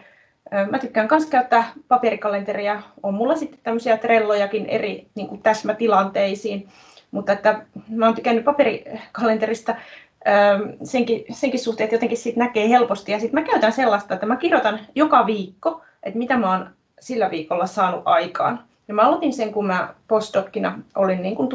Mä 0.71 0.79
tykkään 0.79 1.07
myös 1.11 1.25
käyttää 1.25 1.71
paperikalenteria. 1.87 2.81
On 3.03 3.13
mulla 3.13 3.35
sitten 3.35 3.59
tämmöisiä 3.63 3.97
trellojakin 3.97 4.65
eri 4.65 5.07
niin 5.15 5.27
kuin 5.27 5.41
täsmätilanteisiin, 5.41 6.67
mutta 7.11 7.31
että 7.31 7.61
mä 7.89 8.05
oon 8.05 8.15
tykännyt 8.15 8.45
paperikalenterista 8.45 9.75
senkin, 10.83 11.25
senkin 11.31 11.59
suhteen, 11.59 11.85
että 11.85 11.95
jotenkin 11.95 12.17
siitä 12.17 12.39
näkee 12.39 12.69
helposti. 12.69 13.11
Ja 13.11 13.19
sitten 13.19 13.43
mä 13.43 13.49
käytän 13.49 13.71
sellaista, 13.71 14.13
että 14.13 14.25
mä 14.25 14.35
kirjoitan 14.35 14.79
joka 14.95 15.25
viikko, 15.25 15.81
että 16.03 16.19
mitä 16.19 16.37
mä 16.37 16.51
oon 16.51 16.69
sillä 16.99 17.31
viikolla 17.31 17.67
saanut 17.67 18.01
aikaan. 18.05 18.63
Ja 18.87 18.93
mä 18.93 19.01
aloitin 19.01 19.33
sen, 19.33 19.53
kun 19.53 19.67
mä 19.67 19.93
postdokkina 20.07 20.79
olin 20.95 21.21
niin 21.21 21.35
kuin 21.35 21.49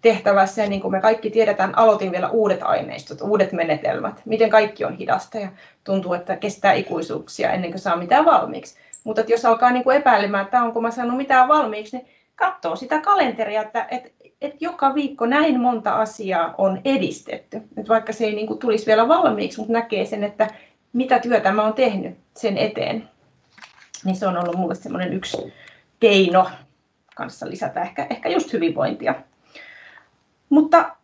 tutkimustehtävässä 0.00 0.62
ja 0.62 0.68
niin 0.68 0.80
kuin 0.80 0.92
me 0.92 1.00
kaikki 1.00 1.30
tiedetään, 1.30 1.78
aloitin 1.78 2.12
vielä 2.12 2.28
uudet 2.28 2.62
aineistot, 2.62 3.20
uudet 3.20 3.52
menetelmät, 3.52 4.22
miten 4.24 4.50
kaikki 4.50 4.84
on 4.84 4.96
hidasta 4.96 5.38
ja 5.38 5.48
tuntuu, 5.84 6.14
että 6.14 6.36
kestää 6.36 6.72
ikuisuuksia 6.72 7.52
ennen 7.52 7.70
kuin 7.70 7.80
saa 7.80 7.96
mitään 7.96 8.24
valmiiksi. 8.24 8.78
Mutta 9.04 9.22
jos 9.28 9.44
alkaa 9.44 9.70
niin 9.70 9.84
kuin 9.84 9.96
epäilemään, 9.96 10.44
että 10.44 10.62
onko 10.62 10.80
mä 10.80 10.90
saanut 10.90 11.16
mitään 11.16 11.48
valmiiksi, 11.48 11.96
niin 11.96 12.08
katsoo 12.36 12.76
sitä 12.76 13.00
kalenteria, 13.00 13.62
että, 13.62 13.86
että, 13.90 14.08
että 14.40 14.56
joka 14.60 14.94
viikko 14.94 15.26
näin 15.26 15.60
monta 15.60 15.92
asiaa 15.92 16.54
on 16.58 16.80
edistetty. 16.84 17.56
Että 17.56 17.88
vaikka 17.88 18.12
se 18.12 18.24
ei 18.24 18.34
niin 18.34 18.46
kuin 18.46 18.58
tulisi 18.58 18.86
vielä 18.86 19.08
valmiiksi, 19.08 19.58
mutta 19.58 19.72
näkee 19.72 20.04
sen, 20.04 20.24
että 20.24 20.46
mitä 20.92 21.18
työtä 21.18 21.52
mä 21.52 21.62
oon 21.62 21.74
tehnyt 21.74 22.18
sen 22.36 22.58
eteen. 22.58 23.08
Niin 24.04 24.16
se 24.16 24.26
on 24.26 24.36
ollut 24.36 24.56
mulle 24.56 24.74
semmoinen 24.74 25.12
yksi 25.12 25.52
keino 26.00 26.50
kanssa 27.14 27.50
lisätä 27.50 27.82
ehkä, 27.82 28.06
ehkä 28.10 28.28
just 28.28 28.52
hyvinvointia. 28.52 29.14
Mutta 30.50 30.96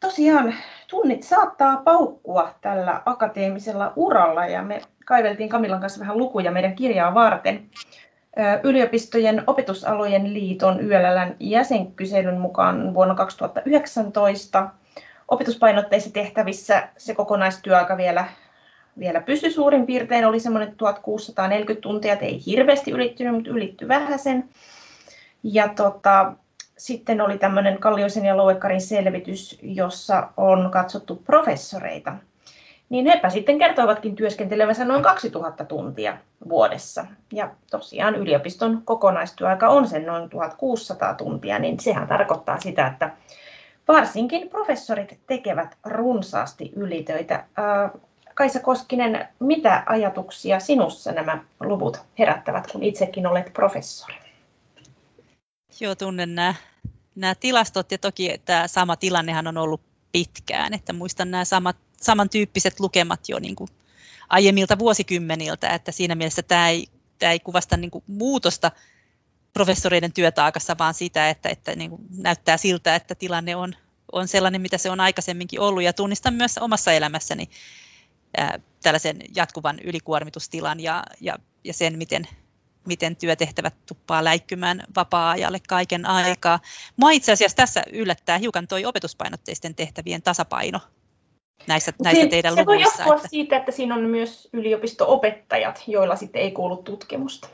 tosiaan 0.00 0.54
tunnit 0.90 1.22
saattaa 1.22 1.76
paukkua 1.76 2.54
tällä 2.60 3.02
akateemisella 3.04 3.92
uralla 3.96 4.46
ja 4.46 4.62
me 4.62 4.82
kaiveltiin 5.04 5.48
Kamilan 5.48 5.80
kanssa 5.80 6.00
vähän 6.00 6.18
lukuja 6.18 6.50
meidän 6.50 6.74
kirjaa 6.74 7.14
varten. 7.14 7.70
Yliopistojen 8.62 9.44
opetusalojen 9.46 10.34
liiton 10.34 10.80
YLLn 10.80 11.36
jäsenkyselyn 11.40 12.40
mukaan 12.40 12.94
vuonna 12.94 13.14
2019 13.14 14.68
opetuspainotteissa 15.28 16.10
tehtävissä 16.12 16.88
se 16.96 17.14
kokonaistyöaika 17.14 17.96
vielä, 17.96 18.24
vielä 18.98 19.20
pysyi 19.20 19.50
suurin 19.50 19.86
piirtein, 19.86 20.26
oli 20.26 20.40
semmoinen 20.40 20.76
1640 20.76 21.82
tuntia, 21.82 22.16
ei 22.16 22.42
hirveästi 22.46 22.90
ylittynyt, 22.90 23.34
mutta 23.34 23.50
ylitty 23.50 23.88
vähän 23.88 24.18
sen. 24.18 24.48
Ja 25.42 25.68
tota, 25.68 26.32
sitten 26.78 27.20
oli 27.20 27.38
tämmöinen 27.38 27.78
Kallioisen 27.78 28.24
ja 28.24 28.36
Louekkarin 28.36 28.80
selvitys, 28.80 29.58
jossa 29.62 30.28
on 30.36 30.70
katsottu 30.70 31.16
professoreita. 31.16 32.12
Niin 32.88 33.06
hepä 33.06 33.30
sitten 33.30 33.58
kertoivatkin 33.58 34.16
työskentelevänsä 34.16 34.84
noin 34.84 35.02
2000 35.02 35.64
tuntia 35.64 36.18
vuodessa. 36.48 37.06
Ja 37.32 37.50
tosiaan 37.70 38.14
yliopiston 38.14 38.82
kokonaistyöaika 38.84 39.68
on 39.68 39.88
sen 39.88 40.06
noin 40.06 40.30
1600 40.30 41.14
tuntia, 41.14 41.58
niin 41.58 41.80
sehän 41.80 42.08
tarkoittaa 42.08 42.60
sitä, 42.60 42.86
että 42.86 43.10
varsinkin 43.88 44.48
professorit 44.48 45.18
tekevät 45.26 45.76
runsaasti 45.84 46.72
ylitöitä. 46.76 47.44
Kaisa 48.34 48.60
Koskinen, 48.60 49.28
mitä 49.38 49.82
ajatuksia 49.86 50.60
sinussa 50.60 51.12
nämä 51.12 51.38
luvut 51.60 52.02
herättävät, 52.18 52.72
kun 52.72 52.82
itsekin 52.82 53.26
olet 53.26 53.52
professori? 53.52 54.21
Joo, 55.80 55.94
tunnen 55.94 56.34
nämä, 56.34 56.54
nämä 57.14 57.34
tilastot 57.34 57.92
ja 57.92 57.98
toki 57.98 58.38
tämä 58.44 58.68
sama 58.68 58.96
tilannehan 58.96 59.46
on 59.46 59.56
ollut 59.56 59.80
pitkään, 60.12 60.74
että 60.74 60.92
muistan 60.92 61.30
nämä 61.30 61.44
samat, 61.44 61.76
samantyyppiset 62.00 62.80
lukemat 62.80 63.28
jo 63.28 63.38
niin 63.38 63.56
kuin 63.56 63.68
aiemmilta 64.28 64.78
vuosikymmeniltä, 64.78 65.68
että 65.68 65.92
siinä 65.92 66.14
mielessä 66.14 66.42
tämä 66.42 66.68
ei, 66.68 66.86
tämä 67.18 67.32
ei 67.32 67.40
kuvasta 67.40 67.76
niin 67.76 67.90
kuin 67.90 68.04
muutosta 68.06 68.70
professoreiden 69.52 70.12
työtaakassa, 70.12 70.76
vaan 70.78 70.94
sitä, 70.94 71.30
että, 71.30 71.48
että 71.48 71.76
niin 71.76 71.90
kuin 71.90 72.02
näyttää 72.16 72.56
siltä, 72.56 72.94
että 72.94 73.14
tilanne 73.14 73.56
on, 73.56 73.74
on 74.12 74.28
sellainen, 74.28 74.60
mitä 74.60 74.78
se 74.78 74.90
on 74.90 75.00
aikaisemminkin 75.00 75.60
ollut, 75.60 75.82
ja 75.82 75.92
tunnistan 75.92 76.34
myös 76.34 76.58
omassa 76.58 76.92
elämässäni 76.92 77.50
ää, 78.36 78.58
tällaisen 78.82 79.16
jatkuvan 79.36 79.78
ylikuormitustilan 79.78 80.80
ja, 80.80 81.04
ja, 81.20 81.38
ja 81.64 81.74
sen, 81.74 81.98
miten, 81.98 82.28
miten 82.86 83.16
työtehtävät 83.16 83.74
tuppaa 83.86 84.24
läikkymään 84.24 84.82
vapaa-ajalle 84.96 85.58
kaiken 85.68 86.06
aikaa. 86.06 86.60
Mua 86.96 87.10
itse 87.10 87.32
asiassa 87.32 87.56
tässä 87.56 87.82
yllättää 87.92 88.38
hiukan 88.38 88.68
tuo 88.68 88.78
opetuspainotteisten 88.84 89.74
tehtävien 89.74 90.22
tasapaino 90.22 90.80
näissä, 91.66 91.92
näissä 92.02 92.26
teidän 92.26 92.54
se 92.54 92.60
luvuissa. 92.60 92.90
Se 92.90 92.96
voi 92.98 93.06
johtua 93.06 93.16
että... 93.16 93.28
siitä, 93.28 93.56
että 93.56 93.72
siinä 93.72 93.94
on 93.94 94.00
myös 94.00 94.48
yliopisto-opettajat, 94.52 95.82
joilla 95.86 96.16
sitten 96.16 96.42
ei 96.42 96.50
kuulu 96.50 96.76
tutkimusta. 96.76 97.48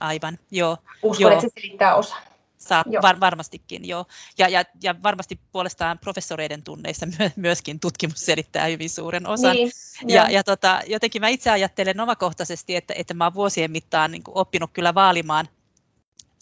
Aivan, 0.00 0.38
joo. 0.50 0.76
Uskon, 1.02 1.22
joo. 1.22 1.30
että 1.30 1.42
se 1.42 1.60
selittää 1.60 1.94
osan. 1.94 2.22
Saa, 2.68 2.84
var, 3.02 3.20
varmastikin, 3.20 3.88
joo. 3.88 4.06
Ja, 4.38 4.48
ja, 4.48 4.64
ja 4.82 4.94
varmasti 5.02 5.40
puolestaan 5.52 5.98
professoreiden 5.98 6.62
tunneissa 6.62 7.06
myöskin 7.36 7.80
tutkimus 7.80 8.26
selittää 8.26 8.66
hyvin 8.66 8.90
suuren 8.90 9.26
osan. 9.26 9.56
Niin, 9.56 9.70
ja, 10.08 10.30
ja 10.30 10.44
tota, 10.44 10.80
jotenkin 10.86 11.22
mä 11.22 11.28
itse 11.28 11.50
ajattelen 11.50 12.00
omakohtaisesti, 12.00 12.76
että, 12.76 12.94
että 12.96 13.14
mä 13.14 13.24
oon 13.24 13.34
vuosien 13.34 13.70
mittaan 13.70 14.10
niin 14.10 14.22
oppinut 14.28 14.70
kyllä 14.72 14.94
vaalimaan, 14.94 15.48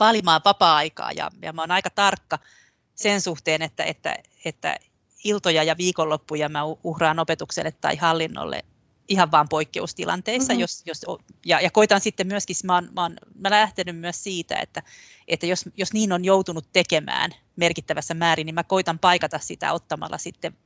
vaalimaan 0.00 0.40
vapaa-aikaa 0.44 1.12
ja, 1.12 1.30
ja 1.42 1.52
mä 1.52 1.62
oon 1.62 1.70
aika 1.70 1.90
tarkka 1.90 2.38
sen 2.94 3.20
suhteen, 3.20 3.62
että, 3.62 3.84
että, 3.84 4.16
että 4.44 4.76
iltoja 5.24 5.62
ja 5.62 5.76
viikonloppuja 5.76 6.48
mä 6.48 6.64
uhraan 6.64 7.18
opetukselle 7.18 7.72
tai 7.72 7.96
hallinnolle 7.96 8.64
ihan 9.10 9.30
vain 9.30 9.48
poikkeustilanteissa. 9.48 10.52
Mm-hmm. 10.52 10.60
Jos, 10.60 10.82
jos, 10.86 11.02
ja, 11.46 11.60
ja 11.60 11.70
koitan 11.70 12.00
sitten 12.00 12.26
myöskin, 12.26 12.56
mä 12.64 12.74
oon, 12.74 12.88
mä 12.94 13.02
oon 13.02 13.16
mä 13.34 13.50
lähtenyt 13.50 13.98
myös 13.98 14.22
siitä, 14.22 14.56
että, 14.56 14.82
että 15.28 15.46
jos, 15.46 15.64
jos 15.76 15.92
niin 15.92 16.12
on 16.12 16.24
joutunut 16.24 16.66
tekemään 16.72 17.30
merkittävässä 17.56 18.14
määrin, 18.14 18.46
niin 18.46 18.54
mä 18.54 18.64
koitan 18.64 18.98
paikata 18.98 19.38
sitä 19.38 19.72
ottamalla 19.72 20.18
sitten 20.18 20.56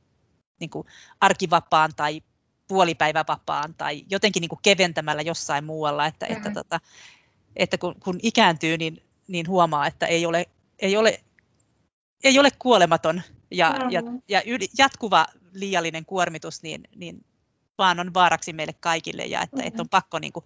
niin 0.59 0.69
kuin 0.69 0.87
arkivapaan 1.21 1.91
tai 1.95 2.21
puolipäivävapaan 2.67 3.73
tai 3.73 4.03
jotenkin 4.09 4.41
niin 4.41 4.49
kuin 4.49 4.59
keventämällä 4.61 5.21
jossain 5.21 5.65
muualla, 5.65 6.05
että, 6.05 6.25
mm-hmm. 6.25 6.37
että, 6.37 6.51
tota, 6.51 6.79
että 7.55 7.77
kun, 7.77 7.95
kun 8.03 8.19
ikääntyy, 8.23 8.77
niin, 8.77 9.03
niin 9.27 9.47
huomaa, 9.47 9.87
että 9.87 10.05
ei 10.05 10.25
ole, 10.25 10.45
ei 10.79 10.97
ole, 10.97 11.19
ei 12.23 12.39
ole 12.39 12.49
kuolematon 12.59 13.21
ja, 13.51 13.69
mm-hmm. 13.69 13.91
ja, 13.91 14.01
ja 14.29 14.41
yli, 14.45 14.67
jatkuva 14.77 15.25
liiallinen 15.53 16.05
kuormitus, 16.05 16.63
niin, 16.63 16.83
niin 16.95 17.25
vaan 17.77 17.99
on 17.99 18.13
vaaraksi 18.13 18.53
meille 18.53 18.73
kaikille 18.73 19.25
ja 19.25 19.41
että, 19.41 19.55
mm-hmm. 19.55 19.67
että 19.67 19.81
on 19.81 19.89
pakko, 19.89 20.19
niin 20.19 20.33
kuin, 20.33 20.45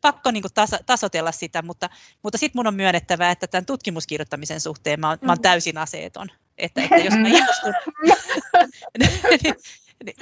pakko 0.00 0.30
niin 0.30 0.42
kuin 0.42 0.54
tasa, 0.54 0.78
tasotella 0.86 1.32
sitä, 1.32 1.62
mutta, 1.62 1.90
mutta 2.22 2.38
sitten 2.38 2.58
mun 2.58 2.66
on 2.66 2.74
myönnettävä, 2.74 3.30
että 3.30 3.46
tämän 3.46 3.66
tutkimuskirjoittamisen 3.66 4.60
suhteen 4.60 5.00
mä 5.00 5.08
oon, 5.08 5.16
mm-hmm. 5.16 5.26
mä 5.26 5.32
oon 5.32 5.42
täysin 5.42 5.78
aseeton. 5.78 6.28
Että, 6.58 6.82
että 6.82 6.96
jos 6.96 7.14
mä 7.14 7.28
innostun, 7.28 7.74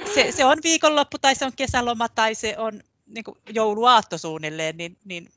se, 0.13 0.31
se 0.31 0.45
on 0.45 0.57
viikonloppu 0.63 1.17
tai 1.17 1.35
se 1.35 1.45
on 1.45 1.53
kesäloma 1.55 2.09
tai 2.09 2.35
se 2.35 2.55
on 2.57 2.81
niin 3.05 3.23
kuin 3.23 3.37
jouluaatto 3.49 4.17
suunnilleen, 4.17 4.77
niin, 4.77 4.97
niin, 5.05 5.29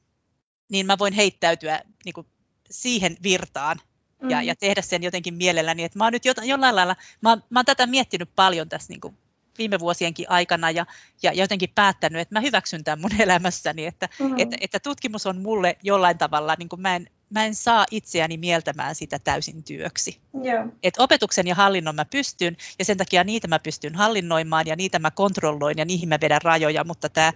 niin 0.69 0.87
mä 0.87 0.99
voin 0.99 1.13
heittäytyä 1.13 1.81
niin 2.05 2.13
kuin 2.13 2.27
siihen 2.71 3.17
virtaan 3.23 3.81
ja, 4.29 4.43
ja 4.43 4.57
tehdä 4.57 4.83
sen 4.83 5.03
jotenkin 5.03 5.35
mielelläni. 5.35 5.85
Että 5.85 5.99
mä 5.99 6.05
oon 6.05 6.13
nyt 6.13 6.25
jollain 6.25 6.77
lailla, 6.77 6.97
mä 7.21 7.39
mä 7.51 7.59
oon 7.59 7.65
tätä 7.65 7.87
miettinyt 7.87 8.31
paljon 8.37 8.69
tässä 8.69 8.93
niin 8.93 9.01
kuin 9.01 9.19
viime 9.59 9.79
vuosienkin 9.79 10.31
aikana 10.31 10.71
ja, 10.71 10.87
ja 11.23 11.33
jotenkin 11.33 11.71
päättänyt, 11.75 12.21
että 12.21 12.35
mä 12.35 12.41
hyväksyn 12.41 12.85
tämän 12.85 13.01
mun 13.01 13.21
elämässäni, 13.21 13.87
että, 13.87 14.09
mm-hmm. 14.19 14.39
että, 14.39 14.57
että 14.61 14.81
tutkimus 14.81 15.27
on 15.27 15.41
mulle 15.41 15.77
jollain 15.83 16.19
tavalla, 16.19 16.55
niin 16.59 16.69
kuin 16.69 16.83
mä, 16.83 16.97
en, 16.97 17.07
mä 17.31 17.45
en 17.45 17.55
saa 17.55 17.87
itseäni 17.91 18.37
mieltämään 18.37 18.95
sitä 18.95 19.19
täysin 19.19 19.65
työksi. 19.65 20.21
Yeah. 20.45 20.69
Et 20.83 20.95
opetuksen 20.99 21.47
ja 21.47 21.55
hallinnon 21.55 21.95
mä 21.95 22.05
pystyn 22.05 22.57
ja 22.79 22.85
sen 22.85 22.99
takia 22.99 23.25
niitä 23.25 23.49
mä 23.49 23.59
pystyn 23.59 23.95
hallinnoimaan 23.95 24.67
ja 24.67 24.77
niitä 24.77 24.99
mä 24.99 25.11
kontrolloin 25.11 25.79
ja 25.79 25.85
niihin 25.85 26.09
mä 26.09 26.19
vedän 26.21 26.43
rajoja, 26.43 26.85
mutta 26.85 27.09
tämä 27.09 27.33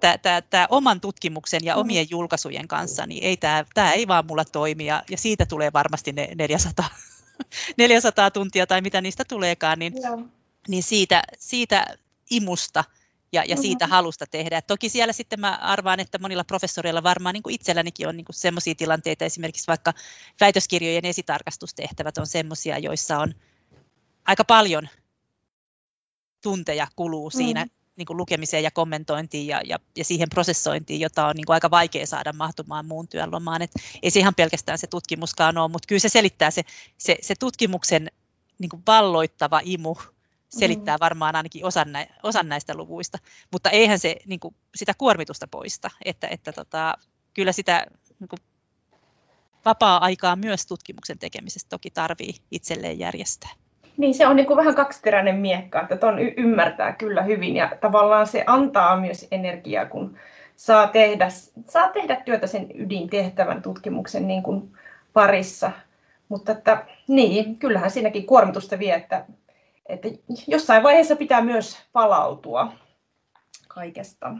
Tämä, 0.00 0.18
tämä, 0.18 0.42
tämä 0.42 0.66
oman 0.70 1.00
tutkimuksen 1.00 1.60
ja 1.64 1.74
mm. 1.74 1.80
omien 1.80 2.06
julkaisujen 2.10 2.68
kanssa, 2.68 3.06
niin 3.06 3.24
ei 3.24 3.36
tämä, 3.36 3.64
tämä 3.74 3.92
ei 3.92 4.08
vaan 4.08 4.26
mulla 4.26 4.44
toimi 4.44 4.86
ja, 4.86 5.02
ja 5.10 5.18
siitä 5.18 5.46
tulee 5.46 5.72
varmasti 5.72 6.12
ne 6.12 6.28
400, 6.38 6.88
400 7.78 8.30
tuntia 8.40 8.66
tai 8.66 8.80
mitä 8.80 9.00
niistä 9.00 9.24
tuleekaan, 9.24 9.78
niin, 9.78 9.92
yeah 9.98 10.18
niin 10.68 10.82
siitä, 10.82 11.22
siitä 11.38 11.98
imusta 12.30 12.84
ja, 13.32 13.44
ja 13.48 13.56
siitä 13.56 13.84
mm-hmm. 13.84 13.94
halusta 13.94 14.26
tehdä. 14.26 14.58
Et 14.58 14.66
toki 14.66 14.88
siellä 14.88 15.12
sitten 15.12 15.40
mä 15.40 15.56
arvaan, 15.56 16.00
että 16.00 16.18
monilla 16.18 16.44
professoreilla 16.44 17.02
varmaan 17.02 17.32
niin 17.32 17.42
kuin 17.42 17.54
itsellänikin 17.54 18.08
on 18.08 18.16
niin 18.16 18.26
sellaisia 18.30 18.74
tilanteita, 18.74 19.24
esimerkiksi 19.24 19.66
vaikka 19.66 19.92
väitöskirjojen 20.40 21.04
esitarkastustehtävät 21.04 22.18
on 22.18 22.26
sellaisia, 22.26 22.78
joissa 22.78 23.18
on 23.18 23.34
aika 24.24 24.44
paljon 24.44 24.88
tunteja 26.42 26.86
kuluu 26.96 27.30
siinä, 27.30 27.64
mm. 27.64 27.70
niin 27.96 28.06
kuin 28.06 28.16
lukemiseen 28.16 28.64
ja 28.64 28.70
kommentointiin 28.70 29.46
ja, 29.46 29.60
ja, 29.64 29.78
ja 29.96 30.04
siihen 30.04 30.28
prosessointiin, 30.28 31.00
jota 31.00 31.26
on 31.26 31.36
niin 31.36 31.46
kuin 31.46 31.54
aika 31.54 31.70
vaikea 31.70 32.06
saada 32.06 32.32
mahtumaan 32.32 32.86
muun 32.86 33.08
työn 33.08 33.32
lomaan. 33.32 33.62
Et 33.62 33.72
ei 34.02 34.10
se 34.10 34.20
ihan 34.20 34.34
pelkästään 34.34 34.78
se 34.78 34.86
tutkimuskaan 34.86 35.58
ole, 35.58 35.70
mutta 35.70 35.86
kyllä 35.86 36.00
se 36.00 36.08
selittää 36.08 36.50
se, 36.50 36.62
se, 36.98 37.16
se 37.20 37.34
tutkimuksen 37.34 38.10
niin 38.58 38.68
kuin 38.68 38.82
valloittava 38.86 39.60
imu 39.64 39.96
selittää 40.48 40.96
mm. 40.96 41.00
varmaan 41.00 41.36
ainakin 41.36 41.64
osan, 41.64 41.92
nä, 41.92 42.06
osan 42.22 42.48
näistä 42.48 42.74
luvuista, 42.74 43.18
mutta 43.52 43.70
eihän 43.70 43.98
se 43.98 44.16
niin 44.26 44.40
kuin, 44.40 44.54
sitä 44.74 44.92
kuormitusta 44.98 45.48
poista, 45.50 45.90
että, 46.04 46.28
että 46.30 46.52
tota, 46.52 46.94
kyllä 47.34 47.52
sitä 47.52 47.86
niin 48.20 48.28
kuin, 48.28 48.38
vapaa-aikaa 49.64 50.36
myös 50.36 50.66
tutkimuksen 50.66 51.18
tekemisestä 51.18 51.68
toki 51.68 51.90
tarvii 51.90 52.34
itselleen 52.50 52.98
järjestää. 52.98 53.50
Niin 53.96 54.14
se 54.14 54.26
on 54.26 54.36
niin 54.36 54.46
kuin 54.46 54.56
vähän 54.56 54.74
kaksiteräinen 54.74 55.36
miekka, 55.36 55.80
että 55.80 55.96
ton 55.96 56.18
y- 56.18 56.34
ymmärtää 56.36 56.92
kyllä 56.92 57.22
hyvin 57.22 57.56
ja 57.56 57.72
tavallaan 57.80 58.26
se 58.26 58.44
antaa 58.46 59.00
myös 59.00 59.26
energiaa, 59.30 59.86
kun 59.86 60.18
saa 60.56 60.86
tehdä, 60.86 61.28
saa 61.68 61.88
tehdä 61.88 62.16
työtä 62.16 62.46
sen 62.46 62.66
ydintehtävän 62.74 63.62
tutkimuksen 63.62 64.28
niin 64.28 64.42
kuin 64.42 64.72
parissa. 65.12 65.72
Mutta 66.28 66.52
että, 66.52 66.86
niin, 67.08 67.56
kyllähän 67.56 67.90
siinäkin 67.90 68.26
kuormitusta 68.26 68.78
vie, 68.78 68.94
että, 68.94 69.24
että 69.88 70.08
jossain 70.46 70.82
vaiheessa 70.82 71.16
pitää 71.16 71.40
myös 71.40 71.78
palautua 71.92 72.72
kaikesta. 73.68 74.34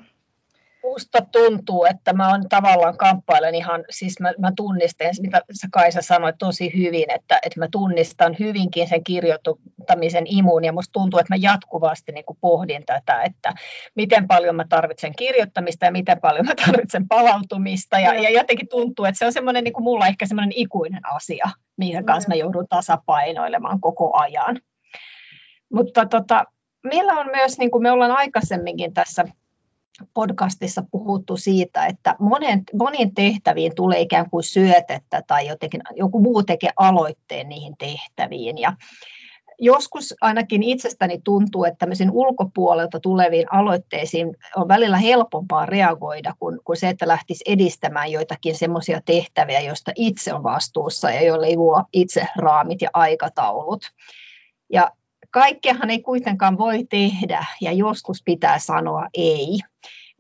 Musta 0.83 1.21
tuntuu, 1.33 1.85
että 1.85 2.13
mä 2.13 2.29
on 2.29 2.49
tavallaan 2.49 2.97
kamppailen 2.97 3.55
ihan, 3.55 3.85
siis 3.91 4.21
mä, 4.21 4.33
mä 4.39 4.53
tunnistan, 4.57 5.07
mitä 5.21 5.43
sä 5.53 5.69
Kaisa 5.73 6.03
sanoit 6.03 6.39
tosi 6.39 6.73
hyvin, 6.77 7.11
että, 7.11 7.39
että 7.47 7.61
mä 7.61 7.69
tunnistan 7.71 8.37
hyvinkin 8.39 8.89
sen 8.89 9.05
kirjoittamisen 9.05 10.25
imun 10.27 10.65
ja 10.65 10.73
musta 10.73 10.93
tuntuu, 10.93 11.21
että 11.21 11.35
mä 11.35 11.39
jatkuvasti 11.41 12.13
niin 12.13 12.25
kuin 12.25 12.39
pohdin 12.41 12.83
tätä, 12.87 13.23
että 13.23 13.55
miten 13.95 14.27
paljon 14.29 14.57
mä 14.57 14.65
tarvitsen 14.69 15.17
kirjoittamista 15.17 15.85
ja 15.85 15.93
miten 15.93 16.21
paljon 16.21 16.47
mä 16.47 16.55
tarvitsen 16.67 17.09
palautumista. 17.09 17.99
Ja, 17.99 18.15
ja 18.15 18.31
jotenkin 18.31 18.69
tuntuu, 18.69 19.05
että 19.05 19.19
se 19.19 19.27
on 19.27 19.33
semmoinen 19.33 19.65
niin 19.65 19.75
kuin 19.75 19.85
mulla 19.85 20.07
ehkä 20.07 20.27
semmoinen 20.27 20.53
ikuinen 20.57 21.07
asia, 21.07 21.49
minkä 21.77 22.03
kanssa 22.03 22.29
mä 22.29 22.35
joudun 22.35 22.67
tasapainoilemaan 22.69 23.81
koko 23.81 24.17
ajan. 24.17 24.61
Mutta 25.73 26.07
tota, 26.07 26.45
meillä 26.85 27.13
on 27.13 27.27
myös, 27.27 27.59
niin 27.59 27.71
kuin 27.71 27.83
me 27.83 27.91
ollaan 27.91 28.11
aikaisemminkin 28.11 28.95
tässä 28.95 29.25
podcastissa 30.15 30.83
puhuttu 30.91 31.37
siitä, 31.37 31.87
että 31.87 32.17
monen, 32.19 32.63
moniin 32.73 33.15
tehtäviin 33.15 33.75
tulee 33.75 34.01
ikään 34.01 34.31
kuin 34.31 34.43
syötettä 34.43 35.23
tai 35.27 35.47
jotenkin, 35.47 35.81
joku 35.97 36.21
muu 36.21 36.43
tekee 36.43 36.71
aloitteen 36.77 37.49
niihin 37.49 37.75
tehtäviin. 37.79 38.59
Ja 38.59 38.73
joskus 39.61 40.15
ainakin 40.21 40.63
itsestäni 40.63 41.21
tuntuu, 41.25 41.65
että 41.65 41.79
tämmöisiin 41.79 42.11
ulkopuolelta 42.11 43.01
tuleviin 43.01 43.53
aloitteisiin 43.53 44.37
on 44.57 44.69
välillä 44.69 44.97
helpompaa 44.97 45.67
reagoida 45.67 46.35
kuin, 46.39 46.59
kuin 46.65 46.77
se, 46.77 46.89
että 46.89 47.09
lähtisi 47.09 47.45
edistämään 47.47 48.13
joitakin 48.13 48.55
semmoisia 48.55 49.01
tehtäviä, 49.05 49.61
joista 49.61 49.93
itse 49.95 50.35
on 50.35 50.43
vastuussa 50.43 51.11
ja 51.11 51.23
joille 51.23 51.47
ei 51.47 51.57
luo 51.57 51.85
itse 51.93 52.27
raamit 52.37 52.83
ja 52.83 52.91
aikataulut. 52.93 53.83
Ja 54.73 54.91
kaikkeahan 55.31 55.91
ei 55.91 56.03
kuitenkaan 56.03 56.59
voi 56.59 56.85
tehdä 56.91 57.47
ja 57.61 57.73
joskus 57.73 58.23
pitää 58.25 58.59
sanoa 58.59 59.09
ei. 59.15 59.59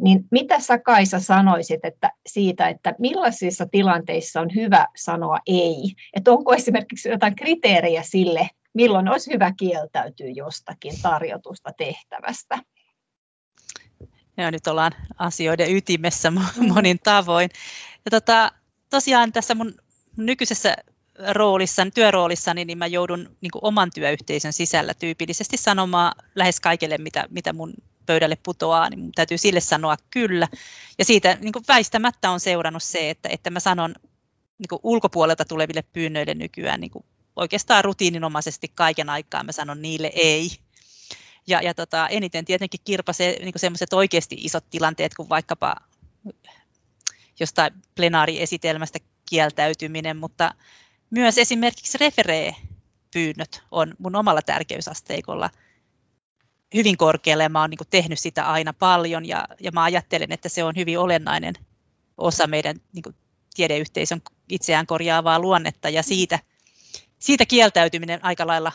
Niin 0.03 0.25
mitä 0.31 0.61
sä 0.61 0.79
Kaisa 0.79 1.21
sanoisit 1.21 1.81
että 1.83 2.11
siitä, 2.27 2.69
että 2.69 2.95
millaisissa 2.99 3.67
tilanteissa 3.67 4.41
on 4.41 4.49
hyvä 4.55 4.87
sanoa 4.97 5.39
ei? 5.47 5.93
Että 6.17 6.31
onko 6.33 6.55
esimerkiksi 6.55 7.09
jotain 7.09 7.37
kriteeriä 7.37 8.03
sille, 8.03 8.51
milloin 8.75 9.09
olisi 9.09 9.33
hyvä 9.33 9.53
kieltäytyä 9.59 10.27
jostakin 10.35 10.93
tarjotusta 11.03 11.71
tehtävästä? 11.79 12.59
Ja 14.37 14.51
nyt 14.51 14.67
ollaan 14.67 14.93
asioiden 15.19 15.77
ytimessä 15.77 16.33
monin 16.75 16.99
tavoin. 17.05 17.51
Ja 18.05 18.11
tota, 18.11 18.53
tosiaan 18.91 19.33
tässä 19.33 19.55
mun 19.55 19.75
nykyisessä 20.17 20.77
roolissa, 21.29 21.87
työroolissani, 21.95 22.65
niin 22.65 22.79
mä 22.79 22.87
joudun 22.87 23.37
niin 23.41 23.51
kuin 23.51 23.65
oman 23.65 23.91
työyhteisön 23.95 24.53
sisällä 24.53 24.95
tyypillisesti 24.95 25.57
sanomaan 25.57 26.13
lähes 26.35 26.61
kaikille, 26.61 26.99
mitä, 26.99 27.27
mitä 27.31 27.53
mun 27.53 27.75
pöydälle 28.07 28.39
putoaa, 28.43 28.91
niin 28.91 29.01
mun 29.01 29.13
täytyy 29.13 29.39
sille 29.39 29.61
sanoa 29.61 29.97
kyllä. 30.11 30.49
Ja 30.99 31.05
siitä 31.05 31.39
niin 31.41 31.53
kuin 31.53 31.65
väistämättä 31.69 32.31
on 32.31 32.41
seurannut 32.41 32.83
se, 32.83 33.11
että, 33.11 33.29
että 33.29 33.51
mä 33.51 33.61
sanon 33.61 33.95
niin 34.59 34.69
kuin 34.69 34.81
ulkopuolelta 34.83 35.45
tuleville 35.45 35.83
pyynnöille 35.83 36.35
nykyään 36.35 36.81
niin 36.81 36.91
kuin 36.91 37.05
oikeastaan 37.37 37.85
rutiininomaisesti 37.85 38.73
kaiken 38.75 39.11
aikaa 39.11 39.45
mä 39.45 39.53
sanon 39.53 39.83
niille 39.83 40.11
ei. 40.15 40.51
Ja, 41.47 41.63
ja 41.63 41.75
tota, 41.75 42.09
eniten 42.09 42.45
tietenkin 42.45 42.81
kirpasee 42.85 43.45
niin 43.45 43.53
semmoiset 43.57 43.93
oikeasti 43.93 44.37
isot 44.39 44.65
tilanteet, 44.71 45.15
kuin 45.15 45.29
vaikkapa 45.29 45.77
jostain 47.41 47.73
plenaariesitelmästä 47.95 48.99
kieltäytyminen, 49.31 50.17
mutta 50.17 50.55
myös 51.11 51.39
esimerkiksi 51.39 51.99
referee-pyynnöt 51.99 53.63
on 53.71 53.95
mun 53.99 54.17
omalla 54.17 54.43
tärkeysasteikolla 54.43 55.51
hyvin 56.75 56.97
korkealla 56.97 57.43
ja 57.43 57.49
mä 57.49 57.61
oon 57.61 57.71
niin 57.71 57.79
tehnyt 57.91 58.19
sitä 58.19 58.51
aina 58.51 58.73
paljon 58.73 59.25
ja, 59.27 59.49
ja 59.61 59.71
mä 59.73 59.83
ajattelen, 59.83 60.33
että 60.33 60.49
se 60.49 60.65
on 60.65 60.77
hyvin 60.77 60.99
olennainen 60.99 61.55
osa 62.19 62.47
meidän 62.47 62.77
niin 62.93 63.03
kuin, 63.03 63.15
tiedeyhteisön 63.55 64.23
itseään 64.49 64.87
korjaavaa 64.87 65.39
luonnetta 65.39 65.89
ja 65.89 66.03
siitä, 66.03 66.39
siitä 67.19 67.47
kieltäytyminen 67.47 68.25
aika 68.25 68.47
lailla 68.47 68.73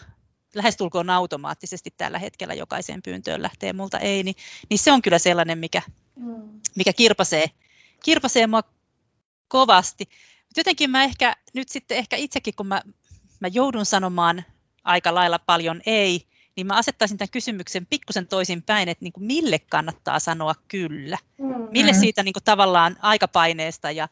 lähestulkoon 0.55 1.09
automaattisesti 1.09 1.93
tällä 1.97 2.19
hetkellä 2.19 2.53
jokaiseen 2.53 3.01
pyyntöön 3.01 3.41
lähtee 3.41 3.73
multa 3.73 3.99
ei, 3.99 4.23
niin, 4.23 4.35
niin 4.69 4.79
se 4.79 4.91
on 4.91 5.01
kyllä 5.01 5.19
sellainen, 5.19 5.57
mikä, 5.57 5.81
mm. 6.15 6.61
mikä 6.75 6.93
kirpasee, 6.93 7.45
kirpasee 8.03 8.47
mua 8.47 8.63
kovasti. 9.47 10.09
Mutta 10.53 10.59
jotenkin 10.59 10.89
mä 10.91 11.03
ehkä 11.03 11.35
nyt 11.53 11.69
sitten 11.69 11.97
ehkä 11.97 12.15
itsekin, 12.15 12.53
kun 12.55 12.67
mä, 12.67 12.81
mä 13.39 13.47
joudun 13.47 13.85
sanomaan 13.85 14.43
aika 14.83 15.15
lailla 15.15 15.39
paljon 15.39 15.81
ei, 15.85 16.27
niin 16.55 16.67
mä 16.67 16.77
asettaisin 16.77 17.17
tämän 17.17 17.29
kysymyksen 17.29 17.85
pikkusen 17.85 18.27
toisin 18.27 18.63
päin, 18.63 18.89
että 18.89 19.03
niin 19.03 19.13
kuin 19.13 19.23
mille 19.23 19.59
kannattaa 19.59 20.19
sanoa 20.19 20.55
kyllä. 20.67 21.17
Mm-hmm. 21.37 21.67
Mille 21.71 21.93
siitä 21.93 22.23
niin 22.23 22.33
kuin 22.33 22.43
tavallaan 22.43 22.97
aikapaineesta 23.01 23.91
ja, 23.91 24.09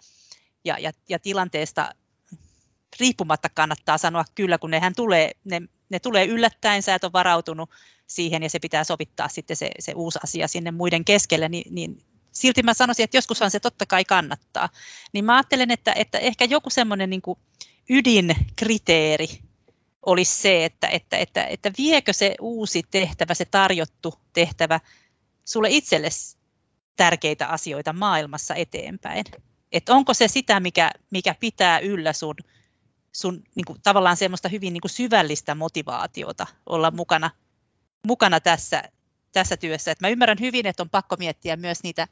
ja, 0.65 0.77
ja, 0.79 0.91
ja 1.09 1.19
tilanteesta 1.19 1.95
riippumatta 2.99 3.49
kannattaa 3.49 3.97
sanoa 3.97 4.25
kyllä, 4.35 4.57
kun 4.57 4.71
nehän 4.71 4.95
tulee, 4.95 5.31
ne, 5.43 5.61
ne 5.89 5.99
tulee 5.99 6.25
yllättäen, 6.25 6.83
sä 6.83 6.95
et 6.95 7.03
ole 7.03 7.13
varautunut 7.13 7.69
siihen 8.07 8.43
ja 8.43 8.49
se 8.49 8.59
pitää 8.59 8.83
sovittaa 8.83 9.27
sitten 9.27 9.57
se, 9.57 9.71
se 9.79 9.93
uusi 9.95 10.19
asia 10.23 10.47
sinne 10.47 10.71
muiden 10.71 11.05
keskelle, 11.05 11.49
niin, 11.49 11.75
niin 11.75 12.03
silti 12.31 12.63
mä 12.63 12.73
sanoisin, 12.73 13.03
että 13.03 13.17
joskushan 13.17 13.51
se 13.51 13.59
totta 13.59 13.85
kai 13.85 14.05
kannattaa. 14.05 14.69
Niin 15.13 15.25
mä 15.25 15.35
ajattelen, 15.35 15.71
että, 15.71 15.93
että 15.95 16.19
ehkä 16.19 16.45
joku 16.45 16.69
semmoinen 16.69 17.09
niin 17.09 17.21
ydinkriteeri 17.89 19.27
olisi 20.05 20.41
se, 20.41 20.65
että, 20.65 20.87
että, 20.87 21.17
että, 21.17 21.45
että 21.45 21.71
viekö 21.77 22.13
se 22.13 22.35
uusi 22.41 22.83
tehtävä, 22.91 23.33
se 23.33 23.45
tarjottu 23.45 24.13
tehtävä 24.33 24.79
sulle 25.45 25.67
itselle 25.69 26.09
tärkeitä 26.95 27.47
asioita 27.47 27.93
maailmassa 27.93 28.55
eteenpäin. 28.55 29.25
Että 29.71 29.93
onko 29.93 30.13
se 30.13 30.27
sitä, 30.27 30.59
mikä, 30.59 30.91
mikä 31.11 31.35
pitää 31.39 31.79
yllä 31.79 32.13
sun, 32.13 32.35
sun 33.11 33.43
niin 33.55 33.65
kuin, 33.65 33.81
tavallaan 33.83 34.17
semmoista 34.17 34.49
hyvin 34.49 34.73
niin 34.73 34.81
kuin 34.81 34.91
syvällistä 34.91 35.55
motivaatiota 35.55 36.47
olla 36.65 36.91
mukana, 36.91 37.31
mukana 38.07 38.39
tässä, 38.39 38.83
tässä 39.31 39.57
työssä. 39.57 39.91
Et 39.91 40.01
mä 40.01 40.09
ymmärrän 40.09 40.39
hyvin, 40.39 40.65
että 40.65 40.83
on 40.83 40.89
pakko 40.89 41.15
miettiä 41.19 41.55
myös 41.55 41.83
niitä, 41.83 42.07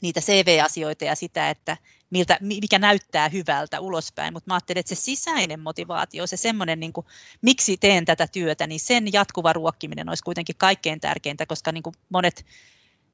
niitä 0.00 0.20
CV-asioita 0.20 1.04
ja 1.04 1.14
sitä, 1.14 1.50
että 1.50 1.76
miltä, 2.10 2.38
mikä 2.40 2.78
näyttää 2.78 3.28
hyvältä 3.28 3.80
ulospäin, 3.80 4.32
mutta 4.32 4.50
mä 4.50 4.54
ajattelen, 4.54 4.80
että 4.80 4.94
se 4.94 5.00
sisäinen 5.00 5.60
motivaatio, 5.60 6.26
se 6.26 6.36
semmoinen, 6.36 6.80
niin 6.80 6.92
miksi 7.42 7.76
teen 7.76 8.04
tätä 8.04 8.26
työtä, 8.26 8.66
niin 8.66 8.80
sen 8.80 9.12
jatkuva 9.12 9.52
ruokkiminen 9.52 10.08
olisi 10.08 10.24
kuitenkin 10.24 10.56
kaikkein 10.58 11.00
tärkeintä, 11.00 11.46
koska 11.46 11.72
niin 11.72 11.82
monet 12.08 12.46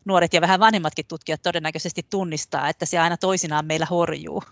nuoret 0.04 0.34
ja 0.34 0.40
vähän 0.40 0.60
vanhemmatkin 0.60 1.06
tutkijat 1.06 1.42
todennäköisesti 1.42 2.06
tunnistaa, 2.10 2.68
että 2.68 2.86
se 2.86 2.98
aina 2.98 3.16
toisinaan 3.16 3.66
meillä 3.66 3.86
horjuu 3.86 4.42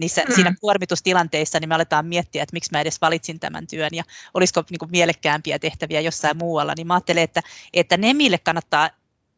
niissä, 0.00 0.22
mm. 0.28 0.34
siinä 0.34 0.54
kuormitustilanteissa, 0.60 1.60
niin 1.60 1.68
me 1.68 1.74
aletaan 1.74 2.06
miettiä, 2.06 2.42
että 2.42 2.52
miksi 2.52 2.70
mä 2.72 2.80
edes 2.80 3.00
valitsin 3.00 3.40
tämän 3.40 3.66
työn 3.66 3.90
ja 3.92 4.04
olisiko 4.34 4.64
niin 4.70 4.78
kuin 4.78 4.90
mielekkäämpiä 4.90 5.58
tehtäviä 5.58 6.00
jossain 6.00 6.36
muualla, 6.36 6.74
niin 6.76 6.86
mä 6.86 6.94
ajattelen, 6.94 7.22
että, 7.22 7.42
että 7.74 7.96
ne, 7.96 8.14
mille 8.14 8.38
kannattaa 8.38 8.90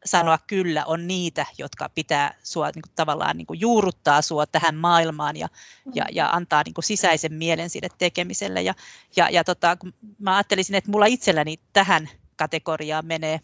sanoa 0.04 0.38
kyllä, 0.46 0.84
on 0.84 1.06
niitä, 1.06 1.46
jotka 1.58 1.88
pitää 1.88 2.34
sua 2.42 2.70
niin 2.74 2.82
kuin, 2.82 2.92
tavallaan 2.94 3.36
niin 3.36 3.46
kuin, 3.46 3.60
juurruttaa 3.60 4.22
sua 4.22 4.46
tähän 4.46 4.74
maailmaan 4.74 5.36
ja, 5.36 5.48
ja, 5.94 6.06
ja 6.12 6.30
antaa 6.30 6.62
niin 6.66 6.74
kuin, 6.74 6.84
sisäisen 6.84 7.34
mielen 7.34 7.70
sille 7.70 7.88
tekemiselle. 7.98 8.62
Ja, 8.62 8.74
ja, 9.16 9.30
ja 9.30 9.44
tota, 9.44 9.76
kun 9.76 9.94
mä 10.18 10.36
ajattelisin, 10.36 10.74
että 10.74 10.90
mulla 10.90 11.06
itselläni 11.06 11.58
tähän 11.72 12.08
kategoriaan 12.36 13.06
menee, 13.06 13.40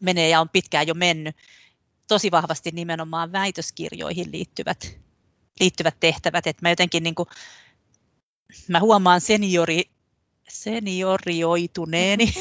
menee 0.00 0.28
ja 0.28 0.40
on 0.40 0.48
pitkään 0.48 0.86
jo 0.86 0.94
mennyt 0.94 1.36
tosi 2.08 2.30
vahvasti 2.30 2.70
nimenomaan 2.70 3.32
väitöskirjoihin 3.32 4.32
liittyvät 4.32 5.05
liittyvät 5.60 5.96
tehtävät, 6.00 6.46
että 6.46 6.62
mä 6.62 6.70
jotenkin 6.70 7.02
niin 7.02 7.14
kuin, 7.14 7.28
mä 8.68 8.80
huomaan 8.80 9.20
seniori, 9.20 9.82
seniorioituneeni 10.48 12.34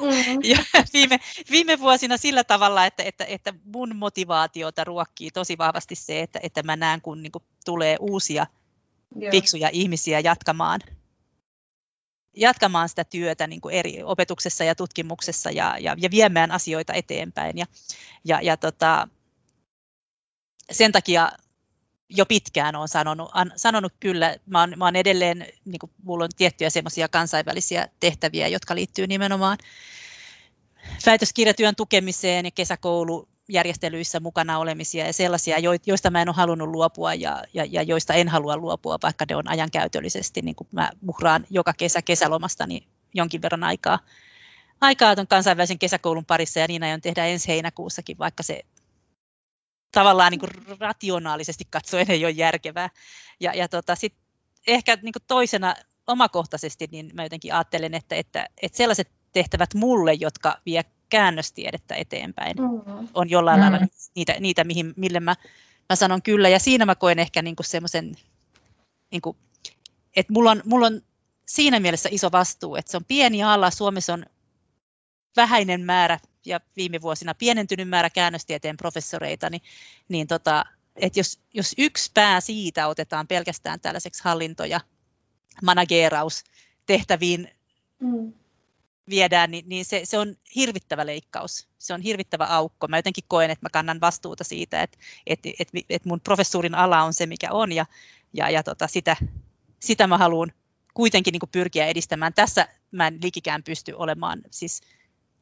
Mm. 0.00 0.40
ja 0.50 0.58
viime, 0.92 1.20
viime 1.50 1.78
vuosina 1.80 2.16
sillä 2.16 2.44
tavalla, 2.44 2.86
että, 2.86 3.02
että, 3.02 3.24
että 3.24 3.54
mun 3.64 3.96
motivaatiota 3.96 4.84
ruokkii 4.84 5.30
tosi 5.30 5.58
vahvasti 5.58 5.94
se, 5.94 6.22
että, 6.22 6.40
että 6.42 6.62
mä 6.62 6.76
näen, 6.76 7.00
kun 7.00 7.22
niin 7.22 7.32
kuin, 7.32 7.44
tulee 7.64 7.96
uusia 8.00 8.46
Joo. 9.16 9.30
fiksuja 9.30 9.70
ihmisiä 9.72 10.20
jatkamaan 10.20 10.80
jatkamaan 12.38 12.88
sitä 12.88 13.04
työtä 13.04 13.46
niin 13.46 13.60
kuin 13.60 13.74
eri 13.74 14.02
opetuksessa 14.02 14.64
ja 14.64 14.74
tutkimuksessa 14.74 15.50
ja, 15.50 15.76
ja, 15.80 15.96
ja 15.98 16.10
viemään 16.10 16.50
asioita 16.50 16.92
eteenpäin. 16.92 17.58
Ja, 17.58 17.66
ja, 18.24 18.40
ja 18.42 18.56
tota, 18.56 19.08
sen 20.72 20.92
takia 20.92 21.32
jo 22.08 22.26
pitkään 22.26 22.76
olen 22.76 22.88
sanonut, 22.88 23.30
an, 23.32 23.52
sanonut 23.56 23.92
kyllä, 24.00 24.36
mä 24.46 24.60
oon, 24.60 24.72
mä 24.76 24.84
oon 24.84 24.96
edelleen, 24.96 25.46
niin 25.64 25.78
kuin, 25.78 25.92
mulla 26.02 26.24
on 26.24 26.30
tiettyjä 26.36 26.70
semmoisia 26.70 27.08
kansainvälisiä 27.08 27.88
tehtäviä, 28.00 28.48
jotka 28.48 28.74
liittyy 28.74 29.06
nimenomaan 29.06 29.58
väitöskirjatyön 31.06 31.76
tukemiseen 31.76 32.44
ja 32.44 32.50
kesäkoulujärjestelyissä 32.50 34.20
mukana 34.20 34.58
olemisia 34.58 35.06
ja 35.06 35.12
sellaisia, 35.12 35.56
joista 35.86 36.10
mä 36.10 36.22
en 36.22 36.28
ole 36.28 36.36
halunnut 36.36 36.68
luopua 36.68 37.14
ja, 37.14 37.44
ja, 37.54 37.64
ja 37.70 37.82
joista 37.82 38.14
en 38.14 38.28
halua 38.28 38.56
luopua, 38.56 38.98
vaikka 39.02 39.24
ne 39.28 39.36
on 39.36 39.48
ajankäytöllisesti, 39.48 40.42
niin 40.42 40.56
kuin 40.56 40.68
mä 40.72 40.90
uhraan 41.08 41.46
joka 41.50 41.72
kesä 41.72 42.02
kesälomastani 42.02 42.86
jonkin 43.14 43.42
verran 43.42 43.64
aikaa, 43.64 43.98
aikaa 44.80 45.14
tuon 45.14 45.26
kansainvälisen 45.26 45.78
kesäkoulun 45.78 46.24
parissa 46.24 46.60
ja 46.60 46.66
niin 46.68 46.82
aion 46.82 47.00
tehdä 47.00 47.26
ensi 47.26 47.48
heinäkuussakin, 47.48 48.18
vaikka 48.18 48.42
se 48.42 48.62
tavallaan 49.92 50.30
niin 50.30 50.40
kuin 50.40 50.78
rationaalisesti 50.80 51.64
katsoen 51.70 52.10
ei 52.10 52.24
ole 52.24 52.30
järkevää. 52.30 52.90
Ja, 53.40 53.54
ja 53.54 53.68
tota, 53.68 53.94
sit 53.94 54.14
ehkä 54.66 54.98
niin 55.02 55.12
kuin 55.12 55.22
toisena 55.26 55.74
omakohtaisesti 56.06 56.88
niin 56.90 57.10
mä 57.14 57.22
jotenkin 57.22 57.54
ajattelen, 57.54 57.94
että, 57.94 58.14
että, 58.14 58.48
että 58.62 58.76
sellaiset 58.76 59.10
tehtävät 59.32 59.74
mulle, 59.74 60.12
jotka 60.12 60.60
vie 60.66 60.84
käännöstiedettä 61.08 61.94
eteenpäin, 61.94 62.56
mm-hmm. 62.56 63.08
on 63.14 63.30
jollain 63.30 63.60
mm-hmm. 63.60 63.72
lailla 63.72 63.88
niitä, 64.14 64.34
niitä 64.40 64.64
mihin, 64.64 64.94
mille 64.96 65.20
mä, 65.20 65.34
mä 65.88 65.96
sanon 65.96 66.22
kyllä. 66.22 66.48
Ja 66.48 66.58
siinä 66.58 66.86
mä 66.86 66.94
koen 66.94 67.18
ehkä 67.18 67.42
niin 67.42 67.56
kuin 67.56 67.66
semmoisen, 67.66 68.16
niin 69.10 69.22
että 70.16 70.32
mulla 70.32 70.50
on, 70.50 70.62
mulla 70.64 70.86
on 70.86 71.00
siinä 71.48 71.80
mielessä 71.80 72.08
iso 72.12 72.32
vastuu, 72.32 72.76
että 72.76 72.90
se 72.90 72.96
on 72.96 73.04
pieni 73.04 73.42
ala, 73.42 73.70
Suomessa 73.70 74.14
on 74.14 74.26
vähäinen 75.36 75.80
määrä 75.80 76.18
ja 76.46 76.60
viime 76.76 77.02
vuosina 77.02 77.34
pienentynyt 77.34 77.88
määrä 77.88 78.10
käännöstieteen 78.10 78.76
professoreita, 78.76 79.50
niin, 79.50 79.62
niin 80.08 80.26
tota, 80.26 80.64
että 80.96 81.18
jos, 81.20 81.38
jos 81.54 81.74
yksi 81.78 82.10
pää 82.14 82.40
siitä 82.40 82.88
otetaan 82.88 83.26
pelkästään 83.26 83.80
tällaiseksi 83.80 84.24
hallinto- 84.24 84.64
ja 84.64 84.80
manageraustehtäviin 85.62 87.50
mm. 88.00 88.32
viedään, 89.08 89.50
niin, 89.50 89.68
niin 89.68 89.84
se, 89.84 90.00
se 90.04 90.18
on 90.18 90.36
hirvittävä 90.54 91.06
leikkaus. 91.06 91.68
Se 91.78 91.94
on 91.94 92.00
hirvittävä 92.00 92.44
aukko. 92.44 92.88
Mä 92.88 92.98
jotenkin 92.98 93.24
koen, 93.28 93.50
että 93.50 93.64
mä 93.64 93.70
kannan 93.72 94.00
vastuuta 94.00 94.44
siitä, 94.44 94.82
että, 94.82 94.98
että, 95.26 95.48
että, 95.58 95.78
että 95.90 96.08
mun 96.08 96.20
professuurin 96.20 96.74
ala 96.74 97.02
on 97.02 97.14
se, 97.14 97.26
mikä 97.26 97.52
on, 97.52 97.72
ja, 97.72 97.86
ja, 98.32 98.50
ja 98.50 98.62
tota, 98.62 98.86
sitä, 98.86 99.16
sitä 99.80 100.06
mä 100.06 100.18
haluan 100.18 100.52
kuitenkin 100.94 101.32
niin 101.32 101.50
pyrkiä 101.52 101.86
edistämään. 101.86 102.34
Tässä 102.34 102.68
mä 102.90 103.06
en 103.06 103.18
likikään 103.22 103.62
pysty 103.62 103.92
olemaan 103.92 104.42
siis 104.50 104.80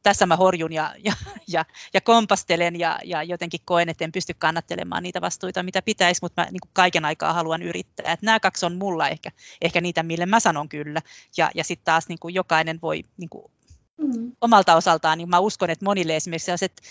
tässä 0.05 0.25
mä 0.25 0.35
horjun 0.35 0.73
ja, 0.73 0.93
ja, 1.03 1.13
ja, 1.47 1.65
ja 1.93 2.01
kompastelen 2.01 2.79
ja, 2.79 2.99
ja 3.03 3.23
jotenkin 3.23 3.59
koen, 3.65 3.89
että 3.89 4.03
en 4.03 4.11
pysty 4.11 4.33
kannattelemaan 4.33 5.03
niitä 5.03 5.21
vastuita, 5.21 5.63
mitä 5.63 5.81
pitäisi, 5.81 6.19
mutta 6.21 6.41
mä 6.41 6.47
niin 6.51 6.61
kuin 6.61 6.69
kaiken 6.73 7.05
aikaa 7.05 7.33
haluan 7.33 7.61
yrittää. 7.61 8.13
Et 8.13 8.21
nämä 8.21 8.39
kaksi 8.39 8.65
on 8.65 8.75
mulla 8.75 9.09
ehkä, 9.09 9.31
ehkä 9.61 9.81
niitä, 9.81 10.03
mille 10.03 10.25
mä 10.25 10.39
sanon 10.39 10.69
kyllä. 10.69 11.01
Ja, 11.37 11.51
ja 11.55 11.63
sitten 11.63 11.85
taas 11.85 12.07
niin 12.07 12.19
kuin 12.19 12.33
jokainen 12.33 12.79
voi 12.81 13.03
niin 13.17 13.29
kuin 13.29 13.51
mm. 13.97 14.31
omalta 14.41 14.75
osaltaan, 14.75 15.17
niin 15.17 15.29
mä 15.29 15.39
uskon, 15.39 15.69
että 15.69 15.85
monille 15.85 16.15
esimerkiksi 16.15 16.45
sellaiset 16.45 16.81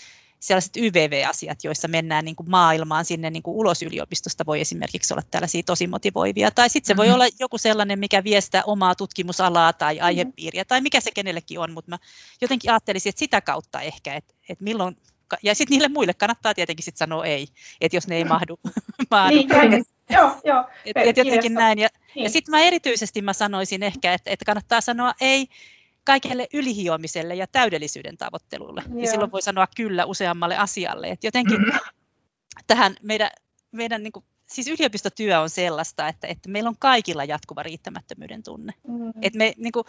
sellaiset 0.47 0.77
YVV-asiat, 0.77 1.63
joissa 1.63 1.87
mennään 1.87 2.25
niin 2.25 2.35
kuin 2.35 2.49
maailmaan 2.49 3.05
sinne 3.05 3.29
niin 3.29 3.43
kuin 3.43 3.57
ulos 3.57 3.81
yliopistosta, 3.81 4.45
voi 4.45 4.61
esimerkiksi 4.61 5.13
olla 5.13 5.23
tällaisia 5.31 5.63
tosi 5.65 5.87
motivoivia. 5.87 6.51
Tai 6.51 6.69
sitten 6.69 6.87
se 6.87 6.93
mm-hmm. 6.93 7.09
voi 7.09 7.13
olla 7.13 7.35
joku 7.39 7.57
sellainen, 7.57 7.99
mikä 7.99 8.23
vie 8.23 8.41
sitä 8.41 8.63
omaa 8.65 8.95
tutkimusalaa 8.95 9.73
tai 9.73 9.93
mm-hmm. 9.95 10.05
aihepiiriä, 10.05 10.61
mm-hmm. 10.61 10.67
tai 10.67 10.81
mikä 10.81 11.01
se 11.01 11.11
kenellekin 11.11 11.59
on, 11.59 11.71
mutta 11.71 11.91
mä 11.91 11.97
jotenkin 12.41 12.71
ajattelisin, 12.71 13.09
että 13.09 13.19
sitä 13.19 13.41
kautta 13.41 13.81
ehkä, 13.81 14.13
että, 14.13 14.33
että 14.49 14.63
milloin, 14.63 14.97
ja 15.43 15.55
sitten 15.55 15.75
niille 15.75 15.87
muille 15.87 16.13
kannattaa 16.13 16.53
tietenkin 16.53 16.85
sit 16.85 16.97
sanoa 16.97 17.25
ei, 17.25 17.47
että 17.81 17.97
jos 17.97 18.07
ne 18.07 18.15
ei 18.15 18.23
mahdu. 18.23 18.59
mahdu. 19.11 19.35
Niin, 19.35 19.85
joo, 20.09 20.31
joo. 20.43 20.69
Et, 20.85 20.97
et 20.97 21.17
jotenkin 21.17 21.53
näin. 21.53 21.79
Ja, 21.79 21.89
niin. 22.15 22.23
ja 22.23 22.29
sitten 22.29 22.51
mä 22.51 22.59
erityisesti 22.59 23.21
mä 23.21 23.33
sanoisin 23.33 23.83
ehkä, 23.83 24.13
että, 24.13 24.31
että 24.31 24.45
kannattaa 24.45 24.81
sanoa 24.81 25.13
ei 25.21 25.47
kaikelle 26.05 26.47
ylihiomiselle 26.53 27.35
ja 27.35 27.47
täydellisyyden 27.47 28.17
tavoittelulle. 28.17 28.83
Joo. 28.89 28.99
Ja 28.99 29.07
silloin 29.07 29.31
voi 29.31 29.41
sanoa 29.41 29.67
kyllä 29.75 30.05
useammalle 30.05 30.57
asialle. 30.57 31.07
Et 31.09 31.23
jotenkin 31.23 31.61
mm-hmm. 31.61 31.79
tähän 32.67 32.95
meidän, 33.01 33.31
meidän 33.71 34.03
niin 34.03 34.11
kuin, 34.11 34.25
siis 34.45 34.67
yliopistotyö 34.67 35.39
on 35.39 35.49
sellaista, 35.49 36.07
että, 36.07 36.27
että 36.27 36.49
meillä 36.49 36.69
on 36.69 36.77
kaikilla 36.79 37.23
jatkuva 37.23 37.63
riittämättömyyden 37.63 38.43
tunne. 38.43 38.73
Mm-hmm. 38.87 39.11
Että 39.21 39.37
me, 39.37 39.53
niin 39.57 39.71
kuin, 39.71 39.83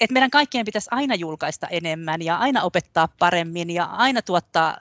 että 0.00 0.12
meidän 0.12 0.30
kaikkien 0.30 0.64
pitäisi 0.64 0.88
aina 0.90 1.14
julkaista 1.14 1.66
enemmän 1.66 2.22
ja 2.22 2.36
aina 2.36 2.62
opettaa 2.62 3.08
paremmin 3.18 3.70
ja 3.70 3.84
aina 3.84 4.22
tuottaa 4.22 4.78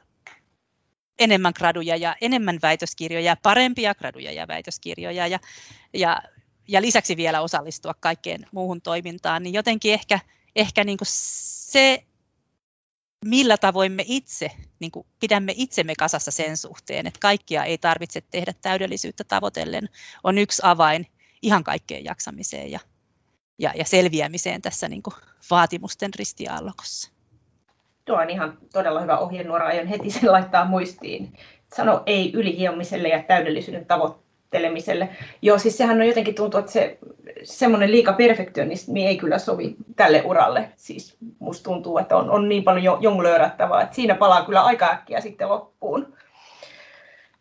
enemmän 1.20 1.53
graduja 1.57 1.95
ja 1.95 2.16
enemmän 2.22 2.59
väitöskirjoja, 2.61 3.38
parempia 3.43 3.95
graduja 3.95 4.32
ja 4.32 4.47
väitöskirjoja 4.47 5.28
ja, 5.28 5.39
ja, 5.93 6.22
ja 6.68 6.82
lisäksi 6.82 7.18
vielä 7.18 7.41
osallistua 7.41 7.93
kaikkeen 7.99 8.47
muuhun 8.51 8.82
toimintaan, 8.82 9.43
niin 9.43 9.53
jotenkin 9.53 9.93
ehkä 9.93 10.20
ehkä 10.56 10.84
niin 10.84 10.97
kuin 10.97 11.08
se, 11.10 12.03
millä 13.26 13.58
tavoin 13.58 13.91
me 13.91 14.03
itse 14.08 14.51
niin 14.80 14.91
kuin 14.91 15.08
pidämme 15.20 15.53
itsemme 15.56 15.93
kasassa 15.99 16.32
sen 16.32 16.58
suhteen, 16.58 17.08
että 17.08 17.20
kaikkia 17.20 17.64
ei 17.64 17.78
tarvitse 17.78 18.22
tehdä 18.32 18.53
täydellisyyttä 18.62 19.24
tavoitellen, 19.24 19.89
on 20.24 20.38
yksi 20.38 20.62
avain 20.66 21.08
ihan 21.41 21.64
kaikkeen 21.64 22.06
jaksamiseen 22.06 22.72
ja, 22.72 22.80
ja, 23.60 23.74
ja 23.76 23.86
selviämiseen 23.86 24.62
tässä 24.62 24.88
niin 24.88 25.03
kuin 25.03 25.14
vaatimusten 25.51 26.12
ristiaallokossa. 26.14 27.12
Tuo 28.06 28.16
on 28.16 28.30
ihan 28.30 28.58
todella 28.74 29.01
hyvä 29.01 29.18
ohjenuora, 29.18 29.68
aion 29.68 29.88
heti 29.88 30.12
sen 30.12 30.32
laittaa 30.32 30.66
muistiin. 30.66 31.38
Sano 31.76 32.03
ei 32.06 32.32
ylihiomiselle 32.34 33.08
ja 33.08 33.24
täydellisyyden 33.24 33.86
tavoittelemiselle. 34.56 35.10
Joo, 35.41 35.58
siis 35.58 35.78
sehän 35.78 36.02
on 36.02 36.08
jotenkin 36.08 36.36
tuntuu, 36.36 36.60
että 36.60 36.72
se 36.72 36.98
semmoinen 37.43 37.91
liika 37.91 38.14
perfektionismi 38.14 39.08
ei 39.08 39.18
kyllä 39.18 39.39
sovi 39.39 39.76
tälle 39.96 40.22
uralle. 40.26 40.70
Siis 40.76 41.18
musta 41.39 41.64
tuntuu, 41.64 41.98
että 41.98 42.18
on, 42.18 42.30
on 42.30 42.50
niin 42.50 42.64
paljon 42.64 42.98
jonglöörättävää, 43.02 43.82
että 43.82 43.96
siinä 43.96 44.16
palaa 44.16 44.46
kyllä 44.46 44.62
aika 44.62 44.86
äkkiä 44.91 45.22
sitten 45.22 45.50
loppuun. 45.50 46.14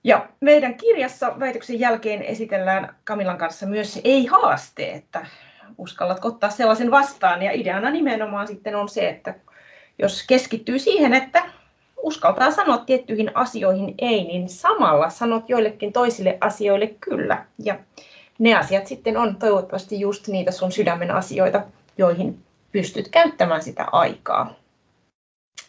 Ja 0.04 0.28
meidän 0.40 0.74
kirjassa 0.74 1.38
väitöksen 1.40 1.80
jälkeen 1.80 2.22
esitellään 2.22 2.96
Kamilan 3.04 3.38
kanssa 3.38 3.66
myös 3.66 4.00
ei-haaste, 4.04 4.90
että 4.90 5.26
uskallatko 5.78 6.28
ottaa 6.28 6.50
sellaisen 6.50 6.90
vastaan. 6.90 7.42
Ja 7.42 7.52
ideana 7.52 7.90
nimenomaan 7.90 8.46
sitten 8.46 8.76
on 8.76 8.88
se, 8.88 9.08
että 9.08 9.34
jos 9.98 10.24
keskittyy 10.26 10.78
siihen, 10.78 11.14
että 11.14 11.42
uskaltaa 12.04 12.50
sanoa 12.50 12.78
tiettyihin 12.78 13.30
asioihin 13.34 13.94
ei, 13.98 14.24
niin 14.24 14.48
samalla 14.48 15.10
sanot 15.10 15.48
joillekin 15.48 15.92
toisille 15.92 16.38
asioille 16.40 16.86
kyllä. 16.86 17.44
Ja 17.58 17.78
ne 18.38 18.54
asiat 18.54 18.86
sitten 18.86 19.16
on 19.16 19.36
toivottavasti 19.36 20.00
just 20.00 20.28
niitä 20.28 20.50
sun 20.50 20.72
sydämen 20.72 21.10
asioita, 21.10 21.62
joihin 21.98 22.38
pystyt 22.72 23.08
käyttämään 23.08 23.62
sitä 23.62 23.86
aikaa 23.92 24.54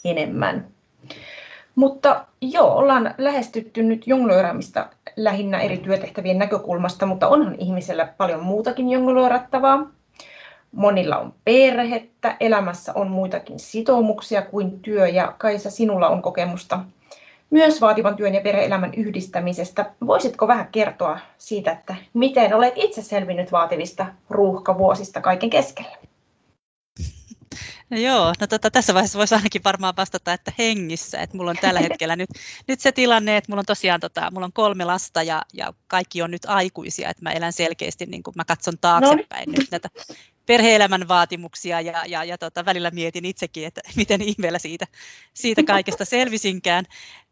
enemmän. 0.06 0.68
Mutta 1.76 2.26
joo, 2.42 2.76
ollaan 2.76 3.16
lähestytty 3.18 3.84
nyt 3.84 4.08
jonglööraamista 4.08 4.90
lähinnä 5.16 5.60
eri 5.60 5.78
työtehtävien 5.78 6.40
näkökulmasta, 6.40 7.06
mutta 7.06 7.28
onhan 7.28 7.56
ihmisellä 7.60 8.14
paljon 8.18 8.44
muutakin 8.44 8.90
jonglöörattavaa. 8.90 9.92
Monilla 10.76 11.18
on 11.18 11.34
perhettä, 11.44 12.38
elämässä 12.40 12.94
on 12.96 13.08
muitakin 13.08 13.60
sitoumuksia 13.60 14.42
kuin 14.42 14.80
työ 14.80 15.08
ja 15.08 15.36
Kaisa, 15.38 15.70
sinulla 15.70 16.08
on 16.08 16.22
kokemusta 16.22 16.80
myös 17.50 17.82
vaativan 17.82 18.16
työn 18.16 18.34
ja 18.34 18.42
perhe-elämän 18.42 18.94
yhdistämisestä. 18.94 19.92
Voisitko 20.08 20.48
vähän 20.48 20.68
kertoa 20.72 21.20
siitä, 21.38 21.72
että 21.72 21.96
miten 22.14 22.54
olet 22.54 22.74
itse 22.76 23.02
selvinnyt 23.02 23.52
vaativista 23.52 24.06
ruuhkavuosista 24.30 25.22
kaiken 25.22 25.50
keskellä? 25.50 25.98
No 27.90 27.98
joo, 27.98 28.34
no 28.42 28.48
tota, 28.48 28.72
tässä 28.72 28.94
vaiheessa 28.94 29.18
voisi 29.18 29.36
ainakin 29.36 29.64
varmaan 29.64 29.94
vastata, 29.98 30.34
että 30.34 30.52
hengissä, 30.58 31.20
että 31.20 31.38
mulla 31.38 31.52
on 31.52 31.58
tällä 31.62 31.80
hetkellä 31.90 32.16
nyt, 32.16 32.30
nyt 32.68 32.80
se 32.80 32.92
tilanne, 32.92 33.38
että 33.38 33.52
mulla 33.52 33.60
on 33.60 33.66
tosiaan 33.66 34.00
tota, 34.00 34.32
mulla 34.32 34.46
on 34.46 34.54
kolme 34.54 34.86
lasta 34.86 35.24
ja, 35.24 35.42
ja 35.54 35.74
kaikki 35.88 36.22
on 36.22 36.32
nyt 36.32 36.46
aikuisia, 36.46 37.10
että 37.10 37.24
mä 37.24 37.32
elän 37.32 37.54
selkeästi, 37.54 38.06
niin 38.06 38.24
kuin 38.24 38.34
mä 38.38 38.46
katson 38.46 38.78
taaksepäin 38.82 39.52
no. 39.52 39.56
nyt 39.58 39.72
näitä 39.72 39.90
perheelämän 40.46 41.08
vaatimuksia 41.08 41.82
ja, 41.82 42.06
ja, 42.06 42.24
ja 42.24 42.38
tota, 42.38 42.66
välillä 42.66 42.92
mietin 42.92 43.26
itsekin, 43.26 43.68
että 43.68 43.82
miten 43.96 44.22
ihmeellä 44.22 44.60
siitä, 44.60 44.88
siitä 45.34 45.64
kaikesta 45.64 46.06
selvisinkään. 46.06 46.86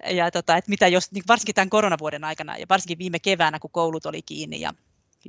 Ja 0.09 0.32
tota, 0.32 0.57
että 0.57 0.70
mitä 0.70 0.88
jos, 0.88 1.11
niin 1.11 1.24
varsinkin 1.28 1.55
tämän 1.55 1.70
koronavuoden 1.70 2.24
aikana 2.24 2.57
ja 2.57 2.66
varsinkin 2.70 2.97
viime 2.97 3.20
keväänä, 3.20 3.59
kun 3.59 3.72
koulut 3.72 4.05
oli 4.05 4.22
kiinni 4.22 4.61
ja, 4.61 4.74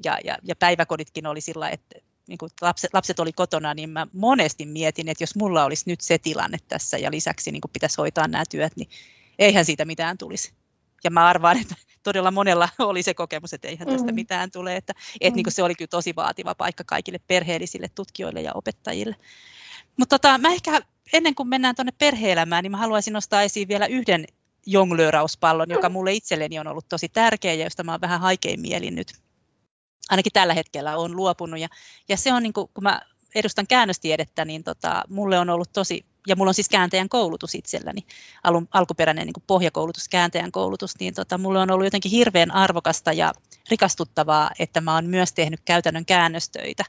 ja, 0.04 0.18
ja, 0.24 0.38
ja 0.42 0.56
päiväkoditkin 0.56 1.26
oli 1.26 1.40
sillä, 1.40 1.70
että 1.70 1.98
niin 2.28 2.38
kun 2.38 2.50
lapset, 2.60 2.94
lapset 2.94 3.20
oli 3.20 3.32
kotona, 3.32 3.74
niin 3.74 3.90
mä 3.90 4.06
monesti 4.12 4.66
mietin, 4.66 5.08
että 5.08 5.22
jos 5.22 5.36
mulla 5.36 5.64
olisi 5.64 5.84
nyt 5.86 6.00
se 6.00 6.18
tilanne 6.18 6.58
tässä 6.68 6.98
ja 6.98 7.10
lisäksi 7.10 7.52
niin 7.52 7.62
pitäisi 7.72 7.96
hoitaa 7.98 8.28
nämä 8.28 8.44
työt, 8.50 8.76
niin 8.76 8.88
eihän 9.38 9.64
siitä 9.64 9.84
mitään 9.84 10.18
tulisi. 10.18 10.52
Ja 11.04 11.10
mä 11.10 11.26
arvaan, 11.26 11.60
että 11.60 11.74
todella 12.02 12.30
monella 12.30 12.68
oli 12.78 13.02
se 13.02 13.14
kokemus, 13.14 13.52
että 13.52 13.68
eihän 13.68 13.88
tästä 13.88 14.12
mm. 14.12 14.14
mitään 14.14 14.50
tule. 14.50 14.76
Että, 14.76 14.92
että 15.20 15.36
niin 15.36 15.52
se 15.52 15.62
oli 15.62 15.74
kyllä 15.74 15.88
tosi 15.88 16.16
vaativa 16.16 16.54
paikka 16.54 16.84
kaikille 16.86 17.18
perheellisille 17.26 17.88
tutkijoille 17.94 18.40
ja 18.40 18.52
opettajille. 18.54 19.16
Mutta 19.96 20.18
tota, 20.18 20.38
mä 20.38 20.52
ehkä 20.52 20.80
ennen 21.12 21.34
kuin 21.34 21.48
mennään 21.48 21.74
tuonne 21.74 21.92
perheelämään, 21.98 22.62
niin 22.62 22.70
mä 22.70 22.76
haluaisin 22.76 23.12
nostaa 23.12 23.42
esiin 23.42 23.68
vielä 23.68 23.86
yhden 23.86 24.24
jonglöörauspallon, 24.66 25.70
joka 25.70 25.88
mulle 25.88 26.12
itselleni 26.12 26.58
on 26.58 26.66
ollut 26.66 26.88
tosi 26.88 27.08
tärkeä 27.08 27.54
ja 27.54 27.64
josta 27.64 27.84
mä 27.84 27.92
oon 27.92 28.00
vähän 28.00 28.20
haikein 28.20 28.60
mielin 28.60 28.94
nyt 28.94 29.12
ainakin 30.10 30.32
tällä 30.32 30.54
hetkellä 30.54 30.96
on 30.96 31.16
luopunut. 31.16 31.60
Ja, 31.60 31.68
ja 32.08 32.16
se 32.16 32.32
on, 32.32 32.42
niin 32.42 32.52
kuin, 32.52 32.68
kun 32.74 32.84
mä 32.84 33.00
edustan 33.34 33.66
käännöstiedettä, 33.66 34.44
niin 34.44 34.64
tota, 34.64 35.02
mulle 35.08 35.38
on 35.38 35.50
ollut 35.50 35.72
tosi, 35.72 36.06
ja 36.26 36.36
mulla 36.36 36.50
on 36.50 36.54
siis 36.54 36.68
kääntäjän 36.68 37.08
koulutus 37.08 37.54
itselläni, 37.54 38.06
alun, 38.44 38.68
alkuperäinen 38.72 39.26
niin 39.26 39.44
pohjakoulutus, 39.46 40.08
kääntäjän 40.08 40.52
koulutus, 40.52 41.00
niin 41.00 41.14
tota, 41.14 41.38
mulle 41.38 41.58
on 41.58 41.70
ollut 41.70 41.86
jotenkin 41.86 42.10
hirveän 42.10 42.50
arvokasta 42.50 43.12
ja 43.12 43.32
rikastuttavaa, 43.70 44.50
että 44.58 44.80
mä 44.80 44.94
oon 44.94 45.06
myös 45.06 45.32
tehnyt 45.32 45.60
käytännön 45.64 46.06
käännöstöitä. 46.06 46.84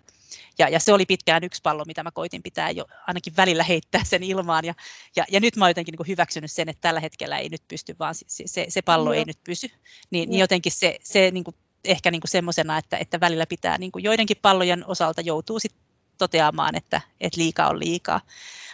Ja, 0.59 0.69
ja 0.69 0.79
se 0.79 0.93
oli 0.93 1.05
pitkään 1.05 1.43
yksi 1.43 1.61
pallo, 1.61 1.83
mitä 1.88 2.03
mä 2.03 2.11
koitin 2.11 2.43
pitää 2.43 2.71
jo 2.71 2.86
ainakin 3.07 3.33
välillä 3.38 3.63
heittää 3.63 4.03
sen 4.03 4.23
ilmaan. 4.23 4.65
Ja, 4.65 4.73
ja, 5.15 5.25
ja 5.31 5.39
nyt 5.39 5.55
mä 5.55 5.65
oon 5.65 5.69
jotenkin 5.69 5.95
niin 5.97 6.07
hyväksynyt 6.07 6.51
sen, 6.51 6.69
että 6.69 6.81
tällä 6.81 6.99
hetkellä 6.99 7.38
ei 7.38 7.49
nyt 7.49 7.61
pysty, 7.67 7.95
vaan 7.99 8.15
se, 8.15 8.43
se, 8.45 8.65
se 8.69 8.81
pallo 8.81 9.13
Joo. 9.13 9.19
ei 9.19 9.25
nyt 9.25 9.39
pysy. 9.43 9.67
Niin, 10.09 10.29
niin 10.29 10.39
jotenkin 10.39 10.71
se, 10.71 10.99
se 11.03 11.31
niin 11.31 11.43
kuin 11.43 11.55
ehkä 11.83 12.11
niin 12.11 12.21
semmoisena, 12.25 12.77
että, 12.77 12.97
että 12.97 13.19
välillä 13.19 13.45
pitää 13.45 13.77
niin 13.77 13.91
kuin 13.91 14.03
joidenkin 14.03 14.38
pallojen 14.41 14.86
osalta 14.88 15.21
joutuu 15.21 15.59
sit 15.59 15.75
toteamaan, 16.18 16.76
että, 16.76 17.01
että 17.22 17.41
liikaa 17.41 17.70
on 17.70 17.80
liikaa. 17.80 18.22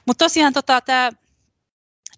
Mutta 0.06 0.26
tosiaan 0.26 0.54
tota, 0.54 0.82
tämä 0.82 1.12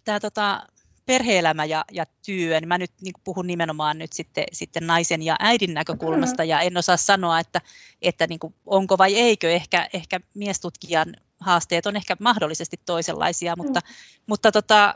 tää, 0.04 0.20
tota, 0.20 0.62
perheelämä 1.06 1.64
ja, 1.64 1.84
ja 1.92 2.06
työ, 2.26 2.60
niin 2.60 2.68
mä 2.68 2.78
nyt 2.78 2.92
niin 3.00 3.14
puhun 3.24 3.46
nimenomaan 3.46 3.98
nyt 3.98 4.12
sitten, 4.12 4.44
sitten 4.52 4.86
naisen 4.86 5.22
ja 5.22 5.36
äidin 5.40 5.74
näkökulmasta 5.74 6.42
mm-hmm. 6.42 6.50
ja 6.50 6.60
en 6.60 6.76
osaa 6.76 6.96
sanoa, 6.96 7.40
että, 7.40 7.60
että 8.02 8.26
niin 8.26 8.38
kuin 8.38 8.54
onko 8.66 8.98
vai 8.98 9.14
eikö, 9.14 9.52
ehkä, 9.52 9.88
ehkä 9.92 10.20
miestutkijan 10.34 11.16
haasteet 11.40 11.86
on 11.86 11.96
ehkä 11.96 12.16
mahdollisesti 12.20 12.80
toisenlaisia, 12.86 13.54
mutta, 13.56 13.80
mm. 13.80 13.94
mutta 14.26 14.52
tota, 14.52 14.94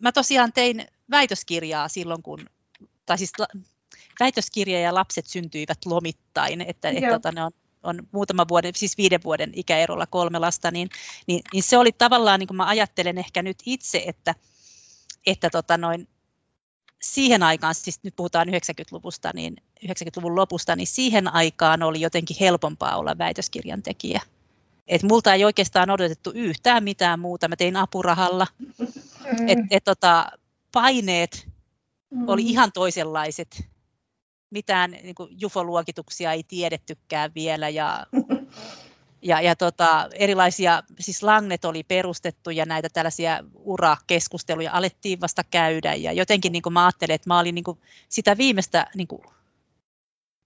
mä 0.00 0.12
tosiaan 0.12 0.52
tein 0.52 0.86
väitöskirjaa 1.10 1.88
silloin, 1.88 2.22
kun, 2.22 2.46
tai 3.06 3.18
siis 3.18 3.32
väitöskirja 4.20 4.80
ja 4.80 4.94
lapset 4.94 5.26
syntyivät 5.26 5.78
lomittain, 5.86 6.60
että, 6.60 6.88
että 6.88 7.10
tota, 7.10 7.32
ne 7.32 7.44
on 7.44 7.52
on 7.84 8.08
muutama 8.12 8.48
vuoden, 8.48 8.72
siis 8.76 8.98
viiden 8.98 9.20
vuoden 9.24 9.50
ikäerolla 9.54 10.06
kolme 10.06 10.38
lasta, 10.38 10.70
niin, 10.70 10.88
niin, 11.26 11.42
niin 11.52 11.62
se 11.62 11.78
oli 11.78 11.92
tavallaan, 11.92 12.40
niin 12.40 12.48
kuin 12.48 12.56
mä 12.56 12.66
ajattelen 12.66 13.18
ehkä 13.18 13.42
nyt 13.42 13.58
itse, 13.66 14.02
että, 14.06 14.34
että 15.26 15.50
tota 15.50 15.78
noin, 15.78 16.08
siihen 17.02 17.42
aikaan, 17.42 17.74
siis 17.74 18.00
nyt 18.02 18.16
puhutaan 18.16 18.48
90-luvusta, 18.48 19.30
niin 19.34 19.56
90-luvun 19.86 20.36
lopusta, 20.36 20.76
niin 20.76 20.86
siihen 20.86 21.34
aikaan 21.34 21.82
oli 21.82 22.00
jotenkin 22.00 22.36
helpompaa 22.40 22.96
olla 22.96 23.18
väitöskirjan 23.18 23.82
tekijä. 23.82 24.20
Et 24.86 25.02
multa 25.02 25.34
ei 25.34 25.44
oikeastaan 25.44 25.90
odotettu 25.90 26.30
yhtään 26.34 26.84
mitään 26.84 27.20
muuta. 27.20 27.48
Mä 27.48 27.56
tein 27.56 27.76
apurahalla. 27.76 28.46
Mm. 28.60 29.48
Et, 29.48 29.58
et 29.70 29.84
tota, 29.84 30.26
paineet 30.72 31.48
mm. 32.10 32.28
oli 32.28 32.42
ihan 32.42 32.72
toisenlaiset 32.72 33.68
mitään 34.54 34.90
niin 34.90 35.14
kuin 35.14 35.40
jufoluokituksia 35.40 36.32
ei 36.32 36.42
tiedettykään 36.42 37.30
vielä 37.34 37.68
ja, 37.68 38.06
ja, 39.30 39.40
ja 39.40 39.56
tota, 39.56 40.08
erilaisia, 40.12 40.82
siis 41.00 41.22
Langnet 41.22 41.64
oli 41.64 41.82
perustettu 41.82 42.50
ja 42.50 42.66
näitä 42.66 42.88
tällaisia 42.88 43.44
urakeskusteluja 43.54 44.72
alettiin 44.72 45.20
vasta 45.20 45.44
käydä 45.44 45.94
ja 45.94 46.12
jotenkin 46.12 46.52
niin 46.52 46.62
kuin 46.62 46.72
mä 46.72 46.84
ajattelin, 46.84 47.14
että 47.14 47.30
mä 47.30 47.38
olin 47.38 47.54
niin 47.54 47.64
kuin 47.64 47.78
sitä 48.08 48.36
viimeistä 48.36 48.86
niin 48.94 49.08
kuin 49.08 49.22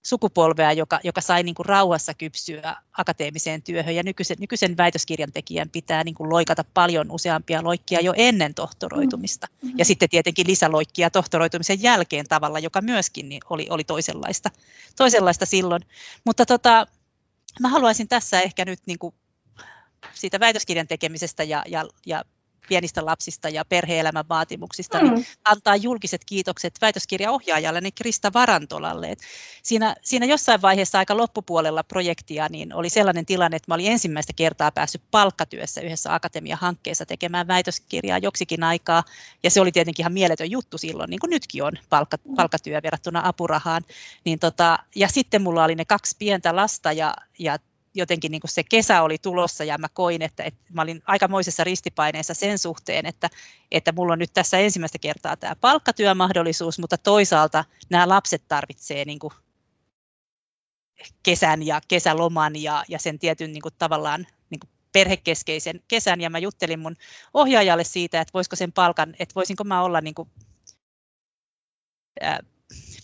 sukupolvea, 0.05 0.73
joka, 0.73 0.99
joka 1.03 1.21
sai 1.21 1.43
niin 1.43 1.55
kuin 1.55 1.65
rauhassa 1.65 2.13
kypsyä 2.13 2.75
akateemiseen 2.97 3.63
työhön 3.63 3.95
ja 3.95 4.03
nykyisen, 4.03 4.37
nykyisen 4.39 4.77
väitöskirjan 4.77 5.31
tekijän 5.31 5.69
pitää 5.69 6.03
niin 6.03 6.15
kuin 6.15 6.29
loikata 6.29 6.63
paljon 6.73 7.11
useampia 7.11 7.63
loikkia 7.63 7.99
jo 7.99 8.13
ennen 8.15 8.53
tohtoroitumista 8.53 9.47
mm-hmm. 9.51 9.77
ja 9.77 9.85
sitten 9.85 10.09
tietenkin 10.09 10.47
lisäloikkia 10.47 11.09
tohtoroitumisen 11.09 11.81
jälkeen 11.81 12.25
tavalla, 12.29 12.59
joka 12.59 12.81
myöskin 12.81 13.29
niin 13.29 13.41
oli, 13.49 13.67
oli 13.69 13.83
toisenlaista, 13.83 14.49
toisenlaista 14.97 15.45
silloin. 15.45 15.81
Mutta 16.25 16.45
tota, 16.45 16.87
mä 17.59 17.69
haluaisin 17.69 18.07
tässä 18.07 18.41
ehkä 18.41 18.65
nyt 18.65 18.79
niin 18.85 18.99
kuin 18.99 19.15
siitä 20.13 20.39
väitöskirjan 20.39 20.87
tekemisestä 20.87 21.43
ja, 21.43 21.63
ja, 21.67 21.85
ja 22.05 22.23
pienistä 22.69 23.05
lapsista 23.05 23.49
ja 23.49 23.65
perheelämän 23.65 24.29
vaatimuksista, 24.29 24.97
niin 24.97 25.09
mm. 25.09 25.15
niin 25.15 25.25
antaa 25.45 25.75
julkiset 25.75 26.25
kiitokset 26.25 26.73
väitöskirjaohjaajalle 26.81 27.81
niin 27.81 27.93
Krista 27.93 28.33
Varantolalle. 28.33 29.11
Et 29.11 29.19
siinä, 29.63 29.95
siinä 30.03 30.25
jossain 30.25 30.61
vaiheessa 30.61 30.99
aika 30.99 31.17
loppupuolella 31.17 31.83
projektia 31.83 32.47
niin 32.49 32.73
oli 32.73 32.89
sellainen 32.89 33.25
tilanne, 33.25 33.57
että 33.57 33.71
mä 33.71 33.75
olin 33.75 33.91
ensimmäistä 33.91 34.33
kertaa 34.35 34.71
päässyt 34.71 35.01
palkkatyössä 35.11 35.81
yhdessä 35.81 36.13
akatemiahankkeessa 36.13 37.05
tekemään 37.05 37.47
väitöskirjaa 37.47 38.17
joksikin 38.17 38.63
aikaa, 38.63 39.03
ja 39.43 39.49
se 39.49 39.61
oli 39.61 39.71
tietenkin 39.71 40.03
ihan 40.03 40.13
mieletön 40.13 40.51
juttu 40.51 40.77
silloin, 40.77 41.09
niin 41.09 41.19
kuin 41.19 41.29
nytkin 41.29 41.63
on 41.63 41.71
palkka, 41.89 42.17
mm. 42.23 42.35
palkkatyö 42.35 42.79
verrattuna 42.83 43.21
apurahaan. 43.25 43.83
Niin 44.25 44.39
tota, 44.39 44.79
ja 44.95 45.07
sitten 45.07 45.41
mulla 45.41 45.63
oli 45.63 45.75
ne 45.75 45.85
kaksi 45.85 46.15
pientä 46.19 46.55
lasta, 46.55 46.91
ja, 46.91 47.13
ja 47.39 47.57
jotenkin 47.95 48.31
niin 48.31 48.41
kuin 48.41 48.51
se 48.51 48.63
kesä 48.63 49.01
oli 49.01 49.17
tulossa 49.17 49.63
ja 49.63 49.77
mä 49.77 49.87
koin, 49.93 50.21
että, 50.21 50.43
että 50.43 50.59
mä 50.73 50.81
olin 50.81 51.01
aikamoisessa 51.05 51.63
ristipaineessa 51.63 52.33
sen 52.33 52.59
suhteen, 52.59 53.05
että, 53.05 53.29
että 53.71 53.91
mulla 53.91 54.13
on 54.13 54.19
nyt 54.19 54.33
tässä 54.33 54.57
ensimmäistä 54.57 54.99
kertaa 54.99 55.37
tämä 55.37 55.55
palkkatyömahdollisuus, 55.55 56.79
mutta 56.79 56.97
toisaalta 56.97 57.65
nämä 57.89 58.09
lapset 58.09 58.43
tarvitsee 58.47 59.05
niin 59.05 59.19
kuin 59.19 59.33
kesän 61.23 61.63
ja 61.63 61.81
kesäloman 61.87 62.55
ja, 62.55 62.83
ja 62.87 62.99
sen 62.99 63.19
tietyn 63.19 63.53
niin 63.53 63.61
kuin 63.61 63.73
tavallaan 63.77 64.27
niin 64.49 64.59
kuin 64.59 64.69
perhekeskeisen 64.91 65.81
kesän. 65.87 66.21
Ja 66.21 66.29
mä 66.29 66.39
juttelin 66.39 66.79
mun 66.79 66.95
ohjaajalle 67.33 67.83
siitä, 67.83 68.21
että 68.21 68.33
voisiko 68.33 68.55
sen 68.55 68.71
palkan, 68.71 69.15
että 69.19 69.35
voisinko 69.35 69.63
mä 69.63 69.83
olla 69.83 70.01
niin 70.01 70.15
kuin, 70.15 70.29
ää, 72.21 72.39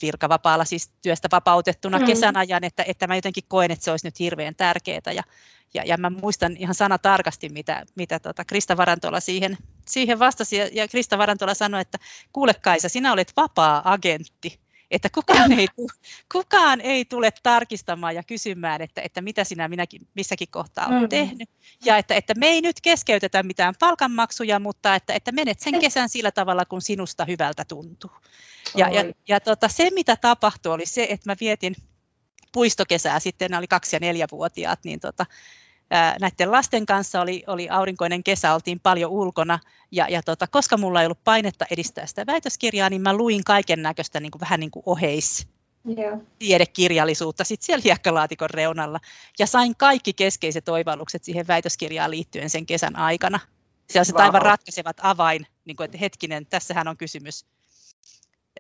virkavapaalla, 0.06 0.66
siis 0.66 0.91
työstä 1.01 1.28
vapautettuna 1.32 1.99
mm. 1.99 2.06
kesän 2.06 2.38
ajan, 2.38 2.64
että, 2.64 2.84
että 2.88 3.08
mä 3.08 3.16
jotenkin 3.16 3.43
koen, 3.47 3.72
että 3.72 3.86
se 3.86 3.91
olisi 3.91 4.08
nyt 4.08 4.20
hirveän 4.20 4.56
tärkeää. 4.56 5.12
Ja, 5.16 5.24
ja, 5.74 5.84
ja 5.86 5.97
mä 5.97 6.10
muistan 6.10 6.58
ihan 6.58 6.76
sana 6.76 6.97
tarkasti, 6.97 7.49
mitä, 7.49 7.86
mitä 7.95 8.20
tota 8.20 8.45
Krista 8.45 8.78
Varantola 8.78 9.20
siihen, 9.20 9.58
siihen 9.88 10.20
vastasi. 10.20 10.56
Ja, 10.56 10.70
ja 10.74 10.88
Krista 10.88 11.18
Varantola 11.18 11.53
sanoi, 11.53 11.82
että 11.82 11.97
kuule 12.34 12.53
Kaisa, 12.53 12.89
sinä 12.89 13.14
olet 13.14 13.34
vapaa-agentti 13.38 14.60
että 14.92 15.10
kukaan 15.10 15.52
ei, 15.52 15.68
kukaan 16.32 16.82
ei 16.82 17.06
tule 17.06 17.32
tarkistamaan 17.44 18.16
ja 18.16 18.24
kysymään, 18.24 18.82
että, 18.82 19.02
että 19.02 19.22
mitä 19.22 19.44
sinä 19.44 19.68
minäkin 19.68 20.08
missäkin 20.14 20.48
kohtaa 20.52 20.88
olet 20.88 21.02
mm. 21.02 21.10
tehnyt. 21.10 21.50
Ja 21.86 21.98
että, 21.98 22.16
että 22.16 22.34
me 22.38 22.48
ei 22.48 22.62
nyt 22.62 22.82
keskeytetä 22.82 23.44
mitään 23.44 23.74
palkanmaksuja, 23.80 24.60
mutta 24.60 24.96
että, 24.96 25.14
että 25.14 25.32
menet 25.32 25.60
sen 25.60 25.80
kesän 25.80 26.10
sillä 26.10 26.32
tavalla, 26.32 26.66
kun 26.66 26.82
sinusta 26.82 27.26
hyvältä 27.26 27.66
tuntuu. 27.66 28.12
Ja, 28.76 28.90
ja, 28.90 29.14
ja 29.28 29.40
tota, 29.40 29.68
se, 29.68 29.90
mitä 29.94 30.16
tapahtui, 30.16 30.74
oli 30.74 30.86
se, 30.86 31.08
että 31.10 31.32
mä 31.32 31.36
vietin 31.40 31.76
puistokesää 32.52 33.20
sitten, 33.20 33.52
nämä 33.52 33.60
oli 33.60 33.68
kaksi- 33.68 33.96
ja 33.96 34.00
neljävuotiaat, 34.00 34.80
niin 34.84 35.00
tota, 35.00 35.26
näiden 36.20 36.52
lasten 36.52 36.86
kanssa 36.86 37.22
oli, 37.22 37.44
oli 37.48 37.70
aurinkoinen 37.70 38.24
kesä, 38.24 38.54
oltiin 38.54 38.80
paljon 38.80 39.12
ulkona 39.12 39.60
ja, 39.92 40.08
ja 40.10 40.24
tota, 40.24 40.48
koska 40.48 40.78
mulla 40.78 41.02
ei 41.02 41.06
ollut 41.06 41.24
painetta 41.24 41.66
edistää 41.72 42.06
sitä 42.06 42.26
väitöskirjaa, 42.26 42.90
niin 42.90 43.02
mä 43.02 43.14
luin 43.14 43.44
kaiken 43.44 43.82
näköistä 43.82 44.20
niin 44.20 44.32
kuin, 44.32 44.40
vähän 44.40 44.60
niin 44.60 44.72
kuin 44.72 44.84
oheis 44.86 45.48
yeah. 45.98 46.20
tiedekirjallisuutta 46.40 47.44
sitten 47.44 47.66
siellä 47.66 47.82
hiekkalaatikon 47.84 48.50
reunalla 48.50 49.00
ja 49.40 49.48
sain 49.48 49.76
kaikki 49.76 50.14
keskeiset 50.14 50.70
oivallukset 50.70 51.24
siihen 51.24 51.48
väitöskirjaan 51.48 52.12
liittyen 52.12 52.50
sen 52.50 52.66
kesän 52.66 52.96
aikana. 52.96 53.40
Sellaiset 53.90 54.16
wow. 54.16 54.24
aivan 54.24 54.42
ratkaisevat 54.42 54.98
avain, 55.02 55.48
niin 55.66 55.76
kuin, 55.76 55.86
että 55.86 55.98
hetkinen, 55.98 56.46
tässähän 56.46 56.88
on 56.88 56.98
kysymys. 56.98 57.46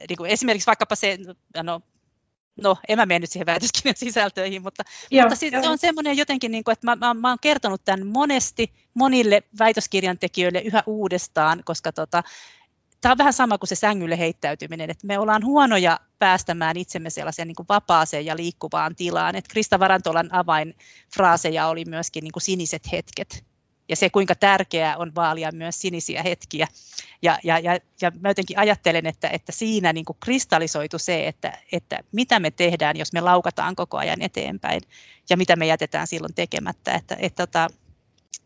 Niin 0.09 0.17
kuin 0.17 0.31
esimerkiksi 0.31 0.67
vaikkapa 0.67 0.95
se, 0.95 1.17
no 1.63 1.81
no 2.61 2.77
en 2.87 2.97
mä 2.97 3.05
mene 3.05 3.19
nyt 3.19 3.31
siihen 3.31 3.45
väitöskirjan 3.45 3.95
sisältöihin, 3.97 4.61
mutta, 4.61 4.83
Joo, 5.11 5.23
mutta 5.23 5.35
sit 5.35 5.53
se 5.61 5.69
on 5.69 5.77
semmoinen 5.77 6.17
jotenkin, 6.17 6.51
niin 6.51 6.63
kuin, 6.63 6.73
että 6.73 6.87
mä, 6.87 6.95
mä, 6.95 7.13
mä 7.13 7.29
oon 7.29 7.37
kertonut 7.41 7.81
tämän 7.85 8.07
monesti 8.07 8.73
monille 8.93 9.43
väitöskirjan 9.59 10.19
tekijöille 10.19 10.59
yhä 10.59 10.83
uudestaan, 10.85 11.61
koska 11.65 11.91
tota, 11.91 12.23
tämä 13.01 13.11
on 13.11 13.17
vähän 13.17 13.33
sama 13.33 13.57
kuin 13.57 13.67
se 13.67 13.75
sängylle 13.75 14.19
heittäytyminen, 14.19 14.89
että 14.89 15.07
me 15.07 15.19
ollaan 15.19 15.45
huonoja 15.45 15.99
päästämään 16.19 16.77
itsemme 16.77 17.09
sellaiseen 17.09 17.47
niin 17.47 17.55
kuin 17.55 17.67
vapaaseen 17.69 18.25
ja 18.25 18.35
liikkuvaan 18.35 18.95
tilaan. 18.95 19.35
Että 19.35 19.51
Krista 19.51 19.79
Varantolan 19.79 20.29
avainfraaseja 20.33 21.67
oli 21.67 21.85
myöskin 21.85 22.23
niin 22.23 22.31
kuin 22.31 22.43
siniset 22.43 22.91
hetket. 22.91 23.45
Ja 23.89 23.95
se, 23.95 24.09
kuinka 24.09 24.35
tärkeää 24.35 24.97
on 24.97 25.15
vaalia 25.15 25.51
myös 25.51 25.81
sinisiä 25.81 26.23
hetkiä. 26.23 26.67
Ja, 27.21 27.39
ja, 27.43 27.59
ja, 27.59 27.79
ja 28.01 28.11
mä 28.19 28.29
jotenkin 28.29 28.59
ajattelen, 28.59 29.05
että, 29.05 29.29
että 29.29 29.51
siinä 29.51 29.93
niin 29.93 30.05
kuin 30.05 30.17
kristallisoitu 30.19 30.99
se, 30.99 31.27
että, 31.27 31.57
että 31.71 31.99
mitä 32.11 32.39
me 32.39 32.51
tehdään, 32.51 32.97
jos 32.97 33.13
me 33.13 33.21
laukataan 33.21 33.75
koko 33.75 33.97
ajan 33.97 34.21
eteenpäin, 34.21 34.81
ja 35.29 35.37
mitä 35.37 35.55
me 35.55 35.65
jätetään 35.65 36.07
silloin 36.07 36.33
tekemättä. 36.33 36.93
Että, 36.93 37.17
että, 37.19 37.43
että 37.43 37.69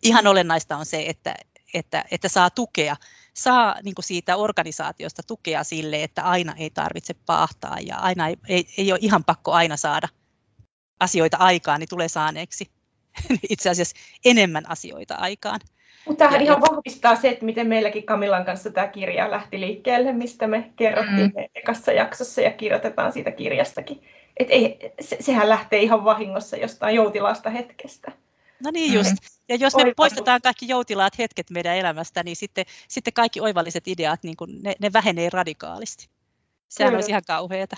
ihan 0.03 0.27
olennaista 0.27 0.77
on 0.77 0.85
se, 0.85 1.03
että, 1.07 1.35
että, 1.73 2.05
että 2.11 2.29
saa 2.29 2.49
tukea, 2.49 2.95
saa 3.33 3.75
niin 3.83 3.95
kuin 3.95 4.05
siitä 4.05 4.37
organisaatiosta 4.37 5.23
tukea 5.23 5.63
sille, 5.63 6.03
että 6.03 6.23
aina 6.23 6.55
ei 6.57 6.69
tarvitse 6.69 7.13
paahtaa 7.13 7.77
ja 7.79 7.97
aina 7.97 8.27
ei, 8.27 8.37
ei, 8.47 8.67
ei 8.77 8.91
ole 8.91 8.99
ihan 9.01 9.23
pakko 9.23 9.51
aina 9.51 9.77
saada 9.77 10.07
asioita 10.99 11.37
aikaan, 11.37 11.79
niin 11.79 11.89
tulee 11.89 12.07
saaneeksi 12.07 12.78
itse 13.49 13.69
asiassa 13.69 13.95
enemmän 14.25 14.69
asioita 14.69 15.15
aikaan. 15.15 15.59
Mutta 16.05 16.25
tämähän 16.25 16.41
ihan 16.41 16.61
vahvistaa 16.61 17.15
se, 17.15 17.29
että 17.29 17.45
miten 17.45 17.67
meilläkin 17.67 18.03
Kamilan 18.03 18.45
kanssa 18.45 18.71
tämä 18.71 18.87
kirja 18.87 19.31
lähti 19.31 19.59
liikkeelle, 19.59 20.13
mistä 20.13 20.47
me 20.47 20.71
kerrottiin 20.75 21.33
mm. 21.37 21.45
ekassa 21.55 21.91
jaksossa 21.91 22.41
ja 22.41 22.51
kirjoitetaan 22.51 23.11
siitä 23.11 23.31
kirjastakin. 23.31 24.03
Et 24.37 24.47
ei, 24.49 24.93
se, 25.01 25.17
sehän 25.19 25.49
lähtee 25.49 25.81
ihan 25.81 26.03
vahingossa 26.03 26.57
jostain 26.57 26.95
joutilaasta 26.95 27.49
hetkestä. 27.49 28.11
No 28.63 28.71
niin 28.71 28.93
just. 28.93 29.15
Ja 29.49 29.55
jos 29.55 29.75
me 29.75 29.93
poistetaan 29.95 30.41
kaikki 30.41 30.67
joutilaat 30.67 31.17
hetket 31.17 31.49
meidän 31.49 31.77
elämästä, 31.77 32.23
niin 32.23 32.35
sitten, 32.35 32.65
sitten 32.87 33.13
kaikki 33.13 33.41
oivalliset 33.41 33.87
ideat, 33.87 34.23
niin 34.23 34.37
kun 34.37 34.49
ne, 34.61 34.75
ne 34.79 34.93
vähenee 34.93 35.29
radikaalisti. 35.33 36.09
Sehän 36.69 36.89
Kyllä. 36.89 36.97
olisi 36.97 37.11
ihan 37.11 37.23
kauheata. 37.27 37.77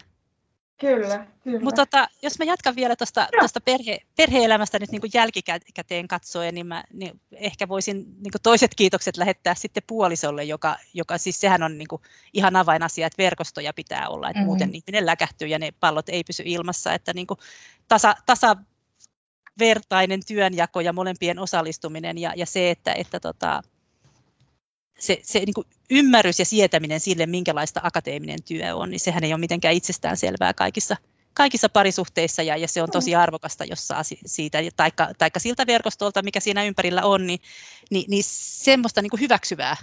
Kyllä, 0.81 1.27
kyllä. 1.43 1.59
Mutta 1.59 1.85
tota, 1.85 2.07
jos 2.21 2.39
mä 2.39 2.45
jatkan 2.45 2.75
vielä 2.75 2.95
tuosta 2.95 3.61
perhe, 3.65 3.99
perhe-elämästä 4.17 4.79
nyt 4.79 4.91
niin 4.91 5.01
kuin 5.01 5.11
jälkikäteen 5.13 6.07
katsoen, 6.07 6.55
niin, 6.55 6.67
mä, 6.67 6.83
niin 6.93 7.21
ehkä 7.31 7.67
voisin 7.67 7.97
niin 7.97 8.31
kuin 8.31 8.41
toiset 8.43 8.75
kiitokset 8.75 9.17
lähettää 9.17 9.55
sitten 9.55 9.83
puolisolle, 9.87 10.43
joka, 10.43 10.75
joka 10.93 11.17
siis 11.17 11.39
sehän 11.39 11.63
on 11.63 11.77
niin 11.77 11.87
kuin 11.87 12.01
ihan 12.33 12.55
avainasia, 12.55 13.07
että 13.07 13.23
verkostoja 13.23 13.73
pitää 13.73 14.09
olla, 14.09 14.29
että 14.29 14.39
mm-hmm. 14.39 14.45
muuten 14.45 14.75
ihminen 14.75 15.05
läkähtyy 15.05 15.47
ja 15.47 15.59
ne 15.59 15.71
pallot 15.79 16.09
ei 16.09 16.23
pysy 16.23 16.43
ilmassa, 16.45 16.93
että 16.93 17.13
niin 17.13 17.27
kuin 17.27 17.39
tasa, 17.87 18.15
tasavertainen 18.25 20.19
työnjako 20.27 20.81
ja 20.81 20.93
molempien 20.93 21.39
osallistuminen 21.39 22.17
ja, 22.17 22.33
ja 22.35 22.45
se, 22.45 22.71
että, 22.71 22.93
että 22.93 23.19
tota, 23.19 23.61
se, 25.01 25.19
se 25.23 25.39
niin 25.39 25.53
kuin 25.53 25.67
ymmärrys 25.89 26.39
ja 26.39 26.45
sietäminen 26.45 26.99
sille, 26.99 27.25
minkälaista 27.25 27.79
akateeminen 27.83 28.43
työ 28.43 28.75
on, 28.75 28.89
niin 28.89 28.99
sehän 28.99 29.23
ei 29.23 29.33
ole 29.33 29.39
mitenkään 29.39 29.73
itsestään 29.73 30.17
selvää 30.17 30.53
kaikissa, 30.53 30.97
kaikissa 31.33 31.69
parisuhteissa. 31.69 32.43
Ja, 32.43 32.57
ja 32.57 32.67
se 32.67 32.81
on 32.81 32.91
tosi 32.91 33.15
arvokasta, 33.15 33.65
jos 33.65 33.87
saa 33.87 34.01
siitä, 34.25 34.57
taikka, 34.75 35.09
taikka 35.17 35.39
siltä 35.39 35.67
verkostolta, 35.67 36.23
mikä 36.23 36.39
siinä 36.39 36.63
ympärillä 36.63 37.03
on, 37.03 37.27
niin, 37.27 37.39
niin, 37.91 38.05
niin 38.07 38.23
semmoista 38.27 39.01
niin 39.01 39.09
kuin 39.09 39.21
hyväksyvää 39.21 39.75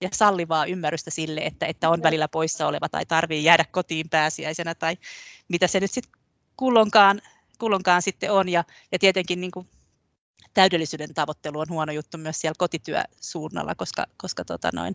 ja 0.00 0.08
sallivaa 0.12 0.66
ymmärrystä 0.66 1.10
sille, 1.10 1.40
että, 1.40 1.66
että 1.66 1.90
on 1.90 2.02
välillä 2.02 2.28
poissa 2.28 2.66
oleva 2.66 2.88
tai 2.88 3.06
tarvii 3.06 3.44
jäädä 3.44 3.64
kotiin 3.64 4.08
pääsiäisenä 4.08 4.74
tai 4.74 4.96
mitä 5.48 5.66
se 5.66 5.80
nyt 5.80 5.90
sitten 5.90 6.20
kullonkaan, 6.56 7.22
kullonkaan 7.58 8.02
sitten 8.02 8.32
on. 8.32 8.48
Ja, 8.48 8.64
ja 8.92 8.98
tietenkin 8.98 9.40
niin 9.40 9.50
kuin 9.50 9.68
täydellisyyden 10.54 11.14
tavoittelu 11.14 11.58
on 11.58 11.66
huono 11.68 11.92
juttu 11.92 12.18
myös 12.18 12.40
siellä 12.40 12.54
kotityösuunnalla, 12.58 13.74
koska, 13.74 14.06
koska 14.16 14.44
tota 14.44 14.70
noin, 14.74 14.94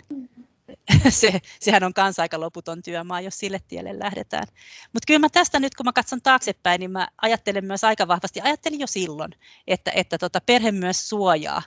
se, 1.10 1.40
sehän 1.60 1.84
on 1.84 1.94
kanssa 1.94 2.22
aika 2.22 2.40
loputon 2.40 2.82
työmaa, 2.84 3.22
jos 3.22 3.38
sille 3.38 3.60
tielle 3.68 4.00
lähdetään. 4.00 4.48
Mutta 4.94 5.06
kyllä 5.08 5.20
mä 5.20 5.30
tästä 5.30 5.60
nyt, 5.60 5.76
kun 5.76 5.86
mä 5.86 5.94
katson 5.94 6.22
taaksepäin, 6.22 6.80
niin 6.80 6.92
mä 6.92 7.08
ajattelen 7.22 7.66
myös 7.66 7.84
aika 7.84 8.08
vahvasti, 8.08 8.42
ajattelin 8.42 8.80
jo 8.80 8.88
silloin, 8.88 9.32
että, 9.68 9.92
että 9.96 10.18
tota 10.18 10.42
perhe 10.42 10.72
myös 10.72 11.10
suojaa 11.10 11.62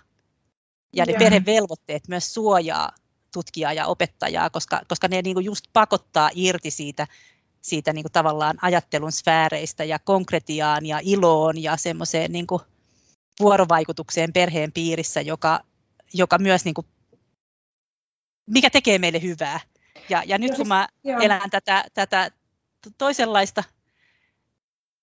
ja 0.92 1.04
ne 1.06 1.12
perhevelvoitteet 1.18 2.08
myös 2.08 2.34
suojaa 2.34 2.92
tutkijaa 3.32 3.72
ja 3.72 3.86
opettajaa, 3.86 4.50
koska, 4.50 4.80
koska 4.88 5.08
ne 5.08 5.22
niinku 5.22 5.40
just 5.40 5.64
pakottaa 5.72 6.30
irti 6.34 6.70
siitä, 6.70 7.06
siitä 7.62 7.92
niinku 7.92 8.08
tavallaan 8.12 8.58
ajattelun 8.62 9.12
sfääreistä 9.12 9.84
ja 9.84 9.98
konkretiaan 9.98 10.86
ja 10.86 11.00
iloon 11.02 11.62
ja 11.62 11.76
semmoiseen 11.76 12.32
niinku, 12.32 12.60
vuorovaikutukseen 13.40 14.32
perheen 14.32 14.72
piirissä, 14.72 15.20
joka, 15.20 15.60
joka 16.14 16.38
myös 16.38 16.64
niin 16.64 16.74
kuin, 16.74 16.86
mikä 18.46 18.70
tekee 18.70 18.98
meille 18.98 19.22
hyvää. 19.22 19.60
Ja, 20.08 20.22
ja 20.26 20.38
nyt 20.38 20.54
kun 20.56 20.68
mä 20.68 20.88
joo. 21.04 21.20
elän 21.20 21.50
tätä, 21.50 21.84
tätä 21.94 22.30
toisenlaista, 22.98 23.64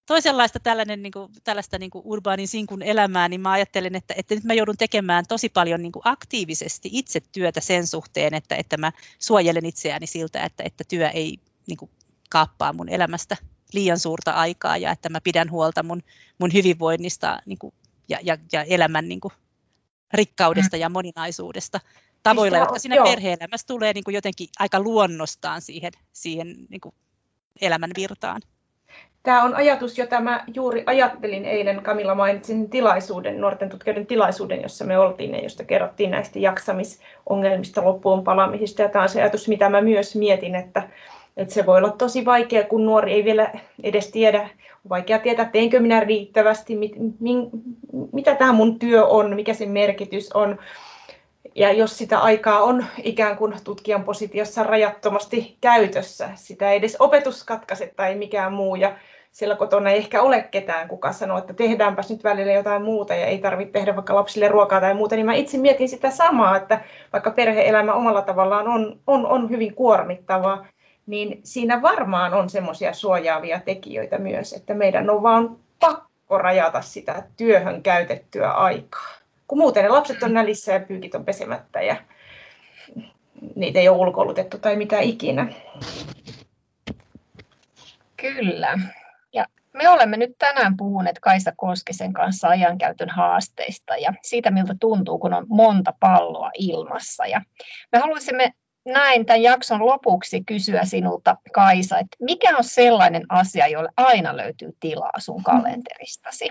toisenlaista 0.06 0.60
tällainen, 0.60 1.04
niin 1.04 1.12
kuin, 1.12 1.32
tällaista 1.44 1.78
niin 1.78 1.92
kuin 1.92 2.02
urbaanin 2.06 2.48
sinkun 2.48 2.82
elämää, 2.82 3.30
niin 3.30 3.42
mä 3.42 3.52
ajattelen, 3.52 3.96
että, 3.96 4.14
että 4.18 4.36
nyt 4.36 4.44
mä 4.44 4.54
joudun 4.54 4.78
tekemään 4.78 5.26
tosi 5.28 5.50
paljon 5.50 5.82
niin 5.82 5.92
kuin 5.92 6.02
aktiivisesti 6.06 6.90
itse 6.92 7.22
työtä 7.32 7.62
sen 7.62 7.88
suhteen, 7.88 8.34
että, 8.34 8.56
että 8.56 8.78
mä 8.78 8.92
suojelen 9.20 9.66
itseäni 9.66 10.08
siltä, 10.08 10.44
että, 10.44 10.64
että 10.64 10.84
työ 10.88 11.10
ei 11.10 11.40
niin 11.68 11.78
kuin, 11.78 11.92
kaappaa 12.30 12.74
mun 12.74 12.90
elämästä 12.90 13.38
liian 13.74 14.00
suurta 14.00 14.32
aikaa 14.32 14.78
ja 14.78 14.92
että 14.92 15.10
mä 15.10 15.22
pidän 15.22 15.52
huolta 15.52 15.84
mun, 15.84 16.04
mun 16.40 16.54
hyvinvoinnista 16.54 17.42
niin 17.46 17.60
kuin 17.60 17.74
ja, 18.10 18.20
ja, 18.24 18.38
ja 18.52 18.64
elämän 18.64 19.10
niin 19.10 19.20
kuin, 19.20 19.34
rikkaudesta 20.14 20.78
mm. 20.78 20.82
ja 20.82 20.90
moninaisuudesta 20.90 21.80
tavoilla, 22.24 22.58
jotka 22.58 22.80
siinä 22.80 23.04
perhe-elämässä 23.04 23.68
tulee 23.68 23.94
niin 23.94 24.04
kuin 24.04 24.16
jotenkin 24.16 24.50
aika 24.60 24.80
luonnostaan 24.80 25.62
siihen, 25.62 25.92
siihen 26.14 26.56
niin 26.70 26.82
kuin 26.82 26.96
elämän 27.62 27.92
virtaan. 27.98 28.42
Tämä 29.24 29.44
on 29.44 29.56
ajatus, 29.56 29.98
jota 29.98 30.22
mä 30.22 30.44
juuri 30.54 30.84
ajattelin 30.86 31.46
eilen. 31.46 31.84
Kamilla 31.84 32.16
mainitsin 32.16 32.70
tilaisuuden, 32.70 33.42
nuorten 33.42 33.70
tutkijoiden 33.70 34.06
tilaisuuden, 34.06 34.62
jossa 34.62 34.86
me 34.86 34.98
oltiin 34.98 35.32
ja 35.32 35.44
josta 35.44 35.64
kerrottiin 35.64 36.12
näistä 36.12 36.40
jaksamisongelmista, 36.40 37.86
loppuun 37.86 38.24
palaamisista. 38.24 38.82
Ja 38.82 38.90
tämä 38.90 39.04
on 39.04 39.10
se 39.10 39.22
ajatus, 39.22 39.48
mitä 39.48 39.70
mä 39.70 39.82
myös 39.82 40.16
mietin, 40.16 40.56
että, 40.56 40.90
että 41.38 41.54
se 41.54 41.66
voi 41.66 41.78
olla 41.78 41.90
tosi 41.90 42.26
vaikea, 42.26 42.64
kun 42.64 42.86
nuori 42.86 43.14
ei 43.14 43.24
vielä 43.24 43.52
edes 43.84 44.12
tiedä, 44.12 44.50
vaikea 44.90 45.20
tietää, 45.20 45.46
teenkö 45.46 45.80
minä 45.80 46.00
riittävästi, 46.00 46.76
mit, 46.76 46.92
min, 47.20 47.50
mitä 48.12 48.36
tämä 48.36 48.54
mun 48.54 48.80
työ 48.80 49.06
on, 49.06 49.36
mikä 49.36 49.54
sen 49.54 49.70
merkitys 49.70 50.32
on. 50.32 50.60
Ja 51.56 51.72
jos 51.72 51.98
sitä 51.98 52.20
aikaa 52.20 52.64
on 52.64 52.86
ikään 53.04 53.38
kuin 53.38 53.54
tutkijan 53.64 54.04
positiossa 54.04 54.64
rajattomasti 54.64 55.58
käytössä, 55.62 56.30
sitä 56.36 56.72
ei 56.72 56.78
edes 56.78 56.98
opetus 57.00 57.44
katkaise 57.44 57.94
tai 57.96 58.16
mikään 58.16 58.54
muu, 58.54 58.76
ja 58.76 58.98
siellä 59.32 59.56
kotona 59.56 59.90
ei 59.90 59.98
ehkä 59.98 60.22
ole 60.22 60.42
ketään, 60.52 60.88
kuka 60.88 61.12
sanoo, 61.12 61.38
että 61.38 61.54
tehdäänpäs 61.54 62.10
nyt 62.10 62.24
välillä 62.24 62.54
jotain 62.54 62.82
muuta 62.82 63.16
ja 63.16 63.26
ei 63.26 63.38
tarvitse 63.38 63.72
tehdä 63.72 63.96
vaikka 63.96 64.16
lapsille 64.16 64.48
ruokaa 64.48 64.82
tai 64.82 64.94
muuta, 64.94 65.16
niin 65.16 65.26
mä 65.26 65.34
itse 65.34 65.58
mietin 65.58 65.90
sitä 65.90 66.12
samaa, 66.12 66.58
että 66.58 66.82
vaikka 67.14 67.32
perhe-elämä 67.32 67.94
omalla 67.94 68.22
tavallaan 68.22 68.68
on, 68.68 69.00
on, 69.08 69.26
on 69.26 69.50
hyvin 69.50 69.76
kuormittavaa, 69.76 70.66
niin 71.06 71.42
siinä 71.44 71.82
varmaan 71.82 72.34
on 72.34 72.50
semmoisia 72.50 72.94
suojaavia 72.94 73.60
tekijöitä 73.60 74.18
myös, 74.18 74.54
että 74.54 74.74
meidän 74.74 75.10
on 75.10 75.24
vaan 75.24 75.58
pakko 75.80 76.38
rajata 76.38 76.82
sitä 76.82 77.24
työhön 77.38 77.84
käytettyä 77.84 78.52
aikaa. 78.52 79.08
Kun 79.48 79.58
muuten 79.58 79.84
ne 79.84 79.90
lapset 79.90 80.24
on 80.24 80.34
nälissä 80.34 80.74
ja 80.74 80.80
pyykit 80.80 81.16
on 81.16 81.26
pesemättä 81.26 81.82
ja 81.82 81.96
niitä 83.56 83.80
ei 83.80 83.90
ole 83.90 83.98
ulkoilutettu 83.98 84.58
tai 84.58 84.76
mitä 84.76 85.00
ikinä. 85.00 85.54
Kyllä. 88.18 88.80
Ja 89.34 89.46
me 89.74 89.90
olemme 89.90 90.18
nyt 90.18 90.36
tänään 90.38 90.78
puhuneet 90.78 91.20
Kaisa 91.20 91.52
Koskisen 91.56 92.14
kanssa 92.14 92.48
ajankäytön 92.48 93.10
haasteista 93.10 93.98
ja 93.98 94.14
siitä, 94.22 94.52
miltä 94.52 94.76
tuntuu, 94.80 95.20
kun 95.20 95.34
on 95.34 95.46
monta 95.50 95.94
palloa 96.00 96.52
ilmassa. 96.54 97.26
Ja 97.26 97.42
me 97.92 98.00
haluaisimme 98.00 98.54
näin 98.86 99.26
tämän 99.26 99.42
jakson 99.42 99.86
lopuksi 99.86 100.44
kysyä 100.44 100.86
sinulta, 100.86 101.38
Kaisa, 101.54 102.00
että 102.00 102.18
mikä 102.20 102.58
on 102.58 102.64
sellainen 102.64 103.26
asia, 103.30 103.68
jolle 103.68 103.90
aina 103.98 104.38
löytyy 104.38 104.78
tilaa 104.80 105.20
sun 105.20 105.44
kalenteristasi? 105.44 106.50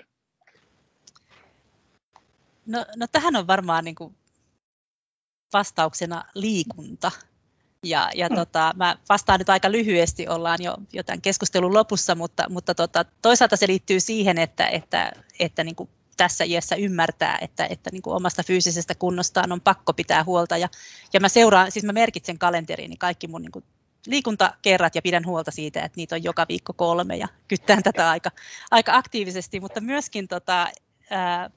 No, 2.66 2.86
no 2.96 3.06
tähän 3.12 3.36
on 3.36 3.46
varmaan 3.46 3.84
niin 3.84 3.94
kuin 3.94 4.14
vastauksena 5.52 6.24
liikunta. 6.34 7.10
Ja, 7.82 8.10
ja 8.14 8.26
hmm. 8.26 8.36
tota, 8.36 8.74
mä 8.76 8.96
vastaan 9.08 9.38
nyt 9.38 9.50
aika 9.50 9.72
lyhyesti, 9.72 10.28
ollaan 10.28 10.62
jo, 10.62 10.76
jo 10.92 11.02
tämän 11.02 11.20
keskustelun 11.20 11.74
lopussa, 11.74 12.14
mutta, 12.14 12.46
mutta 12.48 12.74
tota, 12.74 13.04
toisaalta 13.22 13.56
se 13.56 13.66
liittyy 13.66 14.00
siihen, 14.00 14.38
että, 14.38 14.66
että, 14.66 15.12
että 15.38 15.64
niin 15.64 15.76
kuin 15.76 15.88
tässä 16.16 16.44
iässä 16.44 16.76
ymmärtää, 16.76 17.38
että, 17.40 17.66
että 17.66 17.90
niin 17.92 18.02
kuin 18.02 18.16
omasta 18.16 18.42
fyysisestä 18.42 18.94
kunnostaan 18.94 19.52
on 19.52 19.60
pakko 19.60 19.92
pitää 19.92 20.24
huolta. 20.24 20.56
Ja, 20.56 20.68
ja 21.12 21.20
mä 21.20 21.28
seuraan, 21.28 21.72
siis 21.72 21.84
mä 21.84 21.92
merkitsen 21.92 22.38
kalenteriini 22.38 22.96
kaikki 22.96 23.28
mun 23.28 23.42
niin 23.42 23.52
kuin 23.52 23.64
liikuntakerrat 24.06 24.94
ja 24.94 25.02
pidän 25.02 25.26
huolta 25.26 25.50
siitä, 25.50 25.82
että 25.82 25.96
niitä 25.96 26.14
on 26.14 26.24
joka 26.24 26.46
viikko 26.48 26.72
kolme 26.72 27.16
ja 27.16 27.28
kyttään 27.48 27.82
tätä 27.82 28.10
aika, 28.10 28.30
aika 28.70 28.96
aktiivisesti, 28.96 29.60
mutta 29.60 29.80
myöskin 29.80 30.28
tota, 30.28 30.68
ää, 31.10 31.50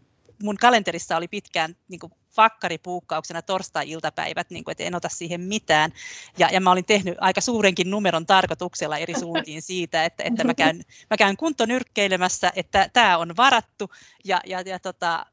mun 0.43 0.58
kalenterissa 0.58 1.18
oli 1.18 1.28
pitkään 1.28 1.76
niin 1.88 1.99
kuin 1.99 2.14
vakkaripuukkauksena 2.38 3.42
torstai-iltapäivät, 3.42 4.50
niin 4.50 4.64
kuin, 4.64 4.72
että 4.72 4.84
en 4.84 4.96
ota 4.96 5.10
siihen 5.10 5.42
mitään. 5.42 5.92
Ja, 6.38 6.50
ja 6.52 6.62
mä 6.62 6.72
olin 6.72 6.86
tehnyt 6.86 7.18
aika 7.22 7.42
suurenkin 7.42 7.92
numeron 7.92 8.26
tarkoituksella 8.26 8.98
eri 8.98 9.20
suuntiin 9.20 9.62
siitä, 9.62 10.06
että, 10.06 10.24
että 10.24 10.44
mä, 10.44 10.54
käyn, 10.54 10.82
mä 11.10 11.18
käyn 11.18 11.38
kuntonyrkkeilemässä, 11.38 12.52
että 12.56 12.90
tämä 12.94 13.18
on 13.18 13.38
varattu 13.38 13.92
ja, 14.26 14.42
ja, 14.46 14.62
ja 14.62 14.80
tota, 14.80 15.26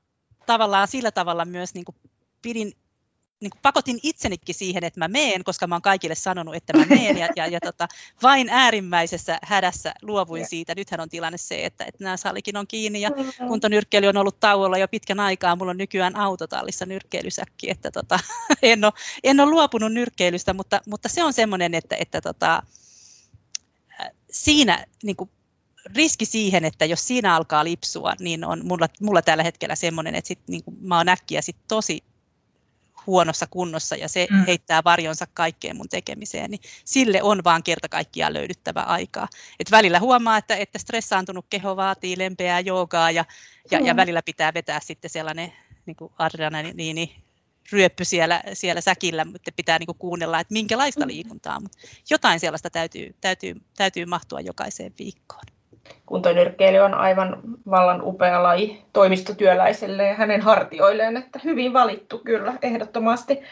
tavallaan 0.47 0.89
sillä 0.89 1.11
tavalla 1.11 1.45
myös 1.45 1.75
niin 1.75 1.85
kuin 1.85 1.97
pidin 2.43 2.73
niin 3.45 3.51
kuin 3.51 3.63
pakotin 3.63 4.01
itsenikin 4.03 4.55
siihen, 4.55 4.85
että 4.85 5.01
mä 5.01 5.09
meen, 5.09 5.45
koska 5.45 5.67
mä 5.67 5.75
oon 5.75 5.83
kaikille 5.83 6.15
sanonut, 6.15 6.55
että 6.55 6.79
mä 6.79 6.87
meen, 6.87 7.19
ja, 7.19 7.29
ja, 7.37 7.47
ja 7.47 7.61
tota, 7.61 7.89
vain 8.23 8.49
äärimmäisessä 8.51 9.39
hädässä 9.43 9.95
luovuin 10.03 10.47
siitä. 10.47 10.75
Nythän 10.75 11.01
on 11.01 11.09
tilanne 11.09 11.39
se, 11.39 11.65
että, 11.65 11.85
että 11.85 12.05
nämä 12.05 12.17
salikin 12.17 12.57
on 12.57 12.67
kiinni, 12.67 13.01
ja 13.01 13.11
mm. 13.11 13.47
kuntonyrkkeily 13.49 14.07
on 14.07 14.17
ollut 14.17 14.41
tauolla 14.41 14.79
jo 14.79 14.89
pitkän 14.89 15.21
aikaa. 15.21 15.57
Mulla 15.57 15.71
on 15.71 15.79
nykyään 15.79 16.17
autotallissa 16.17 16.87
nyrkkeilysäkki, 16.87 17.71
että 17.71 17.91
tota, 17.91 18.19
en, 18.63 18.85
ole, 18.85 18.93
en 19.25 19.41
ole 19.41 19.51
luopunut 19.51 19.93
nyrkkeilystä, 19.93 20.55
mutta, 20.55 20.81
mutta 20.87 21.09
se 21.09 21.25
on 21.25 21.33
semmoinen, 21.33 21.75
että, 21.75 21.97
että 21.97 22.21
tota, 22.21 22.63
siinä 24.31 24.87
niin 25.03 25.17
kuin, 25.17 25.31
riski 25.97 26.25
siihen, 26.25 26.65
että 26.65 26.85
jos 26.85 27.07
siinä 27.07 27.37
alkaa 27.37 27.65
lipsua, 27.65 28.15
niin 28.21 28.45
on 28.45 28.67
mulla, 28.67 28.89
mulla 29.01 29.23
tällä 29.23 29.43
hetkellä 29.43 29.75
semmoinen, 29.75 30.15
että 30.15 30.29
sit, 30.29 30.39
niin 30.49 30.65
kuin, 30.65 30.77
mä 30.81 30.97
oon 30.97 31.09
äkkiä 31.09 31.43
sit 31.43 31.57
tosi 31.69 32.05
huonossa 33.07 33.47
kunnossa 33.47 33.97
ja 33.97 34.09
se 34.09 34.27
mm. 34.31 34.45
heittää 34.47 34.85
varjonsa 34.85 35.27
kaikkeen 35.35 35.77
mun 35.77 35.89
tekemiseen, 35.89 36.51
niin 36.51 36.61
sille 36.85 37.23
on 37.23 37.45
vaan 37.45 37.63
kerta 37.63 37.89
kaikkiaan 37.89 38.33
löydyttävä 38.33 38.81
aikaa. 38.81 39.29
Et 39.61 39.71
välillä 39.71 40.01
huomaa, 40.01 40.37
että, 40.37 40.57
että 40.57 40.79
stressaantunut 40.79 41.47
keho 41.51 41.77
vaatii 41.77 42.19
lempeää 42.19 42.61
joogaa 42.61 43.11
ja, 43.11 43.25
ja, 43.71 43.81
mm. 43.81 43.87
ja 43.87 43.97
välillä 43.97 44.23
pitää 44.23 44.55
vetää 44.55 44.81
sitten 44.81 45.11
sellainen 45.11 45.53
niin 45.87 45.97
kuin 45.97 46.13
adrenaliini 46.19 47.25
ryöppy 47.73 48.05
siellä, 48.05 48.43
siellä 48.53 48.81
säkillä, 48.81 49.25
mutta 49.25 49.51
pitää 49.57 49.79
niin 49.79 49.87
kuin 49.87 49.99
kuunnella, 49.99 50.41
että 50.41 50.53
minkälaista 50.53 51.05
mm. 51.05 51.07
liikuntaa, 51.07 51.61
mutta 51.61 51.79
jotain 52.11 52.41
sellaista 52.41 52.71
täytyy, 52.71 53.15
täytyy, 53.21 53.55
täytyy 53.77 54.05
mahtua 54.05 54.41
jokaiseen 54.41 54.95
viikkoon 54.99 55.45
kuntonyrkkeily 56.07 56.79
on 56.79 56.95
aivan 56.95 57.41
vallan 57.71 58.03
upea 58.03 58.43
laji 58.43 58.85
toimistotyöläiselle 58.93 60.07
ja 60.07 60.15
hänen 60.15 60.41
hartioilleen, 60.41 61.17
että 61.17 61.41
hyvin 61.45 61.73
valittu 61.73 62.19
kyllä 62.19 62.55
ehdottomasti. 62.63 63.43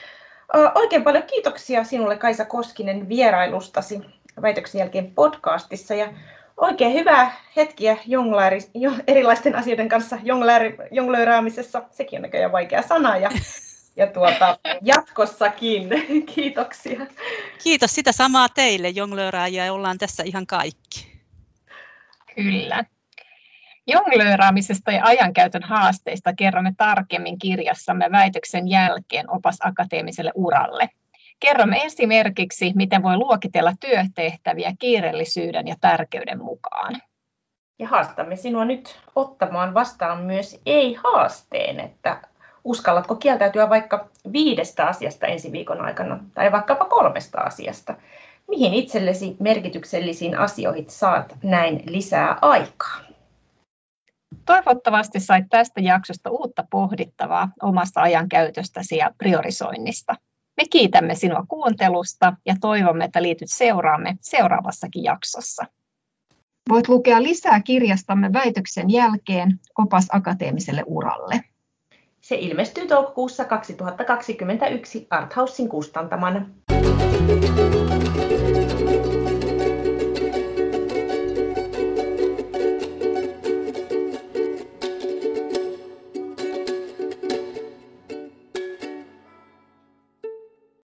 Oikein 0.74 1.04
paljon 1.04 1.24
kiitoksia 1.24 1.84
sinulle 1.84 2.16
Kaisa 2.16 2.44
Koskinen 2.44 3.08
vierailustasi 3.08 4.00
väitöksen 4.42 4.78
jälkeen 4.78 5.14
podcastissa 5.14 5.94
ja 5.94 6.08
oikein 6.56 6.92
hyvää 6.92 7.36
hetkiä 7.56 7.96
jonglaari, 8.06 8.58
jo, 8.74 8.92
erilaisten 9.06 9.56
asioiden 9.56 9.88
kanssa 9.88 10.18
jonglööraamisessa. 10.90 11.82
Sekin 11.90 12.18
on 12.18 12.22
näköjään 12.22 12.52
vaikea 12.52 12.82
sana 12.82 13.16
ja, 13.16 13.30
ja 13.96 14.06
tuota, 14.06 14.58
jatkossakin. 14.82 15.88
Kiitoksia. 16.34 17.06
Kiitos 17.62 17.94
sitä 17.94 18.12
samaa 18.12 18.48
teille 18.48 18.88
jonglööraajia. 18.88 19.72
Ollaan 19.72 19.98
tässä 19.98 20.22
ihan 20.22 20.46
kaikki. 20.46 21.11
Kyllä. 22.34 22.84
Jonglööraamisesta 23.86 24.92
ja 24.92 25.04
ajankäytön 25.04 25.62
haasteista 25.62 26.32
kerromme 26.34 26.72
tarkemmin 26.76 27.38
kirjassamme 27.38 28.08
väitöksen 28.12 28.68
jälkeen 28.68 29.30
opas 29.30 29.58
akateemiselle 29.64 30.32
uralle. 30.34 30.88
Kerromme 31.40 31.76
esimerkiksi, 31.84 32.72
miten 32.74 33.02
voi 33.02 33.16
luokitella 33.16 33.72
työtehtäviä 33.80 34.72
kiireellisyyden 34.78 35.68
ja 35.68 35.74
tärkeyden 35.80 36.38
mukaan. 36.38 37.02
Ja 37.78 37.88
haastamme 37.88 38.36
sinua 38.36 38.64
nyt 38.64 39.00
ottamaan 39.14 39.74
vastaan 39.74 40.22
myös 40.22 40.60
ei-haasteen, 40.66 41.80
että 41.80 42.20
uskallatko 42.64 43.14
kieltäytyä 43.14 43.68
vaikka 43.68 44.08
viidestä 44.32 44.86
asiasta 44.86 45.26
ensi 45.26 45.52
viikon 45.52 45.80
aikana 45.80 46.24
tai 46.34 46.52
vaikkapa 46.52 46.84
kolmesta 46.84 47.40
asiasta 47.40 47.94
mihin 48.49 48.74
itsellesi 48.74 49.36
merkityksellisiin 49.40 50.38
asioihin 50.38 50.90
saat 50.90 51.38
näin 51.43 51.82
lisää 51.86 52.38
aikaa? 52.43 53.01
Toivottavasti 54.47 55.20
sait 55.20 55.45
tästä 55.51 55.80
jaksosta 55.80 56.30
uutta 56.30 56.64
pohdittavaa 56.70 57.53
omasta 57.62 58.01
ajankäytöstäsi 58.01 58.97
ja 58.97 59.11
priorisoinnista. 59.18 60.14
Me 60.57 60.64
kiitämme 60.70 61.14
sinua 61.14 61.45
kuuntelusta 61.49 62.32
ja 62.47 62.57
toivomme, 62.61 63.05
että 63.05 63.22
liityt 63.22 63.49
seuraamme 63.51 64.16
seuraavassakin 64.20 65.05
jaksossa. 65.05 65.64
Voit 66.68 66.88
lukea 66.88 67.22
lisää 67.22 67.61
kirjastamme 67.61 68.32
väitöksen 68.32 68.90
jälkeen 68.90 69.61
opas 69.78 70.07
akateemiselle 70.12 70.82
uralle. 70.86 71.45
Se 72.32 72.38
ilmestyy 72.38 72.86
toukokuussa 72.86 73.44
2021 73.44 75.06
Arthausin 75.10 75.68
kustantamana. 75.68 76.46